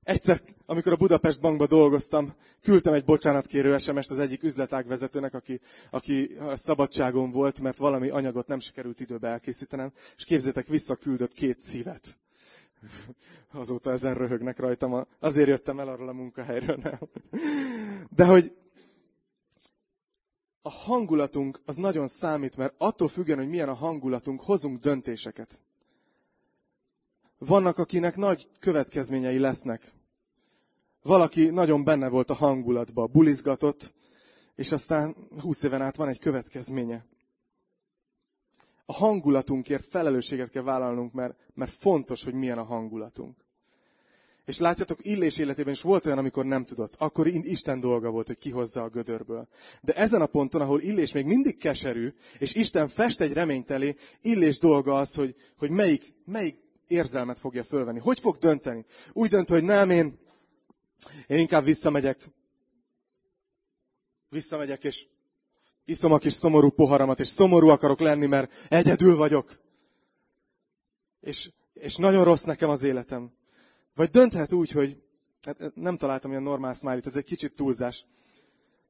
Egyszer, 0.03 0.43
amikor 0.67 0.93
a 0.93 0.97
Budapest 0.97 1.41
Bankban 1.41 1.69
dolgoztam, 1.69 2.35
küldtem 2.63 2.93
egy 2.93 3.05
bocsánatkérő 3.05 3.79
SMS-t 3.79 4.11
az 4.11 4.19
egyik 4.19 4.43
üzletágvezetőnek, 4.43 5.35
aki, 5.35 5.61
aki 5.91 6.37
szabadságon 6.55 7.31
volt, 7.31 7.61
mert 7.61 7.77
valami 7.77 8.09
anyagot 8.09 8.47
nem 8.47 8.59
sikerült 8.59 9.01
időbe 9.01 9.29
elkészítenem, 9.29 9.93
és 10.17 10.25
képzétek, 10.25 10.67
visszaküldött 10.67 11.33
két 11.33 11.61
szívet. 11.61 12.19
Azóta 13.53 13.93
ezen 13.93 14.15
röhögnek 14.15 14.59
rajtam, 14.59 15.07
azért 15.19 15.49
jöttem 15.49 15.81
el 15.81 15.89
arról 15.89 16.09
a 16.09 16.13
munkahelyről, 16.13 16.79
nem. 16.83 16.99
De 18.17 18.25
hogy 18.25 18.53
a 20.63 20.71
hangulatunk 20.71 21.61
az 21.65 21.77
nagyon 21.77 22.09
számít, 22.09 22.57
mert 22.57 22.75
attól 22.79 23.09
függően, 23.09 23.39
hogy 23.39 23.49
milyen 23.49 23.69
a 23.69 23.75
hangulatunk, 23.75 24.43
hozunk 24.43 24.81
döntéseket. 24.81 25.63
Vannak, 27.39 27.79
akinek 27.79 28.17
nagy 28.17 28.49
következményei 28.59 29.39
lesznek. 29.39 29.93
Valaki 31.03 31.49
nagyon 31.51 31.85
benne 31.85 32.09
volt 32.09 32.31
a 32.31 32.35
hangulatba, 32.35 33.07
bulizgatott, 33.07 33.95
és 34.55 34.73
aztán 34.73 35.15
húsz 35.41 35.63
éven 35.63 35.83
át 35.83 35.97
van 35.97 36.09
egy 36.09 36.19
következménye. 36.19 37.05
A 38.87 38.93
hangulatunkért 38.93 39.85
felelősséget 39.85 40.51
kell 40.51 40.63
vállalnunk, 40.63 41.13
mert, 41.13 41.37
mert 41.55 41.73
fontos, 41.73 42.25
hogy 42.25 42.35
milyen 42.35 42.59
a 42.59 42.65
hangulatunk. 42.65 43.37
És 44.45 44.59
látjátok, 44.59 44.99
Illés 45.03 45.39
életében 45.39 45.73
is 45.73 45.83
volt 45.83 46.07
olyan, 46.07 46.19
amikor 46.19 46.45
nem 46.45 46.65
tudott. 46.65 46.95
Akkor 46.99 47.27
Isten 47.27 47.81
dolga 47.81 48.11
volt, 48.11 48.27
hogy 48.27 48.39
kihozza 48.39 48.83
a 48.83 48.89
gödörből. 48.89 49.49
De 49.83 49.93
ezen 49.93 50.21
a 50.21 50.27
ponton, 50.27 50.61
ahol 50.61 50.81
Illés 50.81 51.13
még 51.13 51.25
mindig 51.25 51.59
keserű, 51.59 52.11
és 52.39 52.55
Isten 52.55 52.89
fest 52.89 53.21
egy 53.21 53.33
reményt 53.33 53.71
elé, 53.71 53.95
Illés 54.21 54.59
dolga 54.59 54.95
az, 54.95 55.15
hogy, 55.15 55.35
hogy 55.59 55.71
melyik, 55.71 56.15
melyik 56.25 56.61
érzelmet 56.87 57.39
fogja 57.39 57.65
fölvenni. 57.65 57.99
Hogy 57.99 58.21
fog 58.21 58.37
dönteni? 58.37 58.85
Úgy 59.13 59.29
dönt, 59.29 59.49
hogy 59.49 59.63
nem, 59.63 59.91
én, 59.91 60.19
én 61.27 61.39
inkább 61.39 61.65
visszamegyek. 61.65 62.31
Visszamegyek, 64.29 64.85
és 64.85 65.07
iszom 65.85 66.13
a 66.13 66.19
kis 66.19 66.33
szomorú 66.33 66.71
poharamat, 66.71 67.21
és 67.21 67.29
szomorú 67.29 67.69
akarok 67.69 68.01
lenni, 68.01 68.27
mert 68.27 68.67
egyedül 68.69 69.17
vagyok. 69.17 69.61
És, 71.21 71.51
és 71.73 71.97
nagyon 71.97 72.25
rossz 72.25 72.43
nekem 72.43 72.69
az 72.69 72.83
életem. 72.83 73.33
Vagy 73.95 74.11
dönthet 74.11 74.53
úgy, 74.53 74.71
hogy, 74.71 75.03
hát 75.41 75.75
nem 75.75 75.97
találtam 75.97 76.31
ilyen 76.31 76.43
normál 76.43 76.73
smiley 76.73 77.01
ez 77.05 77.17
egy 77.17 77.25
kicsit 77.25 77.55
túlzás, 77.55 78.07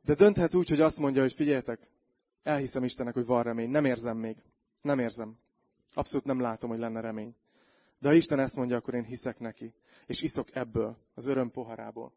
de 0.03 0.15
dönthet 0.15 0.55
úgy, 0.55 0.69
hogy 0.69 0.81
azt 0.81 0.99
mondja, 0.99 1.23
hogy 1.23 1.33
figyeljetek, 1.33 1.91
elhiszem 2.43 2.85
Istennek, 2.85 3.15
hogy 3.15 3.27
van 3.27 3.43
remény. 3.43 3.71
Nem 3.71 3.85
érzem 3.85 4.17
még. 4.17 4.37
Nem 4.83 4.99
érzem. 4.99 5.39
Abszolút 5.93 6.27
nem 6.27 6.41
látom, 6.41 6.71
hogy 6.71 6.79
lenne 6.79 7.01
remény. 7.01 7.35
De 7.99 8.09
ha 8.09 8.15
Isten 8.15 8.39
ezt 8.39 8.57
mondja, 8.57 8.77
akkor 8.77 8.95
én 8.95 9.05
hiszek 9.05 9.39
neki. 9.39 9.75
És 10.07 10.23
iszok 10.23 10.55
ebből, 10.55 10.97
az 11.15 11.27
öröm 11.27 11.51
poharából. 11.51 12.13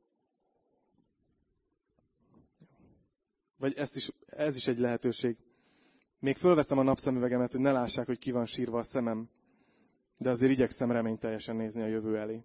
Vagy 3.57 3.77
ezt 3.77 3.95
is, 3.95 4.11
ez 4.25 4.55
is 4.55 4.67
egy 4.67 4.79
lehetőség. 4.79 5.37
Még 6.19 6.37
fölveszem 6.37 6.77
a 6.77 6.83
napszemüvegemet, 6.83 7.51
hogy 7.51 7.61
ne 7.61 7.71
lássák, 7.71 8.05
hogy 8.05 8.17
ki 8.17 8.31
van 8.31 8.45
sírva 8.45 8.79
a 8.79 8.83
szemem. 8.83 9.29
De 10.17 10.29
azért 10.29 10.51
igyekszem 10.51 10.91
reményteljesen 10.91 11.55
nézni 11.55 11.81
a 11.81 11.87
jövő 11.87 12.17
elé. 12.17 12.43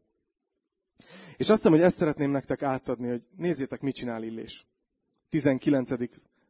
És 1.38 1.48
azt 1.48 1.56
hiszem, 1.56 1.72
hogy 1.72 1.80
ezt 1.80 1.96
szeretném 1.96 2.30
nektek 2.30 2.62
átadni, 2.62 3.08
hogy 3.08 3.28
nézzétek, 3.36 3.80
mit 3.80 3.94
csinál 3.94 4.22
Illés. 4.22 4.66
19. 5.28 5.90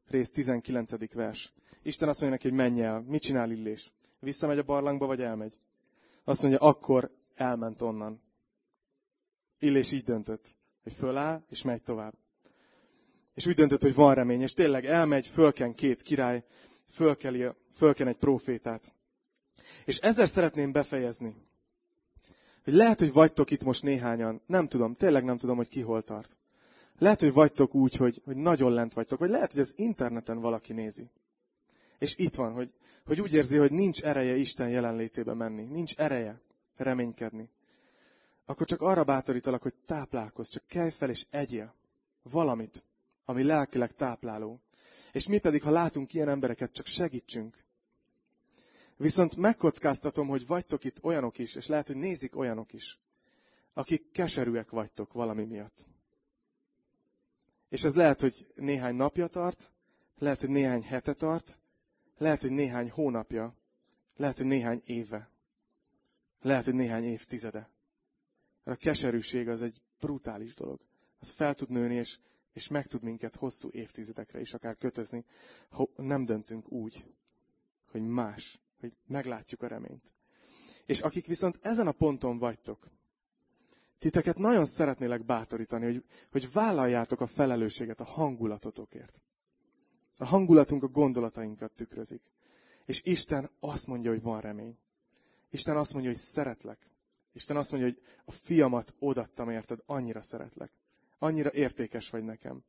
rész, 0.07 0.31
19. 0.31 1.13
vers. 1.13 1.53
Isten 1.83 2.09
azt 2.09 2.21
mondja 2.21 2.39
neki, 2.39 2.49
hogy 2.49 2.67
menj 2.67 2.83
el. 2.83 3.05
Mit 3.09 3.23
csinál 3.23 3.51
Illés? 3.51 3.93
Visszamegy 4.21 4.59
a 4.59 4.63
barlangba, 4.63 5.07
vagy 5.07 5.21
elmegy? 5.21 5.59
Azt 6.25 6.43
mondja, 6.43 6.61
akkor 6.61 7.11
elment 7.35 7.83
onnan. 7.83 8.23
Illés 9.59 9.93
így 9.93 10.03
döntött, 10.03 10.57
hogy 10.83 10.93
föláll, 10.93 11.45
és 11.49 11.63
megy 11.63 11.83
tovább. 11.83 12.15
És 13.35 13.47
úgy 13.47 13.55
döntött, 13.55 13.83
hogy 13.83 13.95
van 13.95 14.15
remény, 14.15 14.41
és 14.41 14.53
tényleg 14.53 14.87
elmegy, 14.87 15.27
fölken 15.27 15.75
két 15.75 16.03
király, 16.03 16.45
fölkeli, 16.91 17.47
fölken 17.73 18.09
egy 18.09 18.17
profétát. 18.17 18.95
És 19.85 19.99
ezzel 19.99 20.27
szeretném 20.27 20.73
befejezni, 20.73 21.35
hogy 22.69 22.77
lehet, 22.77 22.99
hogy 22.99 23.13
vagytok 23.13 23.51
itt 23.51 23.65
most 23.65 23.83
néhányan, 23.83 24.43
nem 24.47 24.67
tudom, 24.67 24.95
tényleg 24.95 25.25
nem 25.25 25.39
tudom, 25.39 25.57
hogy 25.57 25.69
ki 25.69 25.81
hol 25.81 26.03
tart. 26.03 26.39
Lehet, 26.99 27.21
hogy 27.21 27.33
vagytok 27.33 27.75
úgy, 27.75 27.97
hogy, 27.97 28.23
hogy 28.25 28.37
nagyon 28.37 28.73
lent 28.73 28.95
vagytok, 28.95 29.19
vagy 29.19 29.31
lehet, 29.31 29.53
hogy 29.53 29.61
az 29.61 29.73
interneten 29.77 30.41
valaki 30.41 30.73
nézi. 30.73 31.11
És 31.99 32.17
itt 32.17 32.35
van, 32.35 32.53
hogy, 32.53 32.73
hogy 33.07 33.21
úgy 33.21 33.35
érzi, 33.35 33.57
hogy 33.57 33.71
nincs 33.71 34.03
ereje 34.03 34.37
Isten 34.37 34.69
jelenlétébe 34.69 35.35
menni, 35.35 35.63
nincs 35.63 35.97
ereje 35.97 36.41
reménykedni. 36.77 37.51
Akkor 38.47 38.67
csak 38.67 38.81
arra 38.81 39.05
bátorítalak, 39.05 39.63
hogy 39.63 39.75
táplálkozz, 39.87 40.51
csak 40.51 40.67
kelj 40.67 40.91
fel 40.91 41.11
és 41.11 41.27
egyél 41.31 41.75
valamit, 42.23 42.87
ami 43.25 43.43
lelkileg 43.43 43.93
tápláló. 43.93 44.61
És 45.13 45.29
mi 45.29 45.39
pedig, 45.39 45.63
ha 45.63 45.71
látunk 45.71 46.15
ilyen 46.15 46.29
embereket, 46.29 46.73
csak 46.73 46.87
segítsünk. 46.87 47.57
Viszont 48.99 49.37
megkockáztatom, 49.37 50.29
hogy 50.29 50.47
vagytok 50.47 50.85
itt 50.85 51.05
olyanok 51.05 51.39
is, 51.39 51.55
és 51.55 51.67
lehet, 51.67 51.87
hogy 51.87 51.97
nézik 51.97 52.37
olyanok 52.37 52.73
is, 52.73 52.99
akik 53.73 54.11
keserűek 54.11 54.71
vagytok 54.71 55.13
valami 55.13 55.45
miatt. 55.45 55.89
És 57.69 57.85
ez 57.85 57.95
lehet, 57.95 58.21
hogy 58.21 58.53
néhány 58.55 58.95
napja 58.95 59.27
tart, 59.27 59.73
lehet, 60.19 60.41
hogy 60.41 60.49
néhány 60.49 60.83
hete 60.83 61.13
tart, 61.15 61.61
lehet, 62.17 62.41
hogy 62.41 62.51
néhány 62.51 62.91
hónapja, 62.91 63.55
lehet, 64.17 64.37
hogy 64.37 64.47
néhány 64.47 64.83
éve, 64.87 65.31
lehet, 66.41 66.65
hogy 66.65 66.75
néhány 66.75 67.05
évtizede. 67.05 67.71
Mert 68.65 68.79
a 68.79 68.81
keserűség 68.81 69.49
az 69.49 69.63
egy 69.63 69.81
brutális 70.01 70.55
dolog. 70.55 70.81
Az 71.19 71.31
fel 71.31 71.55
tud 71.55 71.71
nőni, 71.71 71.95
és, 71.95 72.19
és 72.53 72.69
meg 72.69 72.87
tud 72.87 73.03
minket 73.03 73.37
hosszú 73.37 73.69
évtizedekre 73.73 74.41
is 74.41 74.55
akár 74.55 74.77
kötözni, 74.77 75.25
ha 75.69 75.89
nem 75.97 76.25
döntünk 76.25 76.73
úgy, 76.73 77.05
hogy 77.91 78.03
más, 78.03 78.59
hogy 78.81 78.97
meglátjuk 79.07 79.63
a 79.63 79.67
reményt. 79.67 80.13
És 80.87 81.01
akik 81.01 81.27
viszont 81.27 81.59
ezen 81.63 81.87
a 81.87 81.93
ponton 81.93 82.39
vagytok, 82.39 82.89
titeket 83.99 84.39
nagyon 84.39 84.67
szeretnélek 84.67 85.25
bátorítani, 85.25 85.85
hogy, 85.85 86.05
hogy 86.31 86.53
vállaljátok 86.53 87.21
a 87.21 87.27
felelősséget 87.27 88.01
a 88.01 88.05
hangulatotokért. 88.05 89.23
A 90.17 90.25
hangulatunk 90.25 90.83
a 90.83 90.89
gondolatainkat 90.89 91.73
tükrözik. 91.73 92.23
És 92.87 93.03
Isten 93.05 93.51
azt 93.61 93.87
mondja, 93.87 94.11
hogy 94.11 94.23
van 94.23 94.41
remény. 94.41 94.79
Isten 95.51 95.77
azt 95.77 95.93
mondja, 95.93 96.11
hogy 96.11 96.21
szeretlek. 96.21 96.91
Isten 97.33 97.57
azt 97.57 97.73
mondja, 97.73 97.91
hogy 97.91 98.03
a 98.25 98.33
fiamat 98.33 98.95
odattam 98.99 99.51
érted, 99.51 99.79
annyira 99.87 100.23
szeretlek. 100.23 100.73
Annyira 101.19 101.53
értékes 101.53 102.11
vagy 102.11 102.25
nekem. 102.25 102.65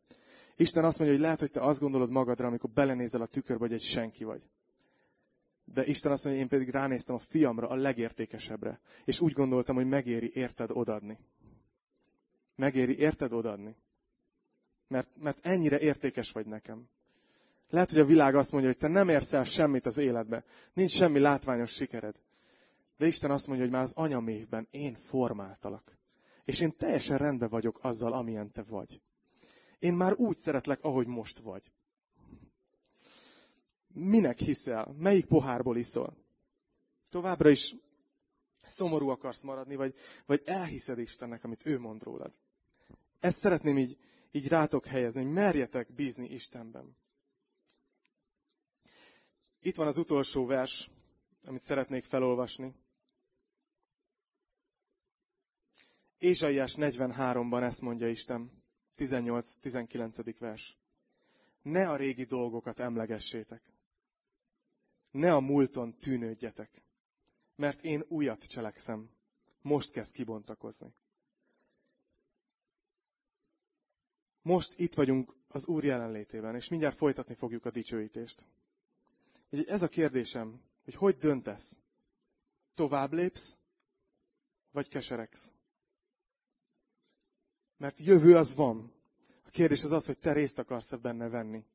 Isten 0.55 0.85
azt 0.85 0.97
mondja, 0.99 1.15
hogy 1.17 1.25
lehet, 1.25 1.39
hogy 1.39 1.51
te 1.51 1.61
azt 1.61 1.79
gondolod 1.79 2.09
magadra, 2.09 2.47
amikor 2.47 2.69
belenézel 2.69 3.21
a 3.21 3.25
tükörbe, 3.25 3.65
hogy 3.65 3.73
egy 3.73 3.81
senki 3.81 4.23
vagy. 4.23 4.49
De 5.73 5.85
Isten 5.85 6.11
azt 6.11 6.23
mondja, 6.25 6.43
hogy 6.43 6.51
én 6.51 6.59
pedig 6.59 6.73
ránéztem 6.73 7.15
a 7.15 7.19
fiamra, 7.19 7.67
a 7.67 7.75
legértékesebbre. 7.75 8.79
És 9.05 9.19
úgy 9.21 9.33
gondoltam, 9.33 9.75
hogy 9.75 9.87
megéri 9.87 10.31
érted 10.33 10.69
odadni. 10.71 11.17
Megéri 12.55 12.97
érted 12.97 13.33
odadni. 13.33 13.75
Mert, 14.87 15.09
mert 15.19 15.45
ennyire 15.45 15.79
értékes 15.79 16.31
vagy 16.31 16.45
nekem. 16.45 16.89
Lehet, 17.69 17.91
hogy 17.91 17.99
a 17.99 18.05
világ 18.05 18.35
azt 18.35 18.51
mondja, 18.51 18.69
hogy 18.69 18.79
te 18.79 18.87
nem 18.87 19.09
érsz 19.09 19.33
el 19.33 19.43
semmit 19.43 19.85
az 19.85 19.97
életbe. 19.97 20.43
Nincs 20.73 20.91
semmi 20.91 21.19
látványos 21.19 21.71
sikered. 21.71 22.21
De 22.97 23.05
Isten 23.07 23.31
azt 23.31 23.47
mondja, 23.47 23.65
hogy 23.65 23.73
már 23.73 23.83
az 23.83 23.93
anyamévben 23.95 24.67
én 24.71 24.95
formáltalak. 24.95 25.97
És 26.45 26.59
én 26.59 26.77
teljesen 26.77 27.17
rendben 27.17 27.49
vagyok 27.49 27.79
azzal, 27.81 28.13
amilyen 28.13 28.51
te 28.51 28.63
vagy. 28.63 29.01
Én 29.79 29.93
már 29.93 30.13
úgy 30.13 30.37
szeretlek, 30.37 30.83
ahogy 30.83 31.07
most 31.07 31.39
vagy. 31.39 31.71
Minek 33.93 34.39
hiszel? 34.39 34.95
Melyik 34.97 35.25
pohárból 35.25 35.77
iszol? 35.77 36.17
Továbbra 37.09 37.49
is 37.49 37.75
szomorú 38.63 39.09
akarsz 39.09 39.43
maradni, 39.43 39.75
vagy, 39.75 39.95
vagy 40.25 40.41
elhiszed 40.45 40.99
Istennek, 40.99 41.43
amit 41.43 41.65
ő 41.65 41.79
mond 41.79 42.03
rólad. 42.03 42.33
Ezt 43.19 43.37
szeretném 43.37 43.77
így, 43.77 43.97
így 44.31 44.47
rátok 44.47 44.85
helyezni, 44.85 45.23
hogy 45.23 45.33
merjetek 45.33 45.93
bízni 45.93 46.27
Istenben. 46.27 46.97
Itt 49.61 49.75
van 49.75 49.87
az 49.87 49.97
utolsó 49.97 50.45
vers, 50.45 50.89
amit 51.43 51.61
szeretnék 51.61 52.03
felolvasni. 52.03 52.75
Ézsaiás 56.17 56.75
43-ban 56.77 57.61
ezt 57.61 57.81
mondja 57.81 58.09
Isten, 58.09 58.63
18-19. 58.97 60.35
vers. 60.39 60.77
Ne 61.61 61.89
a 61.89 61.95
régi 61.95 62.23
dolgokat 62.23 62.79
emlegessétek. 62.79 63.61
Ne 65.11 65.33
a 65.33 65.39
múlton 65.39 65.97
tűnődjetek, 65.97 66.83
mert 67.55 67.81
én 67.81 68.03
újat 68.07 68.43
cselekszem. 68.43 69.09
Most 69.61 69.91
kezd 69.91 70.11
kibontakozni. 70.11 70.93
Most 74.41 74.79
itt 74.79 74.93
vagyunk 74.93 75.35
az 75.47 75.67
Úr 75.67 75.83
jelenlétében, 75.83 76.55
és 76.55 76.67
mindjárt 76.67 76.95
folytatni 76.95 77.35
fogjuk 77.35 77.65
a 77.65 77.71
dicsőítést. 77.71 78.47
Úgyhogy 79.49 79.67
ez 79.67 79.81
a 79.81 79.87
kérdésem, 79.87 80.61
hogy 80.83 80.95
hogy 80.95 81.17
döntesz? 81.17 81.79
Tovább 82.73 83.13
lépsz, 83.13 83.59
vagy 84.71 84.87
keseregsz? 84.87 85.53
Mert 87.77 87.99
jövő 87.99 88.35
az 88.35 88.55
van. 88.55 88.93
A 89.45 89.49
kérdés 89.49 89.83
az 89.83 89.91
az, 89.91 90.05
hogy 90.05 90.19
te 90.19 90.33
részt 90.33 90.59
akarsz-e 90.59 90.97
benne 90.97 91.29
venni. 91.29 91.65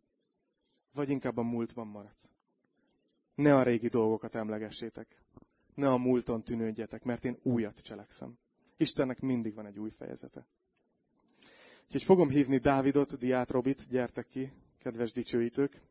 Vagy 0.93 1.09
inkább 1.09 1.37
a 1.37 1.43
múltban 1.43 1.87
maradsz. 1.87 2.33
Ne 3.35 3.55
a 3.55 3.63
régi 3.63 3.89
dolgokat 3.89 4.35
emlegessétek. 4.35 5.23
Ne 5.75 5.91
a 5.91 5.97
múlton 5.97 6.43
tűnődjetek, 6.43 7.05
mert 7.05 7.25
én 7.25 7.39
újat 7.43 7.83
cselekszem. 7.83 8.39
Istennek 8.77 9.21
mindig 9.21 9.55
van 9.55 9.67
egy 9.67 9.79
új 9.79 9.91
fejezete. 9.91 10.47
Úgyhogy 11.85 12.03
fogom 12.03 12.29
hívni 12.29 12.57
Dávidot, 12.59 13.19
Diát 13.19 13.51
Robit, 13.51 13.89
gyertek 13.89 14.27
ki, 14.27 14.53
kedves 14.79 15.13
dicsőítők. 15.13 15.83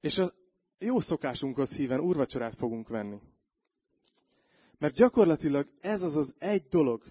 És 0.00 0.18
a 0.18 0.32
jó 0.78 1.00
szokásunkhoz 1.00 1.76
híven 1.76 2.00
úrvacsorát 2.00 2.54
fogunk 2.54 2.88
venni. 2.88 3.20
Mert 4.78 4.94
gyakorlatilag 4.94 5.66
ez 5.80 6.02
az 6.02 6.16
az 6.16 6.34
egy 6.38 6.68
dolog, 6.68 7.02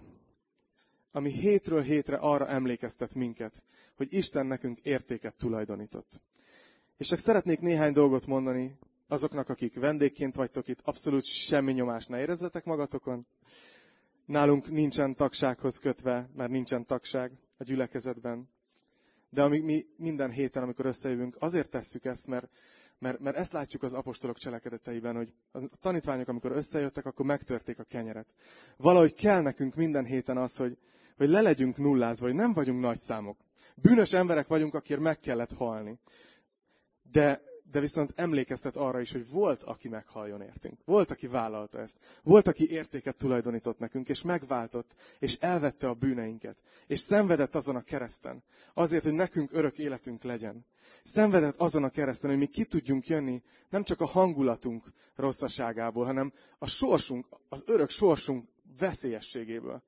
ami 1.12 1.30
hétről 1.30 1.82
hétre 1.82 2.16
arra 2.16 2.48
emlékeztet 2.48 3.14
minket, 3.14 3.64
hogy 3.94 4.12
Isten 4.12 4.46
nekünk 4.46 4.78
értéket 4.78 5.36
tulajdonított. 5.36 6.22
És 7.02 7.08
csak 7.08 7.18
szeretnék 7.18 7.60
néhány 7.60 7.92
dolgot 7.92 8.26
mondani 8.26 8.78
azoknak, 9.08 9.48
akik 9.48 9.74
vendégként 9.74 10.34
vagytok 10.34 10.68
itt, 10.68 10.80
abszolút 10.84 11.24
semmi 11.24 11.72
nyomást 11.72 12.08
ne 12.08 12.20
érezzetek 12.20 12.64
magatokon. 12.64 13.26
Nálunk 14.26 14.70
nincsen 14.70 15.14
tagsághoz 15.14 15.78
kötve, 15.78 16.28
mert 16.36 16.50
nincsen 16.50 16.86
tagság 16.86 17.32
a 17.58 17.64
gyülekezetben. 17.64 18.48
De 19.30 19.42
amíg 19.42 19.62
mi 19.64 19.86
minden 19.96 20.30
héten, 20.30 20.62
amikor 20.62 20.86
összejövünk, 20.86 21.36
azért 21.38 21.70
tesszük 21.70 22.04
ezt, 22.04 22.26
mert, 22.26 22.48
mert, 22.98 23.18
mert 23.20 23.36
ezt 23.36 23.52
látjuk 23.52 23.82
az 23.82 23.94
apostolok 23.94 24.36
cselekedeteiben, 24.36 25.16
hogy 25.16 25.32
a 25.52 25.60
tanítványok, 25.80 26.28
amikor 26.28 26.52
összejöttek, 26.52 27.06
akkor 27.06 27.26
megtörték 27.26 27.78
a 27.78 27.84
kenyeret. 27.84 28.34
Valahogy 28.76 29.14
kell 29.14 29.40
nekünk 29.40 29.74
minden 29.74 30.04
héten 30.04 30.36
az, 30.36 30.56
hogy, 30.56 30.78
hogy 31.16 31.28
le 31.28 31.40
legyünk 31.40 31.76
nullázva, 31.76 32.26
hogy 32.26 32.34
nem 32.34 32.52
vagyunk 32.52 32.80
nagy 32.80 33.00
számok. 33.00 33.36
Bűnös 33.76 34.12
emberek 34.12 34.46
vagyunk, 34.46 34.74
akért 34.74 35.00
meg 35.00 35.20
kellett 35.20 35.52
halni. 35.52 35.98
De 37.12 37.42
de 37.72 37.80
viszont 37.80 38.12
emlékeztet 38.16 38.76
arra 38.76 39.00
is, 39.00 39.12
hogy 39.12 39.30
volt, 39.30 39.62
aki 39.62 39.88
meghalljon 39.88 40.40
értünk. 40.40 40.78
Volt, 40.84 41.10
aki 41.10 41.26
vállalta 41.26 41.78
ezt. 41.78 41.96
Volt, 42.22 42.46
aki 42.46 42.70
értéket 42.70 43.16
tulajdonított 43.16 43.78
nekünk, 43.78 44.08
és 44.08 44.22
megváltott, 44.22 44.94
és 45.18 45.36
elvette 45.40 45.88
a 45.88 45.94
bűneinket. 45.94 46.62
És 46.86 47.00
szenvedett 47.00 47.54
azon 47.54 47.76
a 47.76 47.80
kereszten. 47.80 48.42
Azért, 48.74 49.02
hogy 49.02 49.12
nekünk 49.12 49.52
örök 49.52 49.78
életünk 49.78 50.22
legyen. 50.22 50.66
Szenvedett 51.02 51.56
azon 51.56 51.84
a 51.84 51.88
kereszten, 51.88 52.30
hogy 52.30 52.38
mi 52.38 52.46
ki 52.46 52.64
tudjunk 52.64 53.06
jönni 53.06 53.42
nem 53.70 53.82
csak 53.82 54.00
a 54.00 54.06
hangulatunk 54.06 54.82
rosszaságából, 55.14 56.04
hanem 56.04 56.32
a 56.58 56.66
sorsunk, 56.66 57.26
az 57.48 57.62
örök 57.66 57.90
sorsunk 57.90 58.44
veszélyességéből. 58.78 59.82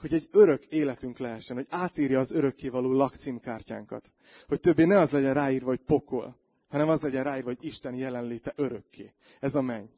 Hogy 0.00 0.14
egy 0.14 0.28
örök 0.32 0.64
életünk 0.66 1.18
lehessen, 1.18 1.56
hogy 1.56 1.66
átírja 1.68 2.18
az 2.18 2.32
örökkévaló 2.32 2.92
lakcímkártyánkat. 2.92 4.14
Hogy 4.46 4.60
többé 4.60 4.84
ne 4.84 4.98
az 4.98 5.10
legyen 5.10 5.34
ráírva, 5.34 5.68
hogy 5.68 5.80
pokol, 5.80 6.36
hanem 6.68 6.88
az 6.88 7.02
legyen 7.02 7.24
ráírva, 7.24 7.48
hogy 7.48 7.64
Isten 7.64 7.94
jelenléte 7.94 8.52
örökké. 8.56 9.14
Ez 9.40 9.54
a 9.54 9.60
menny. 9.60 9.88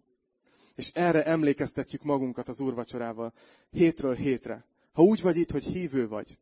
És 0.74 0.88
erre 0.88 1.24
emlékeztetjük 1.24 2.02
magunkat 2.02 2.48
az 2.48 2.60
úrvacsorával, 2.60 3.32
hétről 3.70 4.14
hétre. 4.14 4.64
Ha 4.92 5.02
úgy 5.02 5.22
vagy 5.22 5.36
itt, 5.36 5.50
hogy 5.50 5.64
hívő 5.64 6.08
vagy, 6.08 6.38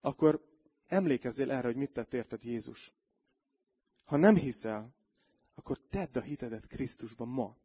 akkor 0.00 0.40
emlékezzél 0.88 1.50
erre, 1.50 1.66
hogy 1.66 1.76
mit 1.76 1.92
tett 1.92 2.14
érted 2.14 2.44
Jézus. 2.44 2.94
Ha 4.04 4.16
nem 4.16 4.34
hiszel, 4.34 4.94
akkor 5.54 5.78
tedd 5.90 6.18
a 6.18 6.20
hitedet 6.20 6.66
Krisztusban 6.66 7.28
ma. 7.28 7.56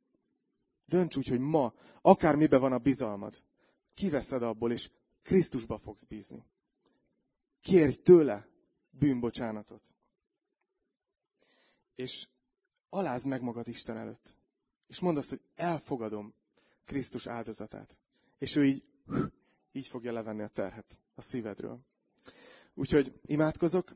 Dönts 0.85 1.15
úgy, 1.15 1.27
hogy 1.27 1.39
ma, 1.39 1.73
akár 2.01 2.35
mibe 2.35 2.57
van 2.57 2.71
a 2.71 2.77
bizalmad, 2.77 3.43
kiveszed 3.95 4.43
abból, 4.43 4.71
és 4.71 4.89
Krisztusba 5.21 5.77
fogsz 5.77 6.03
bízni. 6.03 6.45
Kérj 7.61 7.93
tőle 7.93 8.47
bűnbocsánatot 8.89 9.95
és 11.95 12.27
alázd 12.89 13.25
meg 13.25 13.41
magad 13.41 13.67
Isten 13.67 13.97
előtt. 13.97 14.37
És 14.87 14.99
mondd 14.99 15.17
azt, 15.17 15.29
hogy 15.29 15.41
elfogadom 15.55 16.33
Krisztus 16.85 17.27
áldozatát. 17.27 17.99
És 18.37 18.55
ő 18.55 18.65
így, 18.65 18.83
így 19.71 19.87
fogja 19.87 20.11
levenni 20.11 20.41
a 20.41 20.47
terhet 20.47 21.01
a 21.15 21.21
szívedről. 21.21 21.79
Úgyhogy 22.73 23.19
imádkozok, 23.21 23.95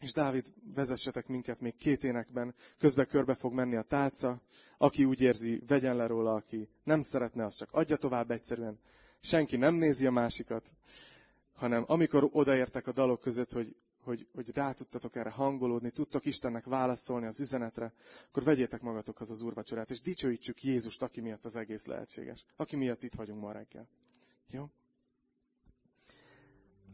és 0.00 0.12
Dávid, 0.12 0.54
vezessetek 0.74 1.26
minket 1.26 1.60
még 1.60 1.76
két 1.76 2.04
énekben, 2.04 2.54
közben 2.78 3.06
körbe 3.06 3.34
fog 3.34 3.52
menni 3.52 3.76
a 3.76 3.82
tálca, 3.82 4.42
aki 4.78 5.04
úgy 5.04 5.20
érzi, 5.20 5.62
vegyen 5.66 5.96
le 5.96 6.06
róla, 6.06 6.34
aki 6.34 6.68
nem 6.84 7.02
szeretne, 7.02 7.44
az 7.44 7.56
csak 7.56 7.72
adja 7.72 7.96
tovább 7.96 8.30
egyszerűen. 8.30 8.80
Senki 9.20 9.56
nem 9.56 9.74
nézi 9.74 10.06
a 10.06 10.10
másikat, 10.10 10.74
hanem 11.54 11.84
amikor 11.86 12.28
odaértek 12.32 12.86
a 12.86 12.92
dalok 12.92 13.20
között, 13.20 13.52
hogy 13.52 13.76
hogy, 14.02 14.28
hogy 14.34 14.50
rá 14.54 14.72
tudtatok 14.72 15.16
erre 15.16 15.30
hangolódni, 15.30 15.90
tudtok 15.90 16.24
Istennek 16.24 16.64
válaszolni 16.64 17.26
az 17.26 17.40
üzenetre, 17.40 17.92
akkor 18.28 18.42
vegyétek 18.42 18.80
magatokhoz 18.80 19.30
az 19.30 19.42
úrvacsorát, 19.42 19.90
és 19.90 20.00
dicsőítsük 20.00 20.62
Jézust, 20.62 21.02
aki 21.02 21.20
miatt 21.20 21.44
az 21.44 21.56
egész 21.56 21.86
lehetséges. 21.86 22.44
Aki 22.56 22.76
miatt 22.76 23.02
itt 23.02 23.14
vagyunk 23.14 23.40
ma 23.40 23.52
reggel. 23.52 23.88
Jó? 24.50 24.70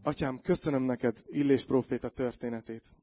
Atyám, 0.02 0.40
köszönöm 0.40 0.82
neked 0.82 1.22
Illés 1.26 1.64
próféta 1.64 2.08
történetét. 2.08 2.96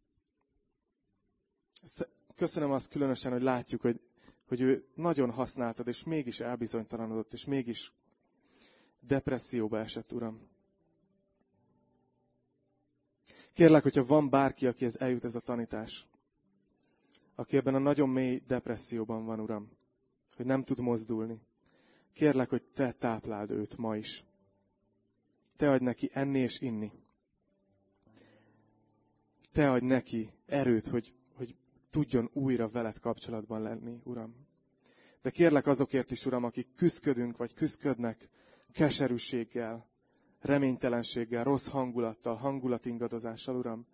Köszönöm 2.36 2.71
azt 2.71 2.89
különösen, 2.89 3.32
hogy 3.32 3.41
látjuk, 3.41 3.82
hogy, 3.82 4.01
hogy 4.47 4.61
ő 4.61 4.86
nagyon 4.95 5.32
használtad, 5.32 5.88
és 5.88 6.03
mégis 6.03 6.39
elbizonytalanodott, 6.39 7.34
és 7.34 7.45
mégis 7.45 7.91
depresszióba 9.08 9.80
esett, 9.80 10.14
Uram. 10.14 10.51
Kérlek, 13.54 13.84
hogyha 13.84 14.06
van 14.06 14.30
bárki, 14.30 14.68
akihez 14.68 14.95
eljut 14.95 15.26
ez 15.26 15.36
a 15.36 15.39
tanítás, 15.39 16.08
aki 17.36 17.58
ebben 17.58 17.76
a 17.76 17.80
nagyon 17.80 18.10
mély 18.10 18.41
depresszióban 18.47 19.26
van, 19.26 19.39
Uram, 19.39 19.72
hogy 20.36 20.45
nem 20.45 20.64
tud 20.64 20.80
mozdulni, 20.80 21.41
kérlek, 22.14 22.49
hogy 22.49 22.64
Te 22.64 22.91
tápláld 22.91 23.51
őt 23.51 23.78
ma 23.78 23.95
is. 23.95 24.24
Te 25.56 25.72
adj 25.72 25.84
neki 25.84 26.10
enni 26.14 26.39
és 26.39 26.60
inni. 26.60 26.91
Te 29.51 29.72
adj 29.72 29.86
neki 29.86 30.34
erőt, 30.45 30.88
hogy, 30.88 31.14
hogy 31.34 31.56
tudjon 31.89 32.30
újra 32.34 32.68
veled 32.68 32.99
kapcsolatban 32.99 33.62
lenni, 33.62 34.01
Uram. 34.04 34.36
De 35.22 35.30
kérlek 35.30 35.68
azokért 35.68 36.12
is, 36.12 36.26
Uram, 36.26 36.43
akik 36.43 36.68
küzdködünk, 36.76 37.38
vagy 37.38 37.54
küzdködnek 37.54 38.30
keserűséggel, 38.74 39.88
reménytelenséggel, 40.41 41.43
rossz 41.43 41.67
hangulattal, 41.67 42.36
hangulatingadozással, 42.36 43.55
Uram. 43.55 43.86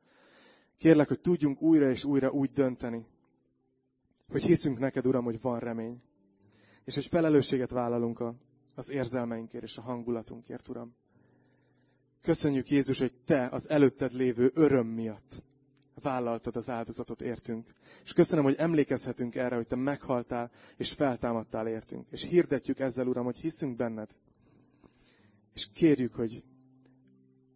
Kérlek, 0.77 1.07
hogy 1.07 1.19
tudjunk 1.19 1.61
újra 1.61 1.89
és 1.89 2.03
újra 2.03 2.29
úgy 2.29 2.51
dönteni, 2.51 3.05
hogy 4.27 4.43
hiszünk 4.43 4.79
neked, 4.79 5.07
Uram, 5.07 5.23
hogy 5.23 5.41
van 5.41 5.59
remény. 5.59 6.01
És 6.83 6.95
hogy 6.95 7.05
felelősséget 7.05 7.71
vállalunk 7.71 8.19
a, 8.19 8.35
az 8.75 8.91
érzelmeinkért 8.91 9.63
és 9.63 9.77
a 9.77 9.81
hangulatunkért, 9.81 10.67
Uram. 10.67 10.95
Köszönjük, 12.21 12.69
Jézus, 12.69 12.99
hogy 12.99 13.13
Te 13.25 13.47
az 13.47 13.69
előtted 13.69 14.13
lévő 14.13 14.51
öröm 14.53 14.87
miatt 14.87 15.43
vállaltad 16.01 16.55
az 16.55 16.69
áldozatot 16.69 17.21
értünk. 17.21 17.67
És 18.03 18.13
köszönöm, 18.13 18.43
hogy 18.43 18.55
emlékezhetünk 18.57 19.35
erre, 19.35 19.55
hogy 19.55 19.67
Te 19.67 19.75
meghaltál 19.75 20.51
és 20.77 20.93
feltámadtál 20.93 21.67
értünk. 21.67 22.07
És 22.09 22.23
hirdetjük 22.23 22.79
ezzel, 22.79 23.07
Uram, 23.07 23.25
hogy 23.25 23.37
hiszünk 23.37 23.75
benned, 23.75 24.09
és 25.59 25.67
kérjük, 25.73 26.13
hogy 26.15 26.45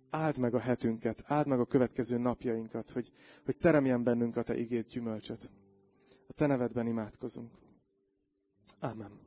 áld 0.09 0.37
meg 0.37 0.53
a 0.53 0.59
hetünket, 0.59 1.23
áld 1.25 1.47
meg 1.47 1.59
a 1.59 1.65
következő 1.65 2.17
napjainkat, 2.17 2.89
hogy, 2.91 3.11
hogy 3.45 3.57
teremjen 3.57 4.03
bennünk 4.03 4.35
a 4.35 4.43
Te 4.43 4.55
igét 4.55 4.87
gyümölcsöt. 4.87 5.51
A 6.27 6.33
Te 6.33 6.45
nevedben 6.45 6.87
imádkozunk. 6.87 7.51
Amen. 8.79 9.22